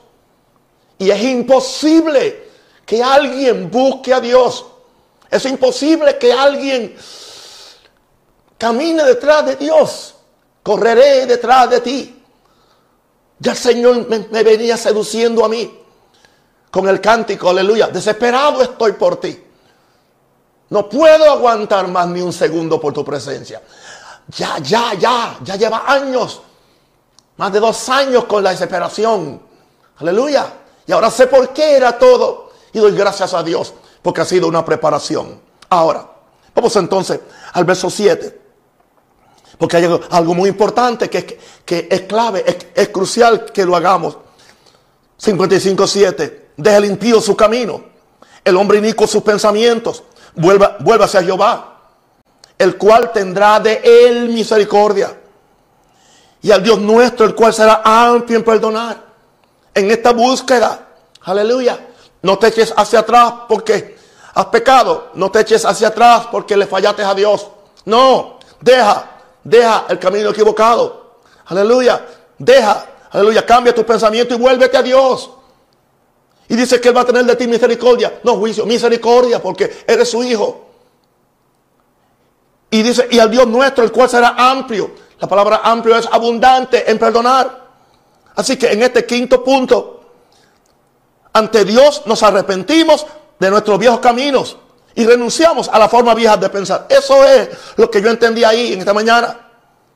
Y 0.99 1.11
es 1.11 1.22
imposible 1.22 2.51
que 2.85 3.03
alguien 3.03 3.70
busque 3.70 4.12
a 4.12 4.20
Dios. 4.20 4.66
Es 5.30 5.47
imposible 5.47 6.18
que 6.18 6.33
alguien 6.33 6.95
camine 8.59 9.03
detrás 9.05 9.47
de 9.47 9.57
Dios. 9.57 10.14
Correré 10.62 11.26
detrás 11.26 11.70
de 11.70 11.80
ti. 11.80 12.22
Ya 13.39 13.53
el 13.53 13.59
Señor 13.59 14.07
me, 14.09 14.43
venía 14.43 14.76
seduciendo 14.76 15.45
a 15.45 15.49
mí 15.49 15.82
con 16.72 16.88
el 16.88 17.02
cántico, 17.02 17.50
aleluya. 17.50 17.88
Desesperado 17.88 18.62
estoy 18.62 18.92
por 18.92 19.20
ti. 19.20 19.38
No 20.70 20.88
puedo 20.88 21.30
aguantar 21.30 21.86
más 21.88 22.08
ni 22.08 22.22
un 22.22 22.32
segundo 22.32 22.80
por 22.80 22.94
tu 22.94 23.04
presencia. 23.04 23.60
Ya, 24.34 24.58
ya, 24.58 24.94
ya, 24.94 25.36
ya 25.44 25.56
lleva 25.56 25.84
años. 25.86 26.40
Más 27.36 27.52
de 27.52 27.60
dos 27.60 27.88
años 27.90 28.24
con 28.24 28.42
la 28.42 28.52
desesperación. 28.52 29.42
Aleluya. 29.98 30.50
Y 30.86 30.92
ahora 30.92 31.10
sé 31.10 31.26
por 31.26 31.50
qué 31.50 31.76
era 31.76 31.98
todo. 31.98 32.52
Y 32.72 32.78
doy 32.78 32.92
gracias 32.92 33.34
a 33.34 33.42
Dios 33.42 33.74
porque 34.00 34.22
ha 34.22 34.24
sido 34.24 34.48
una 34.48 34.64
preparación. 34.64 35.42
Ahora, 35.68 36.08
vamos 36.54 36.74
entonces 36.76 37.20
al 37.52 37.66
verso 37.66 37.90
7. 37.90 38.40
Porque 39.58 39.76
hay 39.76 40.00
algo 40.08 40.34
muy 40.34 40.48
importante 40.48 41.10
que, 41.10 41.38
es 41.66 42.00
clave, 42.02 42.46
es, 42.74 42.88
crucial 42.88 43.44
que 43.52 43.66
lo 43.66 43.76
hagamos. 43.76 44.16
55.7. 45.20 46.41
Deja 46.57 46.76
el 46.76 46.84
impío 46.86 47.20
su 47.20 47.36
camino. 47.36 47.82
El 48.44 48.57
hombre 48.57 48.78
inicuo 48.78 49.07
sus 49.07 49.22
pensamientos. 49.22 50.03
Vuelva, 50.34 50.76
vuelva 50.80 51.05
hacia 51.05 51.22
Jehová. 51.22 51.80
El 52.59 52.76
cual 52.76 53.12
tendrá 53.12 53.61
de 53.61 53.80
él 53.84 54.28
misericordia. 54.28 55.18
Y 56.40 56.50
al 56.50 56.62
Dios 56.62 56.80
nuestro, 56.80 57.24
el 57.26 57.34
cual 57.34 57.55
será 57.55 57.82
amplio 57.84 58.38
en 58.38 58.44
perdonar. 58.44 58.96
En 59.74 59.90
esta 59.90 60.12
búsqueda. 60.12 60.88
Aleluya 61.22 61.78
no 62.22 62.38
te 62.38 62.48
eches 62.48 62.72
hacia 62.76 63.00
atrás 63.00 63.32
porque 63.48 63.96
has 64.34 64.46
pecado. 64.46 65.11
No 65.14 65.30
te 65.30 65.40
eches 65.40 65.64
hacia 65.64 65.88
atrás 65.88 66.28
porque 66.30 66.57
le 66.57 66.66
fallaste 66.66 67.03
a 67.03 67.14
Dios. 67.14 67.48
No, 67.84 68.38
deja, 68.61 69.11
deja 69.42 69.86
el 69.88 69.98
camino 69.98 70.30
equivocado. 70.30 71.16
Aleluya. 71.46 72.07
Deja, 72.38 72.86
aleluya, 73.11 73.44
cambia 73.44 73.74
tu 73.74 73.84
pensamiento 73.84 74.34
y 74.34 74.38
vuélvete 74.38 74.76
a 74.76 74.82
Dios. 74.82 75.30
Y 76.53 76.57
dice 76.57 76.82
que 76.82 76.88
Él 76.88 76.96
va 76.96 77.00
a 77.00 77.07
tener 77.07 77.24
de 77.24 77.34
ti 77.34 77.46
misericordia. 77.46 78.20
No 78.24 78.36
juicio, 78.36 78.66
misericordia 78.66 79.40
porque 79.40 79.84
eres 79.86 80.11
su 80.11 80.22
hijo. 80.22 80.66
Y 82.68 82.82
dice, 82.82 83.09
y 83.11 83.18
al 83.18 83.30
Dios 83.30 83.46
nuestro, 83.46 83.82
el 83.82 83.90
cual 83.90 84.11
será 84.11 84.34
amplio. 84.36 84.90
La 85.18 85.26
palabra 85.26 85.62
amplio 85.64 85.96
es 85.96 86.07
abundante 86.12 86.90
en 86.90 86.98
perdonar. 86.98 87.68
Así 88.36 88.59
que 88.59 88.70
en 88.70 88.82
este 88.82 89.07
quinto 89.07 89.42
punto, 89.42 90.05
ante 91.32 91.64
Dios 91.64 92.03
nos 92.05 92.22
arrepentimos 92.22 93.07
de 93.38 93.48
nuestros 93.50 93.78
viejos 93.78 94.00
caminos 94.00 94.59
y 94.94 95.07
renunciamos 95.07 95.70
a 95.72 95.78
la 95.78 95.88
forma 95.88 96.14
vieja 96.14 96.36
de 96.36 96.50
pensar. 96.50 96.84
Eso 96.86 97.24
es 97.24 97.48
lo 97.76 97.90
que 97.90 98.03
yo 98.03 98.11
entendí 98.11 98.44
ahí 98.44 98.74
en 98.74 98.80
esta 98.80 98.92
mañana. 98.92 99.53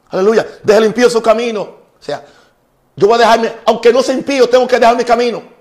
Aleluya. 0.09 0.47
Deja 0.63 0.79
el 0.79 0.87
impío 0.87 1.11
su 1.11 1.21
camino. 1.21 1.61
O 1.61 2.03
sea, 2.03 2.25
yo 2.97 3.07
voy 3.07 3.17
a 3.17 3.19
dejarme, 3.19 3.57
aunque 3.67 3.93
no 3.93 4.03
sea 4.03 4.15
impío, 4.15 4.49
tengo 4.49 4.67
que 4.67 4.79
dejar 4.79 4.97
mi 4.97 5.05
camino. 5.05 5.56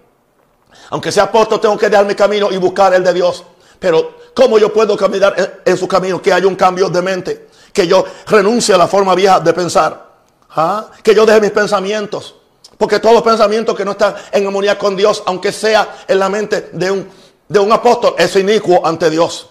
Aunque 0.89 1.11
sea 1.11 1.23
apóstol, 1.23 1.59
tengo 1.59 1.77
que 1.77 1.89
dejar 1.89 2.05
mi 2.05 2.15
camino 2.15 2.51
y 2.51 2.57
buscar 2.57 2.93
el 2.93 3.03
de 3.03 3.13
Dios. 3.13 3.43
Pero, 3.79 4.17
¿cómo 4.33 4.57
yo 4.57 4.71
puedo 4.71 4.95
caminar 4.95 5.61
en, 5.63 5.77
su 5.77 5.87
camino? 5.87 6.21
Que 6.21 6.31
haya 6.31 6.47
un 6.47 6.55
cambio 6.55 6.89
de 6.89 7.01
mente. 7.01 7.47
Que 7.73 7.87
yo 7.87 8.05
renuncie 8.27 8.73
a 8.73 8.77
la 8.77 8.87
forma 8.87 9.15
vieja 9.15 9.39
de 9.39 9.53
pensar. 9.53 10.05
¿Ah? 10.51 10.87
Que 11.03 11.13
yo 11.13 11.25
deje 11.25 11.41
mis 11.41 11.51
pensamientos. 11.51 12.35
Porque 12.77 12.99
todos 12.99 13.15
los 13.15 13.23
pensamientos 13.23 13.75
que 13.75 13.85
no 13.85 13.91
están 13.91 14.15
en 14.31 14.45
armonía 14.45 14.77
con 14.77 14.95
Dios, 14.95 15.23
aunque 15.25 15.51
sea 15.51 16.03
en 16.07 16.19
la 16.19 16.29
mente 16.29 16.69
de 16.73 16.91
un, 16.91 17.09
de 17.47 17.59
un 17.59 17.71
apóstol, 17.71 18.15
es 18.17 18.35
inicuo 18.35 18.85
ante 18.85 19.09
Dios. 19.09 19.49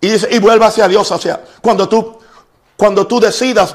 Y 0.00 0.08
dice, 0.08 0.28
y 0.30 0.38
vuelva 0.38 0.66
hacia 0.66 0.88
Dios, 0.88 1.10
hacia 1.12 1.42
cuando 1.60 1.88
tú, 1.88 2.18
cuando 2.76 3.06
tú 3.06 3.20
decidas, 3.20 3.74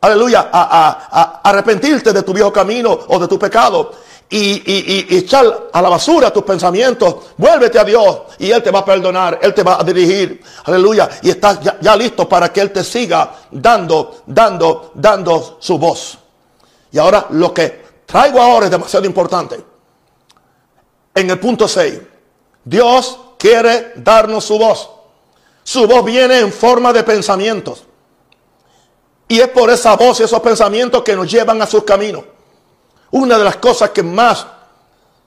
aleluya, 0.00 0.50
a, 0.52 1.40
arrepentirte 1.44 2.12
de 2.12 2.22
tu 2.22 2.32
viejo 2.32 2.52
camino 2.52 2.98
o 3.08 3.18
de 3.18 3.28
tu 3.28 3.38
pecado 3.38 3.92
y, 4.30 5.16
echar 5.16 5.68
a 5.72 5.82
la 5.82 5.88
basura 5.88 6.32
tus 6.32 6.44
pensamientos, 6.44 7.16
vuélvete 7.36 7.78
a 7.78 7.84
Dios 7.84 8.20
y 8.38 8.50
Él 8.50 8.62
te 8.62 8.70
va 8.70 8.80
a 8.80 8.84
perdonar, 8.84 9.40
Él 9.42 9.52
te 9.52 9.62
va 9.62 9.80
a 9.80 9.84
dirigir, 9.84 10.40
aleluya, 10.64 11.08
y 11.22 11.30
estás 11.30 11.60
ya, 11.60 11.78
ya 11.80 11.96
listo 11.96 12.28
para 12.28 12.52
que 12.52 12.60
Él 12.60 12.72
te 12.72 12.84
siga 12.84 13.34
dando, 13.50 14.22
dando, 14.26 14.92
dando 14.94 15.56
su 15.60 15.78
voz. 15.78 16.16
Y 16.92 16.98
ahora 16.98 17.26
lo 17.30 17.52
que 17.52 17.82
traigo 18.06 18.40
ahora 18.40 18.66
es 18.66 18.70
demasiado 18.70 19.04
importante. 19.06 19.64
En 21.14 21.28
el 21.28 21.38
punto 21.40 21.66
6, 21.66 22.00
Dios 22.64 23.18
quiere 23.36 23.92
darnos 23.96 24.44
su 24.44 24.58
voz. 24.58 24.90
Su 25.64 25.86
voz 25.86 26.04
viene 26.04 26.38
en 26.38 26.52
forma 26.52 26.92
de 26.92 27.02
pensamientos. 27.02 27.84
Y 29.26 29.40
es 29.40 29.48
por 29.48 29.70
esa 29.70 29.96
voz 29.96 30.20
y 30.20 30.24
esos 30.24 30.40
pensamientos 30.40 31.02
que 31.02 31.14
nos 31.14 31.30
llevan 31.30 31.60
a 31.62 31.66
sus 31.66 31.84
caminos. 31.84 32.24
Una 33.12 33.38
de 33.38 33.44
las 33.44 33.56
cosas 33.56 33.90
que 33.90 34.02
más 34.02 34.46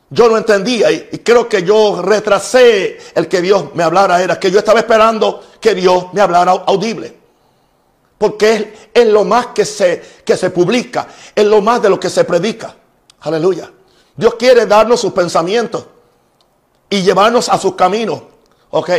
yo 0.09 0.29
no 0.29 0.37
entendía 0.37 0.91
y, 0.91 1.19
creo 1.23 1.49
que 1.49 1.63
yo 1.63 2.01
retrasé 2.01 2.99
el 3.15 3.27
que 3.27 3.41
Dios 3.41 3.73
me 3.73 3.83
hablara 3.83 4.21
era 4.21 4.39
que 4.39 4.51
yo 4.51 4.59
estaba 4.59 4.79
esperando 4.79 5.43
que 5.59 5.73
Dios 5.73 6.13
me 6.13 6.21
hablara 6.21 6.51
audible. 6.51 7.17
Porque 8.17 8.73
es, 8.93 9.07
lo 9.07 9.23
más 9.23 9.47
que 9.47 9.65
se, 9.65 10.01
que 10.23 10.37
se 10.37 10.51
publica, 10.51 11.07
es 11.35 11.45
lo 11.45 11.61
más 11.61 11.81
de 11.81 11.89
lo 11.89 11.99
que 11.99 12.09
se 12.09 12.23
predica. 12.23 12.75
Aleluya. 13.21 13.71
Dios 14.15 14.35
quiere 14.35 14.65
darnos 14.65 15.01
sus 15.01 15.11
pensamientos 15.13 15.85
y 16.89 17.01
llevarnos 17.01 17.49
a 17.49 17.57
sus 17.57 17.75
caminos. 17.75 18.21
Ok. 18.69 18.91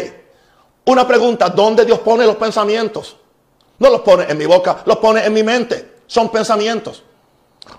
Una 0.87 1.07
pregunta, 1.07 1.49
¿dónde 1.49 1.85
Dios 1.85 2.01
pone 2.01 2.27
los 2.27 2.37
pensamientos? 2.37 3.17
No 3.79 3.89
los 3.89 4.01
pone 4.01 4.25
en 4.29 4.37
mi 4.37 4.47
boca, 4.47 4.83
los 4.85 4.99
pone 4.99 5.25
en 5.25 5.33
mi 5.33 5.43
mente. 5.43 5.95
Son 6.07 6.29
pensamientos. 6.31 7.05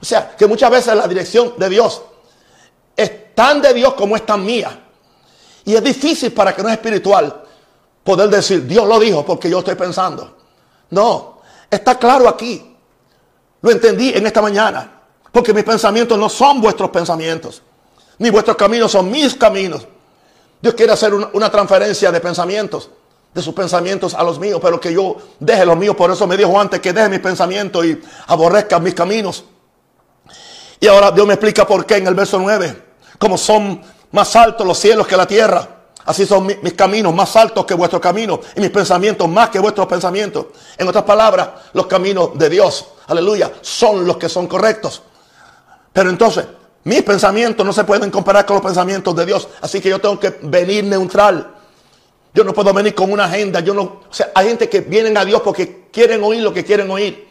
O 0.02 0.06
sea, 0.06 0.36
que 0.36 0.48
muchas 0.48 0.70
veces 0.70 0.96
la 0.96 1.08
dirección 1.08 1.54
de 1.58 1.70
Dios 1.70 2.02
es 2.96 3.34
tan 3.36 3.62
de 3.62 3.74
Dios 3.74 3.94
como 3.94 4.16
es 4.16 4.26
tan 4.26 4.44
mía. 4.44 4.82
Y 5.66 5.76
es 5.76 5.84
difícil 5.84 6.32
para 6.32 6.56
que 6.56 6.62
no 6.62 6.70
es 6.70 6.76
espiritual 6.76 7.44
poder 8.04 8.30
decir, 8.30 8.66
Dios 8.68 8.88
lo 8.88 9.00
dijo 9.00 9.26
porque 9.26 9.50
yo 9.50 9.60
estoy 9.60 9.76
pensando. 9.76 10.38
No, 10.92 11.42
está 11.70 11.98
claro 11.98 12.30
aquí. 12.30 12.76
Lo 13.62 13.72
entendí 13.72 14.10
en 14.10 14.26
esta 14.28 14.42
mañana. 14.42 14.92
Porque 15.32 15.54
mis 15.54 15.64
pensamientos 15.64 16.18
no 16.18 16.30
son 16.30 16.62
vuestros 16.62 16.92
pensamientos. 16.92 17.62
Ni 18.20 18.30
vuestros 18.30 18.56
caminos 18.56 18.92
son 18.92 19.12
mis 19.12 19.36
caminos. 19.36 19.86
Dios 20.62 20.74
quiere 20.76 20.94
hacer 20.94 21.14
una, 21.14 21.52
transferencia 21.52 22.12
de 22.12 22.22
pensamientos, 22.22 22.90
de 23.34 23.42
sus 23.42 23.54
pensamientos 23.54 24.14
a 24.14 24.24
los 24.24 24.40
míos, 24.40 24.60
pero 24.62 24.80
que 24.80 24.94
yo 24.94 25.18
deje 25.40 25.66
los 25.66 25.76
míos. 25.78 25.96
Por 25.96 26.10
eso 26.10 26.26
me 26.26 26.38
dijo 26.38 26.58
antes 26.60 26.80
que 26.80 26.94
deje 26.94 27.10
mis 27.10 27.20
pensamientos 27.20 27.86
y 27.86 28.02
aborrezca 28.28 28.80
mis 28.80 28.94
caminos. 28.94 29.44
Y 30.80 30.88
ahora 30.88 31.12
Dios 31.12 31.26
me 31.26 31.34
explica 31.34 31.66
por 31.66 31.86
qué 31.86 31.98
en 31.98 32.08
el 32.08 32.16
verso 32.16 32.40
9. 32.40 32.84
Como 33.18 33.38
son 33.38 33.82
más 34.12 34.36
altos 34.36 34.66
los 34.66 34.78
cielos 34.78 35.08
que 35.08 35.18
la 35.18 35.26
tierra. 35.26 35.76
Así 36.06 36.26
son 36.26 36.46
mis, 36.46 36.74
caminos 36.74 37.14
más 37.16 37.36
altos 37.36 37.66
que 37.66 37.74
vuestros 37.74 38.02
caminos 38.02 38.40
y 38.56 38.62
mis 38.62 38.70
pensamientos 38.70 39.28
más 39.28 39.50
que 39.50 39.60
vuestros 39.60 39.88
pensamientos. 39.88 40.48
En 40.78 40.88
otras 40.88 41.04
palabras, 41.04 41.50
los 41.74 41.88
caminos 41.88 42.38
de 42.38 42.50
Dios, 42.50 42.86
aleluya, 43.08 43.52
son 43.62 44.06
los 44.06 44.18
que 44.18 44.30
son 44.30 44.46
correctos. 44.46 45.02
Pero 45.92 46.10
entonces, 46.12 46.46
mis 46.84 47.02
pensamientos 47.02 47.66
no 47.66 47.74
se 47.74 47.84
pueden 47.84 48.12
comparar 48.12 48.46
con 48.46 48.56
los 48.56 48.64
pensamientos 48.64 49.16
de 49.16 49.26
Dios. 49.26 49.48
Así 49.62 49.82
que 49.82 49.90
yo 49.90 50.00
tengo 50.00 50.20
que 50.20 50.38
venir 50.44 50.84
neutral. 50.84 51.56
Yo 52.32 52.44
no 52.44 52.54
puedo 52.54 52.72
venir 52.72 52.94
con 52.94 53.12
una 53.12 53.26
agenda. 53.26 53.62
Yo 53.62 53.74
no, 53.74 53.82
o 53.82 54.14
sea, 54.14 54.32
hay 54.36 54.50
gente 54.50 54.70
que 54.70 54.82
vienen 54.82 55.18
a 55.18 55.26
Dios 55.26 55.42
porque 55.42 55.88
quieren 55.92 56.24
oír 56.24 56.44
lo 56.44 56.54
que 56.54 56.64
quieren 56.64 56.92
oír. 56.92 57.28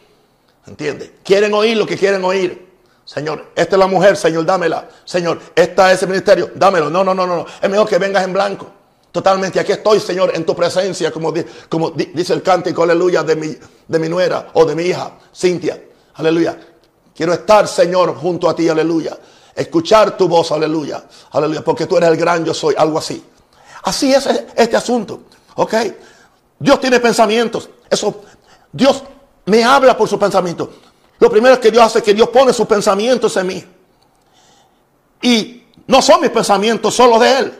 ¿Entiende? 0.67 1.15
Quieren 1.23 1.53
oír 1.53 1.77
lo 1.77 1.85
que 1.85 1.95
quieren 1.95 2.25
oír. 2.25 2.74
Señor, 3.05 3.51
esta 3.55 3.75
es 3.75 3.79
la 3.79 3.87
mujer, 3.87 4.17
Señor, 4.17 4.45
dámela. 4.45 4.89
Señor, 5.05 5.39
esta 5.55 5.91
es 5.91 6.01
el 6.01 6.09
ministerio, 6.09 6.51
dámelo. 6.55 6.89
No, 6.89 7.03
no, 7.03 7.13
no, 7.13 7.27
no. 7.27 7.45
Es 7.61 7.69
mejor 7.69 7.87
que 7.87 7.99
vengas 7.99 8.23
en 8.23 8.33
blanco. 8.33 8.67
Totalmente. 9.11 9.59
Aquí 9.59 9.71
estoy, 9.71 9.99
Señor, 9.99 10.31
en 10.33 10.43
tu 10.45 10.55
presencia, 10.55 11.11
como, 11.11 11.31
dice 11.31 12.33
el 12.33 12.41
cántico, 12.41 12.83
aleluya, 12.83 13.23
de 13.23 13.35
mi, 13.35 13.55
de 13.87 13.99
mi 13.99 14.09
nuera 14.09 14.49
o 14.53 14.65
de 14.65 14.75
mi 14.75 14.83
hija, 14.83 15.11
Cintia. 15.33 15.81
Aleluya. 16.15 16.57
Quiero 17.15 17.31
estar, 17.31 17.67
Señor, 17.67 18.15
junto 18.15 18.49
a 18.49 18.55
ti, 18.55 18.67
aleluya. 18.67 19.17
Escuchar 19.55 20.17
tu 20.17 20.27
voz, 20.27 20.51
aleluya. 20.51 21.05
Aleluya, 21.31 21.63
porque 21.63 21.85
tú 21.85 21.95
eres 21.95 22.09
el 22.09 22.17
gran 22.17 22.43
yo 22.43 22.53
soy, 22.53 22.75
algo 22.77 22.97
así. 22.97 23.23
Así 23.83 24.13
es 24.13 24.27
este 24.55 24.75
asunto, 24.75 25.21
¿ok? 25.55 25.73
Dios 26.59 26.79
tiene 26.81 26.99
pensamientos. 26.99 27.69
Eso, 27.89 28.21
Dios 28.71 29.03
me 29.45 29.63
habla 29.63 29.95
por 29.95 30.09
sus 30.09 30.19
pensamientos. 30.19 30.69
Lo 31.19 31.29
primero 31.29 31.59
que 31.59 31.71
Dios 31.71 31.83
hace 31.83 31.99
es 31.99 32.03
que 32.03 32.13
Dios 32.13 32.29
pone 32.29 32.53
sus 32.53 32.67
pensamientos 32.67 33.35
en 33.37 33.47
mí. 33.47 33.65
Y 35.21 35.63
no 35.87 36.01
son 36.01 36.21
mis 36.21 36.29
pensamientos, 36.29 36.93
solo 36.93 37.19
de 37.19 37.39
Él. 37.39 37.59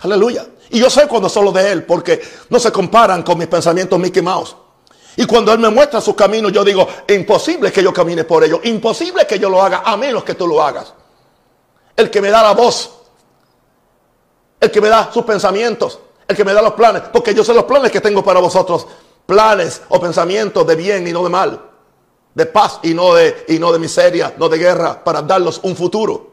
Aleluya. 0.00 0.46
Y 0.70 0.78
yo 0.78 0.90
sé 0.90 1.06
cuando 1.06 1.28
son 1.28 1.44
los 1.44 1.54
de 1.54 1.70
Él, 1.70 1.84
porque 1.84 2.20
no 2.48 2.58
se 2.58 2.72
comparan 2.72 3.22
con 3.22 3.38
mis 3.38 3.48
pensamientos 3.48 3.98
Mickey 3.98 4.22
Mouse. 4.22 4.56
Y 5.16 5.26
cuando 5.26 5.52
Él 5.52 5.58
me 5.58 5.68
muestra 5.68 6.00
sus 6.00 6.14
caminos, 6.14 6.52
yo 6.52 6.64
digo, 6.64 6.86
imposible 7.08 7.70
que 7.70 7.82
yo 7.82 7.92
camine 7.92 8.24
por 8.24 8.42
ellos, 8.44 8.60
imposible 8.64 9.26
que 9.26 9.38
yo 9.38 9.48
lo 9.50 9.62
haga, 9.62 9.82
a 9.84 9.96
menos 9.96 10.24
que 10.24 10.34
tú 10.34 10.46
lo 10.46 10.62
hagas. 10.62 10.92
El 11.94 12.10
que 12.10 12.20
me 12.20 12.30
da 12.30 12.42
la 12.42 12.52
voz, 12.52 12.90
el 14.58 14.70
que 14.70 14.80
me 14.80 14.88
da 14.88 15.10
sus 15.12 15.24
pensamientos, 15.24 15.98
el 16.26 16.34
que 16.34 16.44
me 16.44 16.54
da 16.54 16.62
los 16.62 16.72
planes, 16.72 17.02
porque 17.12 17.34
yo 17.34 17.44
sé 17.44 17.52
los 17.52 17.64
planes 17.64 17.90
que 17.90 18.00
tengo 18.00 18.24
para 18.24 18.40
vosotros, 18.40 18.86
planes 19.26 19.82
o 19.88 20.00
pensamientos 20.00 20.66
de 20.66 20.74
bien 20.74 21.06
y 21.06 21.12
no 21.12 21.22
de 21.22 21.28
mal, 21.28 21.60
de 22.34 22.46
paz 22.46 22.80
y 22.82 22.94
no 22.94 23.14
de, 23.14 23.44
y 23.48 23.58
no 23.58 23.72
de 23.72 23.78
miseria, 23.78 24.34
no 24.38 24.48
de 24.48 24.58
guerra, 24.58 25.02
para 25.02 25.22
darlos 25.22 25.60
un 25.62 25.76
futuro. 25.76 26.32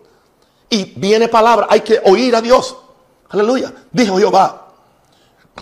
Y 0.70 0.94
viene 0.96 1.28
palabra, 1.28 1.68
hay 1.70 1.82
que 1.82 2.00
oír 2.06 2.36
a 2.36 2.42
Dios. 2.42 2.76
Aleluya. 3.30 3.74
Dijo 3.92 4.18
Jehová, 4.18 4.68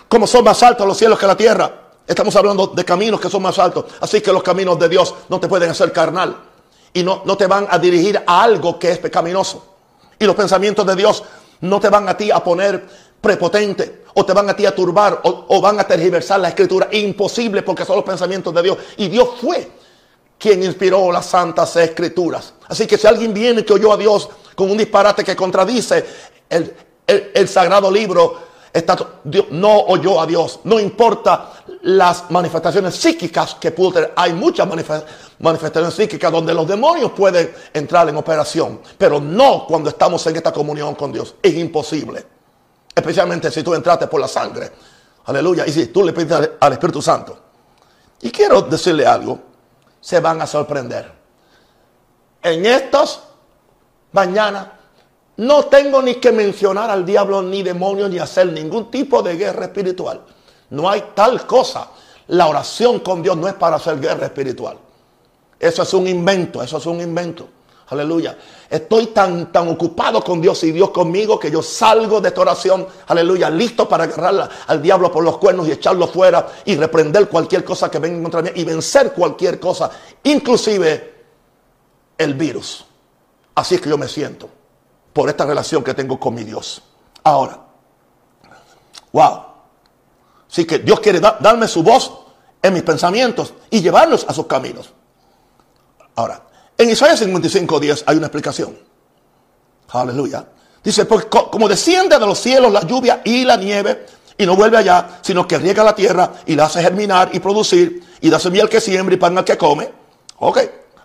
como 0.08 0.26
son 0.26 0.44
más 0.44 0.62
altos 0.62 0.86
los 0.86 0.96
cielos 0.96 1.18
que 1.18 1.26
la 1.26 1.36
tierra, 1.36 1.88
Estamos 2.08 2.34
hablando 2.36 2.68
de 2.68 2.86
caminos 2.86 3.20
que 3.20 3.28
son 3.28 3.42
más 3.42 3.58
altos. 3.58 3.84
Así 4.00 4.22
que 4.22 4.32
los 4.32 4.42
caminos 4.42 4.78
de 4.78 4.88
Dios 4.88 5.14
no 5.28 5.38
te 5.38 5.46
pueden 5.46 5.68
hacer 5.68 5.92
carnal. 5.92 6.38
Y 6.94 7.02
no, 7.02 7.20
no 7.26 7.36
te 7.36 7.46
van 7.46 7.68
a 7.70 7.78
dirigir 7.78 8.22
a 8.26 8.42
algo 8.42 8.78
que 8.78 8.90
es 8.90 8.98
pecaminoso. 8.98 9.74
Y 10.18 10.24
los 10.24 10.34
pensamientos 10.34 10.86
de 10.86 10.96
Dios 10.96 11.22
no 11.60 11.78
te 11.78 11.90
van 11.90 12.08
a 12.08 12.16
ti 12.16 12.30
a 12.30 12.42
poner 12.42 12.88
prepotente. 13.20 14.04
O 14.14 14.24
te 14.24 14.32
van 14.32 14.48
a 14.48 14.56
ti 14.56 14.64
a 14.64 14.74
turbar. 14.74 15.20
O, 15.22 15.60
van 15.60 15.78
a 15.80 15.84
tergiversar 15.84 16.40
la 16.40 16.48
escritura. 16.48 16.88
Imposible 16.92 17.62
porque 17.62 17.84
son 17.84 17.96
los 17.96 18.06
pensamientos 18.06 18.54
de 18.54 18.62
Dios. 18.62 18.78
Y 18.96 19.08
Dios 19.08 19.28
fue 19.38 19.70
quien 20.38 20.62
inspiró 20.62 21.10
las 21.10 21.26
santas 21.26 21.74
escrituras. 21.76 22.54
Así 22.68 22.86
que 22.86 22.96
si 22.96 23.06
alguien 23.06 23.34
viene 23.34 23.64
que 23.64 23.72
oyó 23.72 23.92
a 23.92 23.96
Dios 23.96 24.28
con 24.54 24.70
un 24.70 24.78
disparate 24.78 25.24
que 25.24 25.34
contradice 25.34 26.04
el, 26.48 26.74
el 27.06 27.48
sagrado 27.48 27.90
libro 27.90 28.48
Dios 29.24 29.46
no 29.50 29.80
oyó 29.80 30.20
a 30.20 30.26
Dios. 30.26 30.60
No 30.64 30.78
importa 30.78 31.52
las 31.82 32.30
manifestaciones 32.30 32.94
psíquicas 32.94 33.56
que 33.56 33.70
pudo 33.70 33.92
tener. 33.92 34.12
Hay 34.16 34.32
muchas 34.32 34.66
manifestaciones 35.38 35.94
psíquicas 35.94 36.30
donde 36.30 36.54
los 36.54 36.66
demonios 36.66 37.12
pueden 37.12 37.52
entrar 37.72 38.08
en 38.08 38.16
operación. 38.16 38.80
Pero 38.96 39.20
no 39.20 39.66
cuando 39.66 39.90
estamos 39.90 40.26
en 40.26 40.36
esta 40.36 40.52
comunión 40.52 40.94
con 40.94 41.12
Dios. 41.12 41.34
Es 41.42 41.54
imposible. 41.54 42.24
Especialmente 42.94 43.50
si 43.50 43.62
tú 43.62 43.74
entraste 43.74 44.06
por 44.06 44.20
la 44.20 44.28
sangre. 44.28 44.70
Aleluya. 45.26 45.66
Y 45.66 45.72
si 45.72 45.86
tú 45.86 46.04
le 46.04 46.12
pides 46.12 46.50
al 46.60 46.72
Espíritu 46.72 47.02
Santo. 47.02 47.38
Y 48.22 48.30
quiero 48.30 48.62
decirle 48.62 49.06
algo. 49.06 49.47
Se 50.00 50.20
van 50.20 50.40
a 50.40 50.46
sorprender. 50.46 51.12
En 52.42 52.64
estas 52.64 53.20
mañanas 54.12 54.68
no 55.36 55.66
tengo 55.66 56.02
ni 56.02 56.16
que 56.16 56.32
mencionar 56.32 56.90
al 56.90 57.04
diablo 57.04 57.42
ni 57.42 57.62
demonios 57.62 58.10
ni 58.10 58.18
hacer 58.18 58.52
ningún 58.52 58.90
tipo 58.90 59.22
de 59.22 59.36
guerra 59.36 59.66
espiritual. 59.66 60.22
No 60.70 60.88
hay 60.88 61.12
tal 61.14 61.46
cosa. 61.46 61.88
La 62.28 62.46
oración 62.46 63.00
con 63.00 63.22
Dios 63.22 63.36
no 63.36 63.48
es 63.48 63.54
para 63.54 63.76
hacer 63.76 64.00
guerra 64.00 64.26
espiritual. 64.26 64.76
Eso 65.58 65.82
es 65.82 65.94
un 65.94 66.06
invento, 66.06 66.62
eso 66.62 66.78
es 66.78 66.86
un 66.86 67.00
invento. 67.00 67.48
Aleluya. 67.90 68.36
Estoy 68.68 69.06
tan, 69.08 69.50
tan 69.50 69.68
ocupado 69.68 70.22
con 70.22 70.42
Dios 70.42 70.62
y 70.64 70.72
Dios 70.72 70.90
conmigo 70.90 71.38
que 71.38 71.50
yo 71.50 71.62
salgo 71.62 72.20
de 72.20 72.28
esta 72.28 72.42
oración, 72.42 72.86
aleluya, 73.06 73.48
listo 73.48 73.88
para 73.88 74.04
agarrar 74.04 74.50
al 74.66 74.82
diablo 74.82 75.10
por 75.10 75.24
los 75.24 75.38
cuernos 75.38 75.66
y 75.68 75.72
echarlo 75.72 76.06
fuera 76.06 76.46
y 76.66 76.76
reprender 76.76 77.28
cualquier 77.28 77.64
cosa 77.64 77.90
que 77.90 77.98
venga 77.98 78.22
contra 78.22 78.42
mí 78.42 78.50
y 78.54 78.64
vencer 78.64 79.12
cualquier 79.14 79.58
cosa, 79.58 79.90
inclusive 80.24 81.14
el 82.18 82.34
virus. 82.34 82.84
Así 83.54 83.76
es 83.76 83.80
que 83.80 83.88
yo 83.88 83.96
me 83.96 84.08
siento 84.08 84.50
por 85.14 85.30
esta 85.30 85.46
relación 85.46 85.82
que 85.82 85.94
tengo 85.94 86.20
con 86.20 86.34
mi 86.34 86.44
Dios. 86.44 86.82
Ahora, 87.24 87.58
wow. 89.12 89.44
Así 90.50 90.66
que 90.66 90.78
Dios 90.78 91.00
quiere 91.00 91.20
darme 91.20 91.66
su 91.68 91.82
voz 91.82 92.12
en 92.60 92.74
mis 92.74 92.82
pensamientos 92.82 93.54
y 93.70 93.80
llevarlos 93.80 94.26
a 94.28 94.34
sus 94.34 94.46
caminos. 94.46 94.92
Ahora, 96.14 96.47
en 96.78 96.90
Isaías 96.90 97.18
55, 97.18 97.80
10 97.80 98.04
hay 98.06 98.16
una 98.16 98.26
explicación. 98.26 98.78
Aleluya. 99.90 100.46
Dice, 100.82 101.04
porque 101.04 101.28
como 101.28 101.68
desciende 101.68 102.18
de 102.18 102.26
los 102.26 102.38
cielos 102.38 102.72
la 102.72 102.86
lluvia 102.86 103.20
y 103.24 103.44
la 103.44 103.56
nieve, 103.56 104.06
y 104.38 104.46
no 104.46 104.54
vuelve 104.54 104.78
allá, 104.78 105.18
sino 105.20 105.46
que 105.46 105.58
riega 105.58 105.82
la 105.82 105.94
tierra 105.94 106.32
y 106.46 106.54
la 106.54 106.66
hace 106.66 106.80
germinar 106.80 107.30
y 107.32 107.40
producir, 107.40 108.04
y 108.20 108.30
da 108.30 108.38
semilla 108.38 108.62
al 108.62 108.68
que 108.68 108.80
siembra 108.80 109.14
y 109.14 109.18
pan 109.18 109.36
al 109.36 109.44
que 109.44 109.58
come. 109.58 109.90
Ok. 110.38 110.60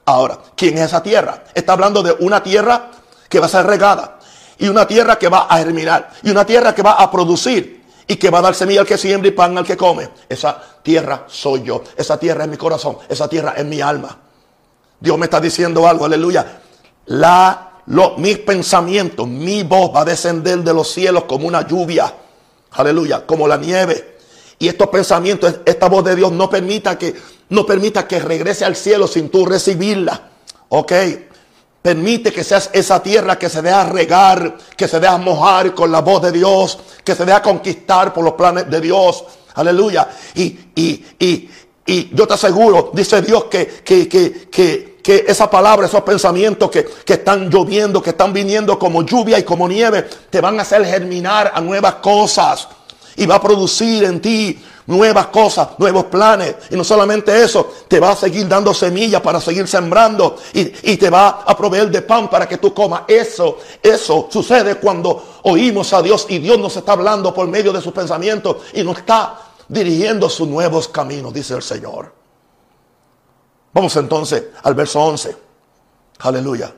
Ahora, 0.06 0.38
¿quién 0.56 0.78
es 0.78 0.86
esa 0.86 1.02
tierra? 1.02 1.46
Está 1.54 1.74
hablando 1.74 2.04
de 2.04 2.16
una 2.20 2.44
tierra 2.44 2.92
que 3.28 3.40
va 3.40 3.48
a 3.48 3.50
ser 3.50 3.66
regada 3.66 4.20
y 4.60 4.68
una 4.68 4.86
tierra 4.86 5.18
que 5.18 5.30
va 5.30 5.48
a 5.50 5.58
germinar 5.58 6.12
y 6.22 6.30
una 6.30 6.46
tierra 6.46 6.76
que 6.76 6.84
va 6.84 6.94
a 6.94 7.10
producir 7.10 7.84
y 8.06 8.18
que 8.18 8.30
va 8.30 8.40
a 8.40 8.42
dar 8.42 8.54
semilla 8.54 8.82
al 8.82 8.88
que 8.88 8.98
siembra 8.98 9.30
y 9.30 9.32
pan 9.32 9.58
al 9.58 9.66
que 9.66 9.78
come. 9.78 10.10
Esa 10.30 10.62
tierra 10.84 11.24
soy 11.28 11.64
yo, 11.64 11.84
esa 11.96 12.20
tierra 12.20 12.44
es 12.44 12.50
mi 12.50 12.58
corazón, 12.58 12.98
esa 13.10 13.28
tierra 13.28 13.54
es 13.58 13.66
mi 13.66 13.82
alma. 13.82 14.20
Dios 15.04 15.18
me 15.18 15.26
está 15.26 15.42
diciendo 15.42 15.86
algo, 15.86 16.06
aleluya. 16.06 16.62
La, 17.08 17.82
mis 18.16 18.38
pensamientos, 18.40 19.28
mi 19.28 19.64
voz 19.64 19.94
va 19.94 20.00
a 20.00 20.06
descender 20.06 20.60
de 20.60 20.74
los 20.74 20.90
cielos 20.94 21.26
como 21.26 21.46
una 21.46 21.68
lluvia, 21.68 22.16
aleluya, 22.72 23.26
como 23.26 23.46
la 23.46 23.58
nieve. 23.58 24.16
Y 24.60 24.70
estos 24.70 24.88
pensamientos, 24.88 25.56
esta 25.66 25.90
voz 25.90 26.06
de 26.06 26.16
Dios 26.16 26.32
no 26.32 26.50
permita 26.50 26.98
que 26.98 27.14
No 27.50 27.66
permita 27.66 28.08
que 28.08 28.18
regrese 28.20 28.64
al 28.64 28.78
cielo 28.78 29.06
sin 29.06 29.28
tú 29.28 29.46
recibirla. 29.46 30.30
Ok. 30.70 30.94
Permite 31.82 32.32
que 32.32 32.46
seas 32.46 32.70
esa 32.72 33.04
tierra 33.04 33.38
que 33.38 33.50
se 33.50 33.62
deja 33.62 33.84
regar, 33.90 34.58
que 34.78 34.88
se 34.88 35.02
deja 35.02 35.18
mojar 35.18 35.76
con 35.76 35.92
la 35.92 36.00
voz 36.00 36.22
de 36.22 36.32
Dios, 36.32 36.80
que 37.04 37.14
se 37.14 37.26
deja 37.26 37.42
conquistar 37.42 38.14
por 38.14 38.24
los 38.24 38.36
planes 38.36 38.70
de 38.70 38.80
Dios. 38.80 39.26
Aleluya. 39.56 40.08
Y, 40.36 40.58
y, 40.74 41.06
y, 41.20 41.50
y 41.86 42.16
yo 42.16 42.26
te 42.26 42.36
aseguro, 42.36 42.92
dice 42.94 43.22
Dios, 43.22 43.46
que, 43.46 43.68
que, 43.84 44.08
que, 44.08 44.48
que, 44.50 44.93
que 45.04 45.26
esa 45.28 45.52
palabra, 45.52 45.86
esos 45.86 46.02
pensamientos 46.02 46.72
que, 46.72 46.86
que, 46.86 47.14
están 47.14 47.50
lloviendo, 47.50 48.02
que 48.02 48.12
están 48.12 48.32
viniendo 48.32 48.80
como 48.80 49.04
lluvia 49.04 49.38
y 49.38 49.44
como 49.44 49.68
nieve, 49.68 50.08
te 50.30 50.40
van 50.40 50.58
a 50.58 50.62
hacer 50.62 50.86
germinar 50.86 51.52
a 51.54 51.60
nuevas 51.60 51.96
cosas. 51.96 52.70
Y 53.18 53.28
va 53.28 53.36
a 53.36 53.42
producir 53.42 54.06
en 54.06 54.22
ti 54.22 54.64
nuevas 54.88 55.28
cosas, 55.28 55.70
nuevos 55.78 56.06
planes. 56.06 56.56
Y 56.70 56.76
no 56.76 56.84
solamente 56.84 57.44
eso, 57.44 57.72
te 57.88 58.00
va 58.00 58.12
a 58.12 58.16
seguir 58.16 58.48
dando 58.48 58.74
semillas 58.74 59.22
para 59.22 59.42
seguir 59.42 59.68
sembrando 59.68 60.38
y, 60.54 60.92
y, 60.92 60.98
te 60.98 61.10
va 61.10 61.44
a 61.46 61.56
proveer 61.56 61.92
de 61.92 62.02
pan 62.02 62.30
para 62.30 62.48
que 62.48 62.58
tú 62.58 62.74
comas. 62.74 63.04
Eso, 63.08 63.60
eso 63.84 64.30
sucede 64.32 64.76
cuando 64.76 65.40
oímos 65.44 65.92
a 65.94 66.02
Dios 66.02 66.26
y 66.30 66.40
Dios 66.40 66.58
nos 66.58 66.76
está 66.78 66.94
hablando 66.94 67.34
por 67.34 67.48
medio 67.48 67.74
de 67.74 67.82
sus 67.82 67.94
pensamientos 67.94 68.58
y 68.74 68.84
nos 68.84 68.98
está 68.98 69.38
dirigiendo 69.68 70.30
sus 70.30 70.48
nuevos 70.48 70.88
caminos, 70.88 71.34
dice 71.34 71.56
el 71.56 71.62
Señor. 71.62 72.23
Vamos 73.74 73.96
entonces 73.98 74.46
al 74.64 74.76
verso 74.76 75.02
11. 75.02 75.36
Aleluya. 76.20 76.74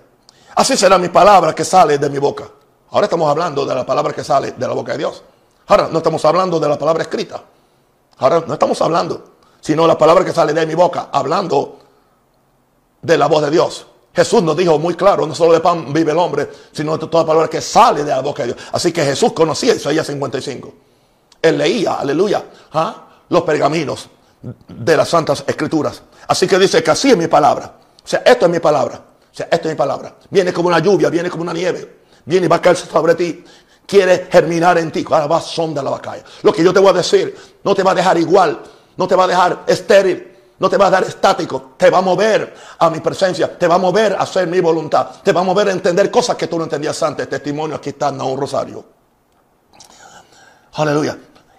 Así 0.56 0.78
será 0.78 0.98
mi 0.98 1.10
palabra 1.10 1.54
que 1.54 1.66
sale 1.66 1.98
de 1.98 2.10
mi 2.10 2.18
boca. 2.18 2.50
Ahora 2.92 3.06
estamos 3.06 3.30
hablando 3.30 3.66
de 3.66 3.76
la 3.76 3.86
palabra 3.86 4.14
que 4.14 4.24
sale 4.24 4.54
de 4.54 4.68
la 4.68 4.74
boca 4.74 4.94
de 4.94 5.00
Dios. 5.00 5.22
Ahora 5.68 5.90
no 5.92 5.98
estamos 5.98 6.24
hablando 6.24 6.60
de 6.60 6.70
la 6.70 6.80
palabra 6.80 7.04
escrita. 7.04 7.42
Ahora 8.18 8.44
no 8.48 8.54
estamos 8.54 8.82
hablando, 8.82 9.24
sino 9.60 9.86
la 9.86 9.98
palabra 9.98 10.24
que 10.24 10.32
sale 10.32 10.54
de 10.54 10.66
mi 10.66 10.74
boca, 10.74 11.10
hablando 11.12 11.80
de 13.02 13.18
la 13.18 13.28
voz 13.28 13.44
de 13.44 13.52
Dios. 13.52 13.86
Jesús 14.16 14.42
nos 14.42 14.56
dijo 14.56 14.80
muy 14.80 14.96
claro, 14.96 15.28
no 15.28 15.36
solo 15.36 15.52
de 15.52 15.60
pan 15.60 15.92
vive 15.92 16.14
el 16.14 16.18
hombre, 16.18 16.50
sino 16.72 16.98
de 16.98 17.08
toda 17.08 17.26
palabra 17.26 17.50
que 17.50 17.60
sale 17.60 18.06
de 18.06 18.12
la 18.12 18.22
boca 18.22 18.44
de 18.44 18.54
Dios. 18.54 18.66
Así 18.72 18.94
que 18.94 19.04
Jesús 19.04 19.34
conocía 19.34 19.76
Isaías 19.76 20.08
55. 20.08 20.74
Él 21.42 21.58
leía, 21.58 21.96
aleluya, 21.96 22.46
¿ah? 22.72 22.96
los 23.28 23.42
pergaminos 23.42 24.08
de 24.68 24.98
las 24.98 25.10
santas 25.10 25.44
escrituras. 25.48 26.02
Así 26.28 26.48
que 26.48 26.58
dice 26.60 26.84
que 26.84 26.92
así 26.92 27.12
es 27.12 27.18
mi 27.18 27.28
palabra. 27.28 27.74
O 28.04 28.08
sea, 28.08 28.22
esto 28.26 28.46
es 28.46 28.52
mi 28.52 28.60
palabra. 28.60 28.96
O 28.98 29.36
sea, 29.36 29.48
esto 29.52 29.68
es 29.68 29.74
mi 29.74 29.78
palabra. 29.78 30.16
Viene 30.30 30.54
como 30.54 30.68
una 30.68 30.80
lluvia, 30.80 31.10
viene 31.10 31.30
como 31.30 31.44
una 31.44 31.54
nieve. 31.54 32.04
Viene 32.26 32.46
y 32.46 32.50
va 32.50 32.58
a 32.58 32.62
caer 32.62 32.78
sobre 32.78 33.16
ti 33.16 33.44
quiere 33.86 34.28
germinar 34.32 34.78
en 34.78 34.92
ti. 34.92 35.06
Ahora 35.10 35.28
va 35.28 35.42
sonda 35.42 35.82
la 35.82 35.92
vaca. 35.92 36.16
Lo 36.44 36.52
que 36.52 36.64
yo 36.64 36.74
te 36.74 36.80
voy 36.80 36.90
a 36.90 36.94
decir 36.94 37.36
no 37.64 37.76
te 37.76 37.84
va 37.84 37.92
a 37.92 37.96
dejar 37.96 38.18
igual, 38.18 38.60
no 38.98 39.08
te 39.08 39.16
va 39.16 39.26
a 39.26 39.28
dejar 39.28 39.64
estéril, 39.68 40.32
no 40.60 40.70
te 40.70 40.78
va 40.78 40.88
a 40.88 40.90
dar 40.90 41.04
estático, 41.04 41.74
te 41.78 41.90
va 41.90 42.00
a 42.00 42.02
mover 42.02 42.56
a 42.80 42.90
mi 42.90 43.00
presencia, 43.00 43.58
te 43.58 43.68
va 43.68 43.76
a 43.76 43.80
mover 43.80 44.14
a 44.14 44.20
hacer 44.20 44.48
mi 44.48 44.60
voluntad, 44.60 45.22
te 45.24 45.32
va 45.32 45.42
a 45.42 45.44
mover 45.44 45.70
a 45.70 45.72
entender 45.72 46.10
cosas 46.10 46.36
que 46.36 46.48
tú 46.48 46.58
no 46.58 46.64
entendías 46.64 47.02
antes. 47.04 47.30
Testimonio, 47.30 47.76
aquí 47.76 47.90
está 47.90 48.10
un 48.10 48.40
rosario. 48.40 48.84
Aleluya. 50.74 51.18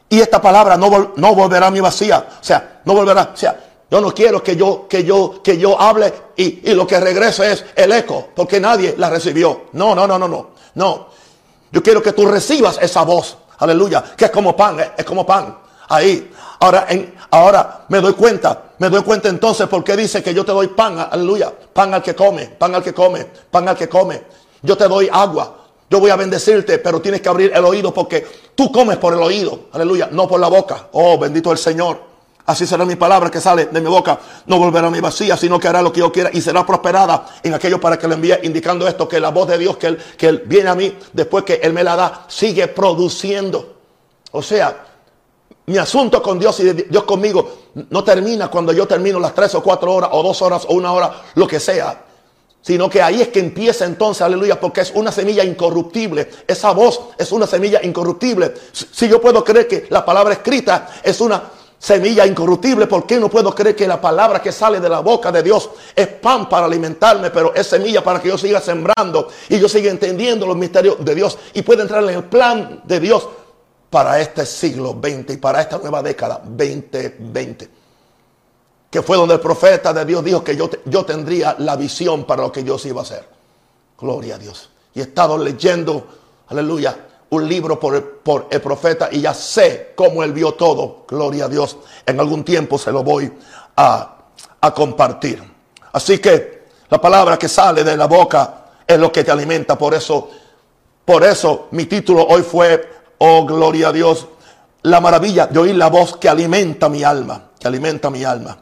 Y 0.09 0.21
esta 0.21 0.41
palabra 0.41 0.77
no, 0.77 1.13
no 1.17 1.35
volverá 1.35 1.67
a 1.67 1.71
mi 1.71 1.81
vacía. 1.81 2.27
O 2.41 2.45
sea, 2.45 2.81
no 2.85 2.95
volverá. 2.95 3.31
O 3.35 3.37
sea, 3.37 3.59
yo 3.91 4.01
no 4.01 4.13
quiero 4.13 4.43
que 4.43 4.57
yo, 4.57 4.87
que 4.89 5.05
yo, 5.05 5.43
que 5.43 5.59
yo 5.59 5.81
hable 5.81 6.13
y, 6.37 6.71
y 6.71 6.75
lo 6.75 6.87
que 6.87 6.99
regrese 6.99 7.53
es 7.53 7.65
el 7.75 7.93
eco, 7.93 8.29
porque 8.35 8.61
nadie 8.61 8.95
la 8.99 9.11
recibió. 9.11 9.67
No, 9.73 9.95
no, 9.95 10.07
no, 10.07 10.19
no, 10.19 10.29
no. 10.29 10.51
No. 10.75 11.07
Yo 11.73 11.83
quiero 11.83 12.03
que 12.03 12.13
tú 12.13 12.27
recibas 12.27 12.79
esa 12.81 13.03
voz. 13.03 13.37
Aleluya. 13.59 14.03
Que 14.17 14.27
es 14.27 14.31
como 14.31 14.57
pan, 14.57 14.79
es 14.97 15.05
como 15.05 15.25
pan. 15.27 15.59
Ahí. 15.89 16.33
Ahora, 16.61 16.87
en, 16.89 17.15
ahora 17.31 17.85
me 17.89 18.01
doy 18.01 18.13
cuenta. 18.15 18.63
Me 18.79 18.89
doy 18.89 19.03
cuenta 19.03 19.29
entonces 19.29 19.67
porque 19.69 19.97
dice 19.97 20.23
que 20.23 20.35
yo 20.35 20.45
te 20.45 20.53
doy 20.53 20.69
pan. 20.69 21.09
Aleluya. 21.11 21.53
Pan 21.73 21.95
al 21.95 22.03
que 22.03 22.15
come. 22.15 22.47
Pan 22.47 22.75
al 22.75 22.83
que 22.83 22.93
come. 22.93 23.25
Pan 23.51 23.69
al 23.69 23.77
que 23.77 23.89
come. 23.89 24.23
Yo 24.63 24.77
te 24.77 24.89
doy 24.89 25.09
agua. 25.13 25.66
Yo 25.89 26.01
voy 26.01 26.11
a 26.11 26.16
bendecirte, 26.16 26.78
pero 26.78 27.01
tienes 27.01 27.20
que 27.20 27.28
abrir 27.28 27.53
el 27.55 27.64
oído 27.64 27.95
porque 27.95 28.26
tú 28.55 28.72
comes 28.72 28.97
por 28.97 29.12
el 29.12 29.20
oído. 29.20 29.66
Aleluya. 29.72 30.09
No 30.11 30.26
por 30.26 30.41
la 30.41 30.49
boca. 30.49 30.89
Oh, 30.93 31.18
bendito 31.18 31.53
el 31.53 31.59
Señor. 31.59 32.16
Así 32.47 32.64
será 32.64 32.84
mi 32.84 32.95
palabra 32.95 33.28
que 33.28 33.41
sale 33.41 33.66
de 33.66 33.80
mi 33.80 33.89
boca. 33.89 34.18
No 34.47 34.59
volverá 34.59 34.87
a 34.87 34.91
mi 34.91 35.01
vacía, 35.01 35.37
sino 35.37 35.59
que 35.59 35.66
hará 35.66 35.82
lo 35.82 35.93
que 35.93 36.01
yo 36.01 36.12
quiera 36.12 36.30
y 36.32 36.41
será 36.41 36.64
prosperada 36.64 37.26
en 37.43 37.55
aquello 37.55 37.80
para 37.80 37.99
que 37.99 38.07
le 38.07 38.14
envíe, 38.14 38.39
indicando 38.45 38.87
esto, 38.87 39.09
que 39.09 39.18
la 39.18 39.30
voz 39.30 39.49
de 39.49 39.59
Dios 39.59 39.76
que 39.76 39.89
él, 39.89 39.99
que 40.16 40.28
él 40.28 40.43
viene 40.47 40.70
a 40.70 40.74
mí 40.76 40.97
después 41.12 41.45
que 41.45 41.55
Él 41.55 41.72
me 41.72 41.82
la 41.82 41.97
da, 41.97 42.24
sigue 42.28 42.68
produciendo. 42.68 43.74
O 44.30 44.43
sea, 44.43 44.84
mi 45.66 45.76
asunto 45.76 46.22
con 46.22 46.39
Dios 46.39 46.61
y 46.61 46.72
Dios 46.72 47.03
conmigo 47.03 47.51
no 47.91 48.05
termina 48.05 48.49
cuando 48.49 48.72
yo 48.72 48.87
termino 48.87 49.18
las 49.18 49.34
tres 49.34 49.53
o 49.57 49.62
cuatro 49.62 49.93
horas 49.93 50.11
o 50.12 50.22
dos 50.22 50.41
horas 50.41 50.64
o 50.68 50.74
una 50.74 50.93
hora, 50.93 51.22
lo 51.34 51.49
que 51.49 51.59
sea. 51.59 52.06
Sino 52.67 52.91
que 52.91 53.01
ahí 53.01 53.23
es 53.23 53.29
que 53.29 53.39
empieza 53.39 53.85
entonces, 53.85 54.23
aleluya, 54.23 54.59
porque 54.59 54.81
es 54.81 54.91
una 54.93 55.12
semilla 55.12 55.45
incorruptible. 55.45 56.29
Esa 56.49 56.73
voz 56.73 57.11
es 57.17 57.31
una 57.31 57.47
semilla 57.47 57.79
incorruptible. 57.81 58.55
Si 58.73 59.09
yo 59.09 59.21
puedo 59.21 59.45
creer 59.45 59.69
que 59.69 59.87
la 59.89 60.05
palabra 60.05 60.35
escrita 60.35 60.89
es 61.01 61.21
una 61.21 61.45
semilla 61.79 62.27
incorruptible. 62.27 62.89
¿Por 62.89 63.07
qué 63.07 63.21
no 63.21 63.31
puedo 63.31 63.55
creer 63.55 63.77
que 63.77 63.87
la 63.87 64.01
palabra 64.01 64.43
que 64.43 64.51
sale 64.51 64.81
de 64.81 64.89
la 64.89 64.99
boca 64.99 65.31
de 65.31 65.45
Dios 65.45 65.71
es 65.95 66.09
pan 66.09 66.49
para 66.49 66.67
alimentarme, 66.67 67.31
pero 67.31 67.55
es 67.55 67.69
semilla 67.69 68.03
para 68.03 68.21
que 68.21 68.31
yo 68.31 68.37
siga 68.37 68.61
sembrando 68.61 69.29
y 69.49 69.61
yo 69.61 69.69
siga 69.69 69.89
entendiendo 69.89 70.45
los 70.45 70.57
misterios 70.57 70.97
de 71.05 71.14
Dios 71.14 71.39
y 71.55 71.62
pueda 71.62 71.83
entrar 71.83 72.03
en 72.03 72.11
el 72.11 72.25
plan 72.25 72.81
de 72.83 72.99
Dios 72.99 73.29
para 73.91 74.21
este 74.21 74.45
siglo 74.45 74.99
XX 75.01 75.35
y 75.35 75.37
para 75.37 75.61
esta 75.61 75.79
nueva 75.79 76.03
década 76.03 76.43
2020? 76.45 77.86
Que 78.91 79.03
fue 79.03 79.16
donde 79.16 79.34
el 79.34 79.41
profeta 79.41 79.93
de 79.93 80.05
Dios 80.05 80.24
dijo 80.24 80.43
que 80.45 80.57
yo, 80.57 80.70
yo 80.84 81.05
tendría 81.05 81.57
la 81.59 81.76
visión 81.76 82.24
para 82.24 82.43
lo 82.43 82.53
que 82.53 82.62
Dios 82.62 82.84
iba 82.87 83.01
a 83.01 83.05
hacer. 83.05 83.28
Gloria 83.99 84.37
a 84.37 84.39
Dios. 84.39 84.70
Y 84.95 85.01
he 85.01 85.03
estado 85.03 85.37
leyendo, 85.37 86.07
aleluya, 86.49 86.97
un 87.30 87.49
libro 87.49 87.78
por 87.78 87.97
el, 87.97 88.03
por 88.03 88.47
el 88.51 88.61
profeta 88.61 89.09
y 89.11 89.20
ya 89.20 89.34
sé 89.34 89.93
cómo 89.95 90.22
él 90.22 90.32
vio 90.32 90.55
todo. 90.55 91.05
Gloria 91.09 91.47
a 91.47 91.49
Dios. 91.49 91.76
En 92.05 92.20
algún 92.20 92.45
tiempo 92.45 92.78
se 92.78 92.93
lo 92.93 93.03
voy 93.03 93.32
a, 93.76 94.16
a 94.61 94.74
compartir. 94.74 95.43
Así 95.93 96.18
que 96.18 96.66
la 96.89 97.01
palabra 97.01 97.39
que 97.39 97.49
sale 97.49 97.82
de 97.82 97.97
la 97.97 98.07
boca 98.07 98.66
es 98.87 98.99
lo 98.99 99.11
que 99.11 99.24
te 99.24 99.30
alimenta. 99.30 99.76
Por 99.76 99.95
eso, 99.95 100.28
por 101.05 101.24
eso 101.24 101.68
mi 101.72 101.87
título 101.87 102.24
hoy 102.26 102.43
fue, 102.43 102.89
oh 103.18 103.45
gloria 103.45 103.89
a 103.89 103.93
Dios, 103.93 104.26
la 104.82 105.01
maravilla 105.01 105.47
de 105.47 105.59
oír 105.59 105.74
la 105.74 105.89
voz 105.89 106.16
que 106.16 106.28
alimenta 106.28 106.89
mi 106.89 107.03
alma, 107.03 107.51
que 107.59 107.66
alimenta 107.66 108.09
mi 108.09 108.22
alma. 108.22 108.57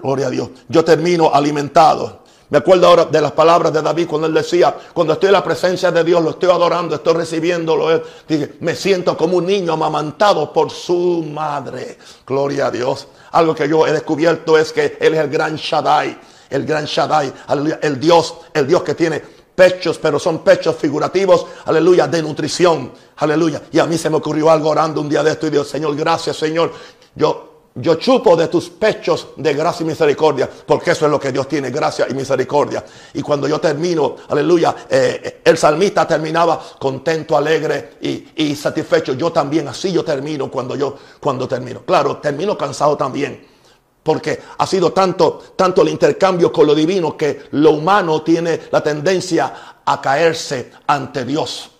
Gloria 0.00 0.28
a 0.28 0.30
Dios. 0.30 0.50
Yo 0.68 0.84
termino 0.84 1.32
alimentado 1.32 2.22
me 2.52 2.58
acuerdo 2.58 2.86
ahora 2.86 3.06
de 3.06 3.18
las 3.18 3.32
palabras 3.32 3.72
de 3.72 3.80
David 3.80 4.06
cuando 4.06 4.26
él 4.26 4.34
decía, 4.34 4.76
cuando 4.92 5.14
estoy 5.14 5.28
en 5.28 5.32
la 5.32 5.42
presencia 5.42 5.90
de 5.90 6.04
Dios, 6.04 6.22
lo 6.22 6.28
estoy 6.28 6.50
adorando, 6.50 6.94
estoy 6.94 7.14
recibiéndolo. 7.14 8.02
dije, 8.28 8.56
me 8.60 8.76
siento 8.76 9.16
como 9.16 9.38
un 9.38 9.46
niño 9.46 9.72
amamantado 9.72 10.52
por 10.52 10.70
su 10.70 11.24
madre. 11.32 11.96
Gloria 12.26 12.66
a 12.66 12.70
Dios. 12.70 13.08
Algo 13.30 13.54
que 13.54 13.66
yo 13.66 13.86
he 13.86 13.92
descubierto 13.92 14.58
es 14.58 14.70
que 14.70 14.98
Él 15.00 15.14
es 15.14 15.20
el 15.20 15.30
gran 15.30 15.56
Shaddai, 15.56 16.20
el 16.50 16.66
gran 16.66 16.84
Shaddai, 16.84 17.32
el 17.80 17.98
Dios, 17.98 18.34
el 18.52 18.66
Dios 18.66 18.82
que 18.82 18.94
tiene 18.94 19.22
pechos, 19.54 19.96
pero 19.96 20.18
son 20.18 20.40
pechos 20.40 20.76
figurativos, 20.76 21.46
aleluya, 21.64 22.06
de 22.06 22.20
nutrición, 22.20 22.92
aleluya. 23.16 23.62
Y 23.72 23.78
a 23.78 23.86
mí 23.86 23.96
se 23.96 24.10
me 24.10 24.16
ocurrió 24.16 24.50
algo 24.50 24.68
orando 24.68 25.00
un 25.00 25.08
día 25.08 25.22
de 25.22 25.30
esto 25.30 25.46
y 25.46 25.50
Dios, 25.50 25.68
Señor, 25.68 25.96
gracias, 25.96 26.36
Señor. 26.36 26.70
Yo 27.14 27.51
yo 27.74 27.94
chupo 27.94 28.36
de 28.36 28.48
tus 28.48 28.68
pechos 28.68 29.28
de 29.36 29.54
gracia 29.54 29.82
y 29.82 29.86
misericordia, 29.86 30.48
porque 30.66 30.90
eso 30.90 31.06
es 31.06 31.10
lo 31.10 31.18
que 31.18 31.32
Dios 31.32 31.48
tiene, 31.48 31.70
gracia 31.70 32.06
y 32.08 32.12
misericordia. 32.12 32.84
Y 33.14 33.22
cuando 33.22 33.48
yo 33.48 33.58
termino, 33.60 34.16
aleluya, 34.28 34.74
eh, 34.90 35.40
el 35.42 35.56
salmista 35.56 36.06
terminaba 36.06 36.62
contento, 36.78 37.36
alegre 37.36 37.94
y, 38.02 38.54
satisfecho. 38.54 39.14
Yo 39.14 39.32
también, 39.32 39.68
así 39.68 39.90
yo 39.90 40.04
termino 40.04 40.50
cuando 40.50 40.76
yo, 40.76 40.96
cuando 41.18 41.48
termino. 41.48 41.82
Claro, 41.82 42.18
termino 42.18 42.58
cansado 42.58 42.96
también. 42.96 43.46
Porque 44.02 44.40
ha 44.58 44.66
sido 44.66 44.92
tanto, 44.92 45.42
tanto 45.56 45.80
el 45.82 45.88
intercambio 45.88 46.52
con 46.52 46.66
lo 46.66 46.74
divino 46.74 47.16
que 47.16 47.44
lo 47.52 47.70
humano 47.70 48.22
tiene 48.22 48.60
la 48.70 48.82
tendencia 48.82 49.80
a 49.84 50.00
caerse 50.00 50.72
ante 50.86 51.24
Dios. 51.24 51.70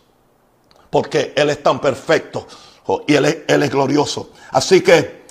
Porque 0.88 1.34
Él 1.36 1.50
es 1.50 1.62
tan 1.62 1.80
perfecto 1.80 2.46
oh, 2.86 3.02
y 3.06 3.14
Él 3.14 3.44
es 3.46 3.70
glorioso. 3.70 4.30
Así 4.52 4.80
que 4.80 5.21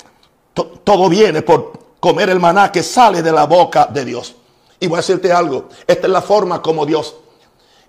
todo 0.54 1.10
viene 1.10 1.42
por 1.42 1.74
comer 2.00 2.30
el 2.30 2.40
maná 2.40 2.72
que 2.72 2.84
sale 2.84 3.22
de 3.22 3.32
la 3.32 3.46
boca 3.46 3.88
de 3.88 4.06
Dios. 4.06 4.36
Y 4.80 4.88
voy 4.88 4.98
a 4.98 5.02
decirte 5.02 5.32
algo, 5.32 5.70
esta 5.86 6.08
es 6.08 6.14
la 6.14 6.22
forma 6.22 6.62
como 6.62 6.86
Dios. 6.86 7.16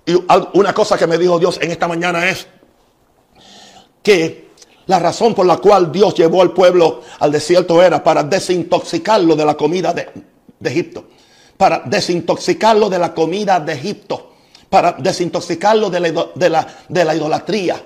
Y 0.04 0.14
una 0.54 0.74
cosa 0.74 0.98
que 0.98 1.06
me 1.06 1.16
dijo 1.16 1.38
Dios 1.38 1.58
en 1.60 1.70
esta 1.70 1.88
mañana 1.88 2.28
es 2.28 2.46
que 4.02 4.50
la 4.86 4.98
razón 4.98 5.34
por 5.34 5.46
la 5.46 5.58
cual 5.58 5.92
Dios 5.92 6.14
llevó 6.14 6.42
al 6.42 6.52
pueblo 6.52 7.02
al 7.20 7.30
desierto 7.30 7.82
era 7.82 8.02
para 8.02 8.24
desintoxicarlo 8.24 9.36
de 9.36 9.44
la 9.44 9.54
comida 9.54 9.92
de, 9.92 10.10
Egipto. 10.62 11.04
Para 11.56 11.82
desintoxicarlo 11.84 12.90
de 12.90 12.98
la 12.98 13.14
comida 13.14 13.60
de 13.60 13.72
Egipto. 13.72 14.32
Para 14.68 14.92
desintoxicarlo 14.92 15.88
de 15.88 16.00
la, 16.00 16.26
de 16.34 16.50
la, 16.50 16.66
de 16.88 17.04
la 17.04 17.14
idolatría. 17.14 17.82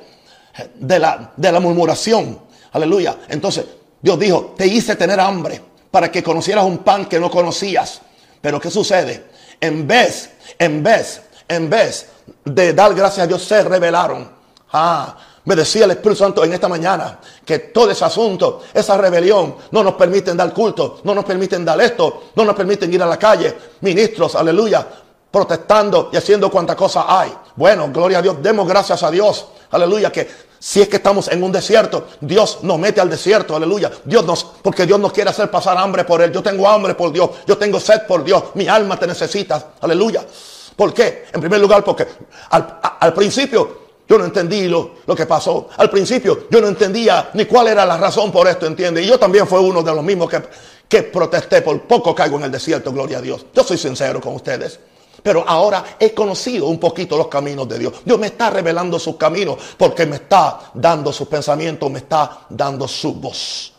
De 0.74 0.98
la, 0.98 1.32
de 1.36 1.52
la 1.52 1.60
murmuración. 1.60 2.40
Aleluya. 2.72 3.18
Entonces, 3.28 3.66
Dios 4.00 4.18
dijo, 4.18 4.54
te 4.56 4.66
hice 4.66 4.96
tener 4.96 5.18
hambre 5.20 5.60
para 5.90 6.10
que 6.10 6.22
conocieras 6.22 6.64
un 6.64 6.78
pan 6.78 7.06
que 7.06 7.18
no 7.18 7.30
conocías. 7.30 8.00
Pero 8.40 8.60
¿qué 8.60 8.70
sucede? 8.70 9.24
En 9.60 9.86
vez, 9.86 10.30
en 10.58 10.82
vez, 10.82 11.22
en 11.48 11.70
vez 11.70 12.08
de 12.44 12.72
dar 12.72 12.94
gracias 12.94 13.24
a 13.24 13.26
Dios, 13.26 13.42
se 13.42 13.62
revelaron. 13.62 14.30
Ah, 14.72 15.16
me 15.46 15.54
decía 15.54 15.84
el 15.84 15.92
Espíritu 15.92 16.16
Santo 16.16 16.44
en 16.44 16.52
esta 16.52 16.68
mañana 16.68 17.20
que 17.44 17.60
todo 17.60 17.90
ese 17.90 18.04
asunto, 18.04 18.62
esa 18.74 18.96
rebelión, 18.96 19.56
no 19.70 19.82
nos 19.82 19.94
permiten 19.94 20.36
dar 20.36 20.52
culto, 20.52 21.00
no 21.04 21.14
nos 21.14 21.24
permiten 21.24 21.64
dar 21.64 21.80
esto, 21.80 22.24
no 22.34 22.44
nos 22.44 22.56
permiten 22.56 22.92
ir 22.92 23.02
a 23.02 23.06
la 23.06 23.16
calle. 23.16 23.56
Ministros, 23.80 24.34
aleluya, 24.34 24.86
protestando 25.30 26.10
y 26.12 26.16
haciendo 26.16 26.50
cuanta 26.50 26.74
cosa 26.74 27.04
hay. 27.08 27.32
Bueno, 27.54 27.88
gloria 27.92 28.18
a 28.18 28.22
Dios, 28.22 28.42
demos 28.42 28.66
gracias 28.66 29.02
a 29.04 29.10
Dios, 29.10 29.46
aleluya, 29.70 30.10
que 30.10 30.28
si 30.58 30.80
es 30.80 30.88
que 30.88 30.96
estamos 30.96 31.28
en 31.28 31.42
un 31.42 31.52
desierto, 31.52 32.06
Dios 32.20 32.58
nos 32.62 32.78
mete 32.78 33.00
al 33.00 33.10
desierto, 33.10 33.54
aleluya. 33.54 33.90
Dios 34.04 34.24
nos, 34.24 34.44
porque 34.44 34.86
Dios 34.86 34.98
nos 34.98 35.12
quiere 35.12 35.30
hacer 35.30 35.50
pasar 35.50 35.76
hambre 35.78 36.04
por 36.04 36.22
Él. 36.22 36.32
Yo 36.32 36.42
tengo 36.42 36.68
hambre 36.68 36.94
por 36.94 37.12
Dios, 37.12 37.30
yo 37.46 37.56
tengo 37.58 37.78
sed 37.80 38.02
por 38.06 38.24
Dios, 38.24 38.44
mi 38.54 38.68
alma 38.68 38.98
te 38.98 39.06
necesita, 39.06 39.72
aleluya. 39.80 40.24
¿Por 40.74 40.92
qué? 40.92 41.24
En 41.32 41.40
primer 41.40 41.60
lugar, 41.60 41.82
porque 41.82 42.06
al, 42.50 42.80
al 43.00 43.14
principio 43.14 43.86
yo 44.08 44.18
no 44.18 44.24
entendí 44.24 44.68
lo, 44.68 44.96
lo, 45.06 45.14
que 45.16 45.26
pasó. 45.26 45.68
Al 45.76 45.90
principio 45.90 46.46
yo 46.50 46.60
no 46.60 46.68
entendía 46.68 47.30
ni 47.34 47.46
cuál 47.46 47.68
era 47.68 47.84
la 47.84 47.96
razón 47.96 48.30
por 48.30 48.46
esto, 48.46 48.66
¿entiende? 48.66 49.02
Y 49.02 49.06
yo 49.06 49.18
también 49.18 49.46
fui 49.46 49.58
uno 49.58 49.82
de 49.82 49.94
los 49.94 50.04
mismos 50.04 50.30
que, 50.30 50.42
que 50.88 51.02
protesté. 51.02 51.62
Por 51.62 51.82
poco 51.82 52.14
caigo 52.14 52.36
en 52.36 52.44
el 52.44 52.52
desierto, 52.52 52.92
gloria 52.92 53.18
a 53.18 53.20
Dios. 53.20 53.46
Yo 53.52 53.64
soy 53.64 53.78
sincero 53.78 54.20
con 54.20 54.34
ustedes. 54.34 54.78
Pero 55.26 55.42
ahora 55.44 55.96
he 55.98 56.14
conocido 56.14 56.66
un 56.66 56.78
poquito 56.78 57.18
los 57.18 57.26
caminos 57.26 57.68
de 57.68 57.80
Dios. 57.80 57.94
Dios 58.04 58.16
me 58.16 58.28
está 58.28 58.48
revelando 58.48 58.96
sus 58.96 59.16
caminos 59.16 59.58
porque 59.76 60.06
me 60.06 60.14
está 60.14 60.70
dando 60.72 61.12
sus 61.12 61.26
pensamientos, 61.26 61.90
me 61.90 61.98
está 61.98 62.46
dando 62.48 62.86
su 62.86 63.12
voz. 63.14 63.72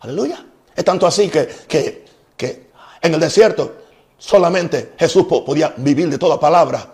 Aleluya. 0.00 0.42
Es 0.74 0.82
tanto 0.82 1.06
así 1.06 1.28
que, 1.28 1.46
que, 1.68 2.06
que 2.34 2.70
en 3.02 3.12
el 3.12 3.20
desierto 3.20 3.70
solamente 4.16 4.94
Jesús 4.98 5.26
podía 5.26 5.74
vivir 5.76 6.08
de 6.08 6.16
toda 6.16 6.40
palabra 6.40 6.88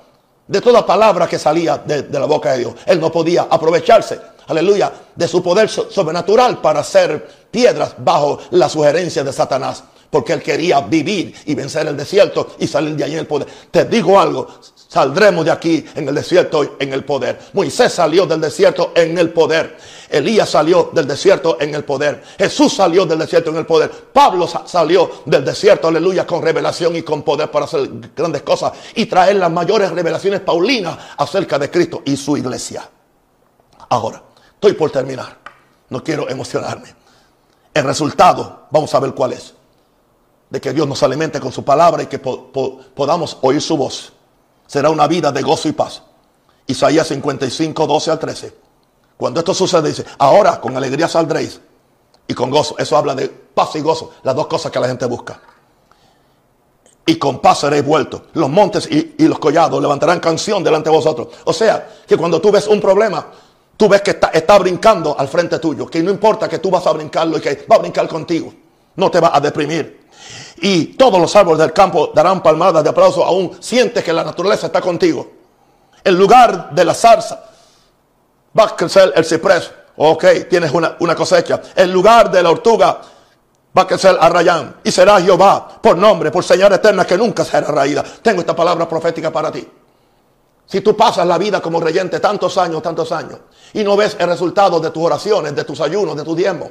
de 0.48 0.60
toda 0.60 0.84
palabra 0.84 1.28
que 1.28 1.38
salía 1.38 1.78
de, 1.78 2.08
la 2.10 2.24
boca 2.24 2.52
de 2.52 2.58
Dios. 2.58 2.74
Él 2.86 2.98
no 2.98 3.12
podía 3.12 3.46
aprovecharse, 3.48 4.18
aleluya, 4.48 4.90
de 5.14 5.28
su 5.28 5.40
poder 5.40 5.68
sobrenatural 5.68 6.60
para 6.60 6.80
hacer 6.80 7.28
piedras 7.50 7.94
bajo 7.98 8.40
la 8.50 8.68
sugerencia 8.68 9.22
de 9.22 9.32
Satanás. 9.32 9.84
Porque 10.10 10.32
él 10.32 10.42
quería 10.42 10.80
vivir 10.80 11.34
y 11.46 11.54
vencer 11.54 11.86
el 11.86 11.96
desierto 11.96 12.54
y 12.58 12.66
salir 12.66 12.96
de 12.96 13.04
allí 13.04 13.14
en 13.14 13.20
el 13.20 13.26
poder. 13.26 13.46
Te 13.70 13.84
digo 13.84 14.18
algo, 14.18 14.48
Saldremos 14.88 15.44
de 15.44 15.50
aquí 15.50 15.84
en 15.94 16.08
el 16.08 16.14
desierto 16.14 16.76
en 16.78 16.94
el 16.94 17.04
poder. 17.04 17.38
Moisés 17.52 17.92
salió 17.92 18.24
del 18.24 18.40
desierto 18.40 18.92
en 18.94 19.18
el 19.18 19.30
poder. 19.30 19.76
Elías 20.08 20.48
salió 20.48 20.90
del 20.94 21.06
desierto 21.06 21.58
en 21.60 21.74
el 21.74 21.84
poder. 21.84 22.22
Jesús 22.38 22.72
salió 22.72 23.04
del 23.04 23.18
desierto 23.18 23.50
en 23.50 23.56
el 23.56 23.66
poder. 23.66 23.90
Pablo 23.90 24.48
salió 24.64 25.10
del 25.26 25.44
desierto, 25.44 25.88
aleluya, 25.88 26.26
con 26.26 26.40
revelación 26.40 26.96
y 26.96 27.02
con 27.02 27.22
poder 27.22 27.50
para 27.50 27.66
hacer 27.66 27.86
grandes 28.16 28.40
cosas 28.40 28.72
y 28.94 29.04
traer 29.04 29.36
las 29.36 29.50
mayores 29.50 29.90
revelaciones 29.90 30.40
paulinas 30.40 30.96
acerca 31.18 31.58
de 31.58 31.70
Cristo 31.70 32.00
y 32.06 32.16
su 32.16 32.38
iglesia. 32.38 32.88
Ahora, 33.90 34.22
estoy 34.54 34.72
por 34.72 34.90
terminar. 34.90 35.36
No 35.90 36.02
quiero 36.02 36.30
emocionarme. 36.30 36.94
El 37.74 37.84
resultado, 37.84 38.68
vamos 38.70 38.94
a 38.94 39.00
ver 39.00 39.12
cuál 39.12 39.34
es. 39.34 39.57
De 40.50 40.60
que 40.60 40.72
Dios 40.72 40.88
nos 40.88 41.02
alimente 41.02 41.40
con 41.40 41.52
su 41.52 41.64
palabra 41.64 42.02
y 42.02 42.06
que 42.06 42.18
podamos 42.18 43.38
oír 43.42 43.60
su 43.60 43.76
voz 43.76 44.12
será 44.68 44.90
una 44.90 45.08
vida 45.08 45.32
de 45.32 45.42
gozo 45.42 45.68
y 45.68 45.72
paz. 45.72 46.02
Isaías 46.68 47.08
55, 47.08 47.86
12 47.86 48.10
al 48.12 48.18
13. 48.18 48.54
Cuando 49.16 49.40
esto 49.40 49.52
sucede, 49.52 49.88
dice, 49.88 50.04
ahora 50.18 50.60
con 50.60 50.76
alegría 50.76 51.08
saldréis 51.08 51.60
y 52.28 52.34
con 52.34 52.50
gozo. 52.50 52.76
Eso 52.78 52.96
habla 52.96 53.14
de 53.16 53.28
paz 53.28 53.74
y 53.74 53.80
gozo, 53.80 54.12
las 54.22 54.36
dos 54.36 54.46
cosas 54.46 54.70
que 54.70 54.78
la 54.78 54.86
gente 54.86 55.06
busca. 55.06 55.40
Y 57.06 57.16
con 57.16 57.40
paz 57.40 57.60
seréis 57.60 57.84
vueltos. 57.84 58.20
Los 58.34 58.50
montes 58.50 58.86
y, 58.86 59.14
los 59.26 59.38
collados 59.38 59.80
levantarán 59.80 60.20
canción 60.20 60.62
delante 60.62 60.90
de 60.90 60.96
vosotros. 60.96 61.28
O 61.44 61.54
sea, 61.54 61.88
que 62.06 62.18
cuando 62.18 62.38
tú 62.38 62.52
ves 62.52 62.68
un 62.68 62.82
problema, 62.82 63.26
tú 63.78 63.88
ves 63.88 64.02
que 64.02 64.10
está, 64.10 64.28
está 64.28 64.58
brincando 64.58 65.18
al 65.18 65.26
frente 65.26 65.58
tuyo. 65.58 65.86
Que 65.86 66.02
no 66.02 66.10
importa 66.10 66.46
que 66.46 66.58
tú 66.58 66.70
vas 66.70 66.86
a 66.86 66.92
brincarlo 66.92 67.38
y 67.38 67.40
que 67.40 67.66
va 67.68 67.76
a 67.76 67.78
brincar 67.78 68.06
contigo. 68.06 68.52
No 68.96 69.10
te 69.10 69.20
va 69.20 69.34
a 69.34 69.40
deprimir 69.40 70.07
y 70.60 70.86
todos 70.86 71.20
los 71.20 71.34
árboles 71.36 71.60
del 71.60 71.72
campo 71.72 72.10
darán 72.14 72.42
palmadas 72.42 72.82
de 72.82 72.90
aplauso, 72.90 73.24
aún 73.24 73.56
sientes 73.60 74.02
que 74.02 74.12
la 74.12 74.24
naturaleza 74.24 74.66
está 74.66 74.80
contigo. 74.80 75.30
El 76.02 76.16
lugar 76.16 76.70
de 76.70 76.84
la 76.84 76.94
zarza 76.94 77.44
va 78.58 78.64
a 78.64 78.76
crecer 78.76 79.12
el 79.14 79.24
ciprés. 79.24 79.70
Ok, 79.96 80.24
tienes 80.48 80.72
una, 80.72 80.96
una 81.00 81.14
cosecha. 81.14 81.60
El 81.74 81.90
lugar 81.90 82.30
de 82.30 82.42
la 82.42 82.50
ortuga 82.50 83.00
va 83.76 83.82
a 83.82 83.86
crecer 83.86 84.16
arrayán. 84.18 84.76
Y 84.84 84.90
será 84.90 85.20
Jehová 85.20 85.80
por 85.80 85.96
nombre, 85.96 86.30
por 86.30 86.44
señal 86.44 86.72
eterna 86.72 87.04
que 87.04 87.16
nunca 87.18 87.44
será 87.44 87.66
raída. 87.68 88.04
Tengo 88.22 88.40
esta 88.40 88.54
palabra 88.54 88.88
profética 88.88 89.32
para 89.32 89.50
ti. 89.50 89.66
Si 90.66 90.82
tú 90.82 90.94
pasas 90.96 91.26
la 91.26 91.38
vida 91.38 91.60
como 91.60 91.80
reyente 91.80 92.20
tantos 92.20 92.58
años, 92.58 92.82
tantos 92.82 93.10
años, 93.10 93.38
y 93.72 93.82
no 93.82 93.96
ves 93.96 94.16
el 94.18 94.28
resultado 94.28 94.78
de 94.80 94.90
tus 94.90 95.02
oraciones, 95.02 95.54
de 95.54 95.64
tus 95.64 95.80
ayunos, 95.80 96.14
de 96.14 96.24
tu 96.24 96.34
diezmo, 96.36 96.70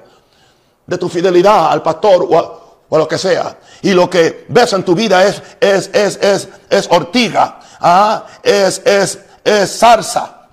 de 0.85 0.97
tu 0.97 1.09
fidelidad 1.09 1.71
al 1.71 1.81
pastor 1.81 2.27
o 2.29 2.37
a, 2.37 2.66
o 2.89 2.97
lo 2.97 3.07
que 3.07 3.17
sea. 3.17 3.57
Y 3.81 3.91
lo 3.91 4.09
que 4.09 4.45
ves 4.49 4.73
en 4.73 4.83
tu 4.83 4.95
vida 4.95 5.25
es, 5.25 5.41
es, 5.59 5.89
es, 5.93 6.17
es, 6.21 6.47
es 6.69 6.87
ortiga, 6.89 7.59
¿ah? 7.79 8.25
es, 8.43 8.81
es, 8.85 9.19
es 9.43 9.79
zarza. 9.79 10.47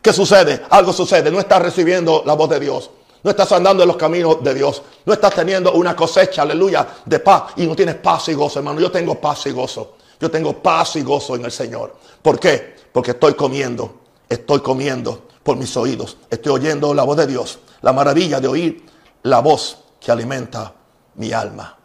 ¿Qué 0.00 0.12
sucede? 0.12 0.62
Algo 0.70 0.92
sucede. 0.92 1.30
No 1.30 1.40
estás 1.40 1.60
recibiendo 1.60 2.22
la 2.24 2.34
voz 2.34 2.50
de 2.50 2.60
Dios. 2.60 2.90
No 3.22 3.30
estás 3.30 3.50
andando 3.50 3.82
en 3.82 3.88
los 3.88 3.96
caminos 3.96 4.42
de 4.42 4.54
Dios. 4.54 4.82
No 5.04 5.12
estás 5.12 5.34
teniendo 5.34 5.72
una 5.72 5.96
cosecha, 5.96 6.42
aleluya, 6.42 6.86
de 7.04 7.18
paz. 7.18 7.54
Y 7.56 7.66
no 7.66 7.74
tienes 7.74 7.96
paz 7.96 8.28
y 8.28 8.34
gozo, 8.34 8.60
hermano. 8.60 8.80
Yo 8.80 8.90
tengo 8.90 9.20
paz 9.20 9.46
y 9.46 9.50
gozo. 9.50 9.96
Yo 10.20 10.30
tengo 10.30 10.62
paz 10.62 10.94
y 10.94 11.02
gozo 11.02 11.34
en 11.34 11.44
el 11.44 11.50
Señor. 11.50 11.96
¿Por 12.22 12.38
qué? 12.38 12.76
Porque 12.92 13.12
estoy 13.12 13.34
comiendo. 13.34 13.96
Estoy 14.28 14.60
comiendo 14.60 15.24
por 15.42 15.56
mis 15.56 15.76
oídos. 15.76 16.18
Estoy 16.30 16.52
oyendo 16.52 16.94
la 16.94 17.02
voz 17.02 17.16
de 17.16 17.26
Dios. 17.26 17.58
La 17.82 17.92
maravilla 17.92 18.38
de 18.38 18.46
oír 18.48 18.86
la 19.24 19.40
voz 19.40 19.78
que 19.98 20.12
alimenta 20.12 20.72
mi 21.16 21.32
alma. 21.32 21.76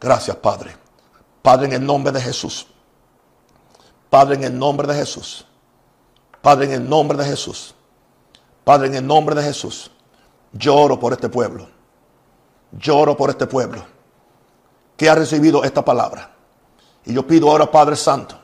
Gracias, 0.00 0.36
Padre. 0.36 0.76
Padre, 1.42 1.66
en 1.66 1.72
el 1.74 1.86
nombre 1.86 2.12
de 2.12 2.20
Jesús. 2.20 2.66
Padre, 4.10 4.36
en 4.36 4.44
el 4.44 4.58
nombre 4.58 4.86
de 4.86 4.94
Jesús. 4.94 5.44
Padre, 6.40 6.66
en 6.66 6.72
el 6.72 6.88
nombre 6.88 7.18
de 7.18 7.24
Jesús. 7.24 7.74
Padre, 8.64 8.88
en 8.88 8.94
el 8.94 9.06
nombre 9.06 9.34
de 9.34 9.42
Jesús. 9.42 9.90
Lloro 10.52 10.98
por 10.98 11.12
este 11.12 11.28
pueblo. 11.28 11.68
Lloro 12.72 13.16
por 13.16 13.30
este 13.30 13.46
pueblo 13.46 13.98
que 14.98 15.08
ha 15.08 15.14
recibido 15.14 15.62
esta 15.62 15.82
palabra. 15.84 16.34
Y 17.06 17.14
yo 17.14 17.26
pido 17.26 17.48
ahora, 17.48 17.70
Padre 17.70 17.94
Santo, 17.94 18.36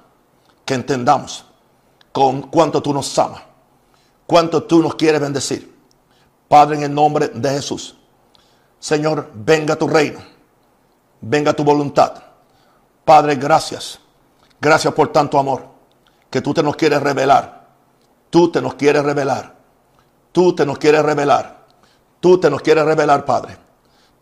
que 0.65 0.75
entendamos 0.75 1.45
con 2.13 2.43
cuánto 2.43 2.81
tú 2.81 2.95
nos 2.95 3.19
amas, 3.19 3.43
cuánto 4.25 4.63
tú 4.63 4.81
nos 4.81 4.95
quieres 4.95 5.21
bendecir. 5.21 5.77
Padre, 6.49 6.77
en 6.77 6.83
el 6.85 6.95
nombre 6.95 7.29
de 7.29 7.51
Jesús. 7.51 7.97
Señor, 8.85 9.31
venga 9.33 9.77
tu 9.77 9.89
reino, 9.89 10.21
venga 11.23 11.55
tu 11.55 11.65
voluntad. 11.65 12.23
Padre, 13.03 13.37
gracias. 13.37 13.99
Gracias 14.61 14.93
por 14.93 15.09
tanto 15.09 15.39
amor 15.39 15.65
que 16.29 16.43
tú 16.43 16.53
te 16.53 16.63
nos 16.63 16.77
quieres 16.77 17.03
revelar. 17.03 17.67
Tú 18.29 18.53
te 18.53 18.61
nos 18.61 18.75
quieres 18.75 19.03
revelar. 19.03 19.55
Tú 20.33 20.55
te 20.55 20.67
nos 20.67 20.77
quieres 20.77 21.03
revelar. 21.03 21.65
Tú 22.21 22.39
te 22.39 22.51
nos 22.51 22.61
quieres 22.61 22.85
revelar, 22.85 23.25
Padre. 23.25 23.57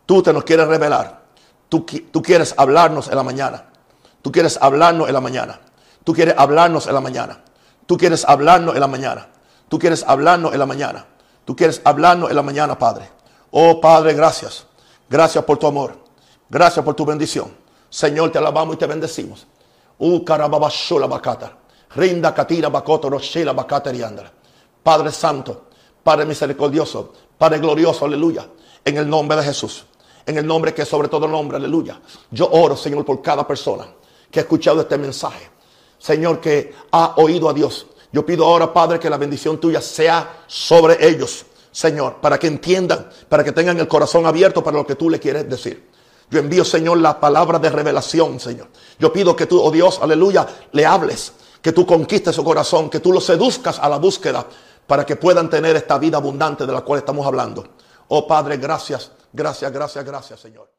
Tú 0.05 0.23
te 0.23 0.31
nos 0.31 0.45
quieres 0.45 0.65
revelar. 0.65 1.23
Tú, 1.67 1.81
tú 1.81 2.21
quieres 2.21 2.55
hablarnos 2.55 3.09
en 3.09 3.17
la 3.17 3.23
mañana. 3.23 3.65
Tú 4.21 4.31
quieres 4.31 4.57
hablarnos 4.61 5.09
en 5.09 5.13
la 5.13 5.19
mañana. 5.19 5.59
Tú 6.05 6.13
quieres 6.13 6.35
hablarnos 6.37 6.87
en 6.87 6.93
la 6.93 7.01
mañana. 7.01 7.41
Tú 7.85 7.97
quieres 7.97 8.23
hablarnos 8.25 8.75
en 8.75 8.79
la 8.79 8.87
mañana. 8.87 9.27
Tú 9.67 9.77
quieres 9.77 10.05
hablarnos 10.07 10.53
en 10.53 10.59
la 10.59 10.65
mañana. 10.65 11.05
Tú 11.43 11.53
quieres 11.53 11.81
hablarnos 11.83 12.29
en 12.29 12.35
la 12.37 12.43
mañana, 12.43 12.79
Padre. 12.79 13.22
Oh 13.55 13.79
Padre, 13.79 14.15
gracias. 14.15 14.65
Gracias 15.07 15.43
por 15.43 15.59
tu 15.59 15.67
amor. 15.67 15.95
Gracias 16.49 16.83
por 16.83 16.95
tu 16.95 17.05
bendición. 17.05 17.55
Señor, 17.87 18.31
te 18.31 18.39
alabamos 18.39 18.75
y 18.75 18.79
te 18.79 18.87
bendecimos. 18.87 19.45
Uh, 19.99 20.25
Rinda 21.95 22.33
katira 22.33 22.69
bakoto 22.69 23.11
roshela 23.11 23.55
Padre 24.81 25.11
Santo, 25.11 25.67
Padre 26.03 26.25
misericordioso, 26.25 27.13
Padre 27.37 27.59
glorioso, 27.59 28.05
aleluya. 28.05 28.49
En 28.83 28.97
el 28.97 29.07
nombre 29.07 29.37
de 29.37 29.43
Jesús. 29.43 29.85
En 30.25 30.35
el 30.35 30.47
nombre 30.47 30.73
que 30.73 30.81
es 30.81 30.87
sobre 30.87 31.07
todo 31.07 31.27
nombre, 31.27 31.57
aleluya. 31.57 32.01
Yo 32.31 32.49
oro, 32.49 32.75
Señor, 32.75 33.05
por 33.05 33.21
cada 33.21 33.45
persona 33.45 33.85
que 34.31 34.39
ha 34.39 34.43
escuchado 34.43 34.81
este 34.81 34.97
mensaje. 34.97 35.47
Señor, 35.99 36.41
que 36.41 36.73
ha 36.91 37.13
oído 37.17 37.47
a 37.47 37.53
Dios. 37.53 37.85
Yo 38.11 38.25
pido 38.25 38.45
ahora, 38.45 38.73
Padre, 38.73 38.99
que 38.99 39.11
la 39.11 39.17
bendición 39.17 39.59
tuya 39.59 39.79
sea 39.79 40.43
sobre 40.47 41.07
ellos. 41.07 41.45
Señor, 41.73 42.21
para 42.21 42.37
que 42.37 42.45
entiendan, 42.45 43.09
para 43.27 43.43
que 43.43 43.51
tengan 43.51 43.79
el 43.79 43.87
corazón 43.87 44.27
abierto 44.27 44.63
para 44.63 44.77
lo 44.77 44.85
que 44.85 44.95
tú 44.95 45.09
le 45.09 45.19
quieres 45.19 45.49
decir. 45.49 45.89
Yo 46.29 46.39
envío, 46.39 46.63
Señor, 46.63 46.99
la 46.99 47.19
palabra 47.19 47.57
de 47.57 47.69
revelación, 47.69 48.39
Señor. 48.39 48.67
Yo 48.99 49.11
pido 49.11 49.35
que 49.35 49.47
tú, 49.47 49.59
oh 49.59 49.71
Dios, 49.71 49.99
aleluya, 50.01 50.47
le 50.71 50.85
hables, 50.85 51.33
que 51.61 51.71
tú 51.71 51.85
conquistes 51.85 52.35
su 52.35 52.43
corazón, 52.43 52.89
que 52.89 52.99
tú 52.99 53.11
lo 53.11 53.19
seduzcas 53.19 53.79
a 53.79 53.89
la 53.89 53.97
búsqueda 53.97 54.45
para 54.85 55.05
que 55.05 55.15
puedan 55.15 55.49
tener 55.49 55.75
esta 55.75 55.97
vida 55.97 56.17
abundante 56.17 56.65
de 56.65 56.73
la 56.73 56.81
cual 56.81 56.99
estamos 56.99 57.25
hablando. 57.25 57.67
Oh 58.07 58.27
Padre, 58.27 58.57
gracias, 58.57 59.11
gracias, 59.31 59.71
gracias, 59.71 60.05
gracias, 60.05 60.39
Señor. 60.39 60.72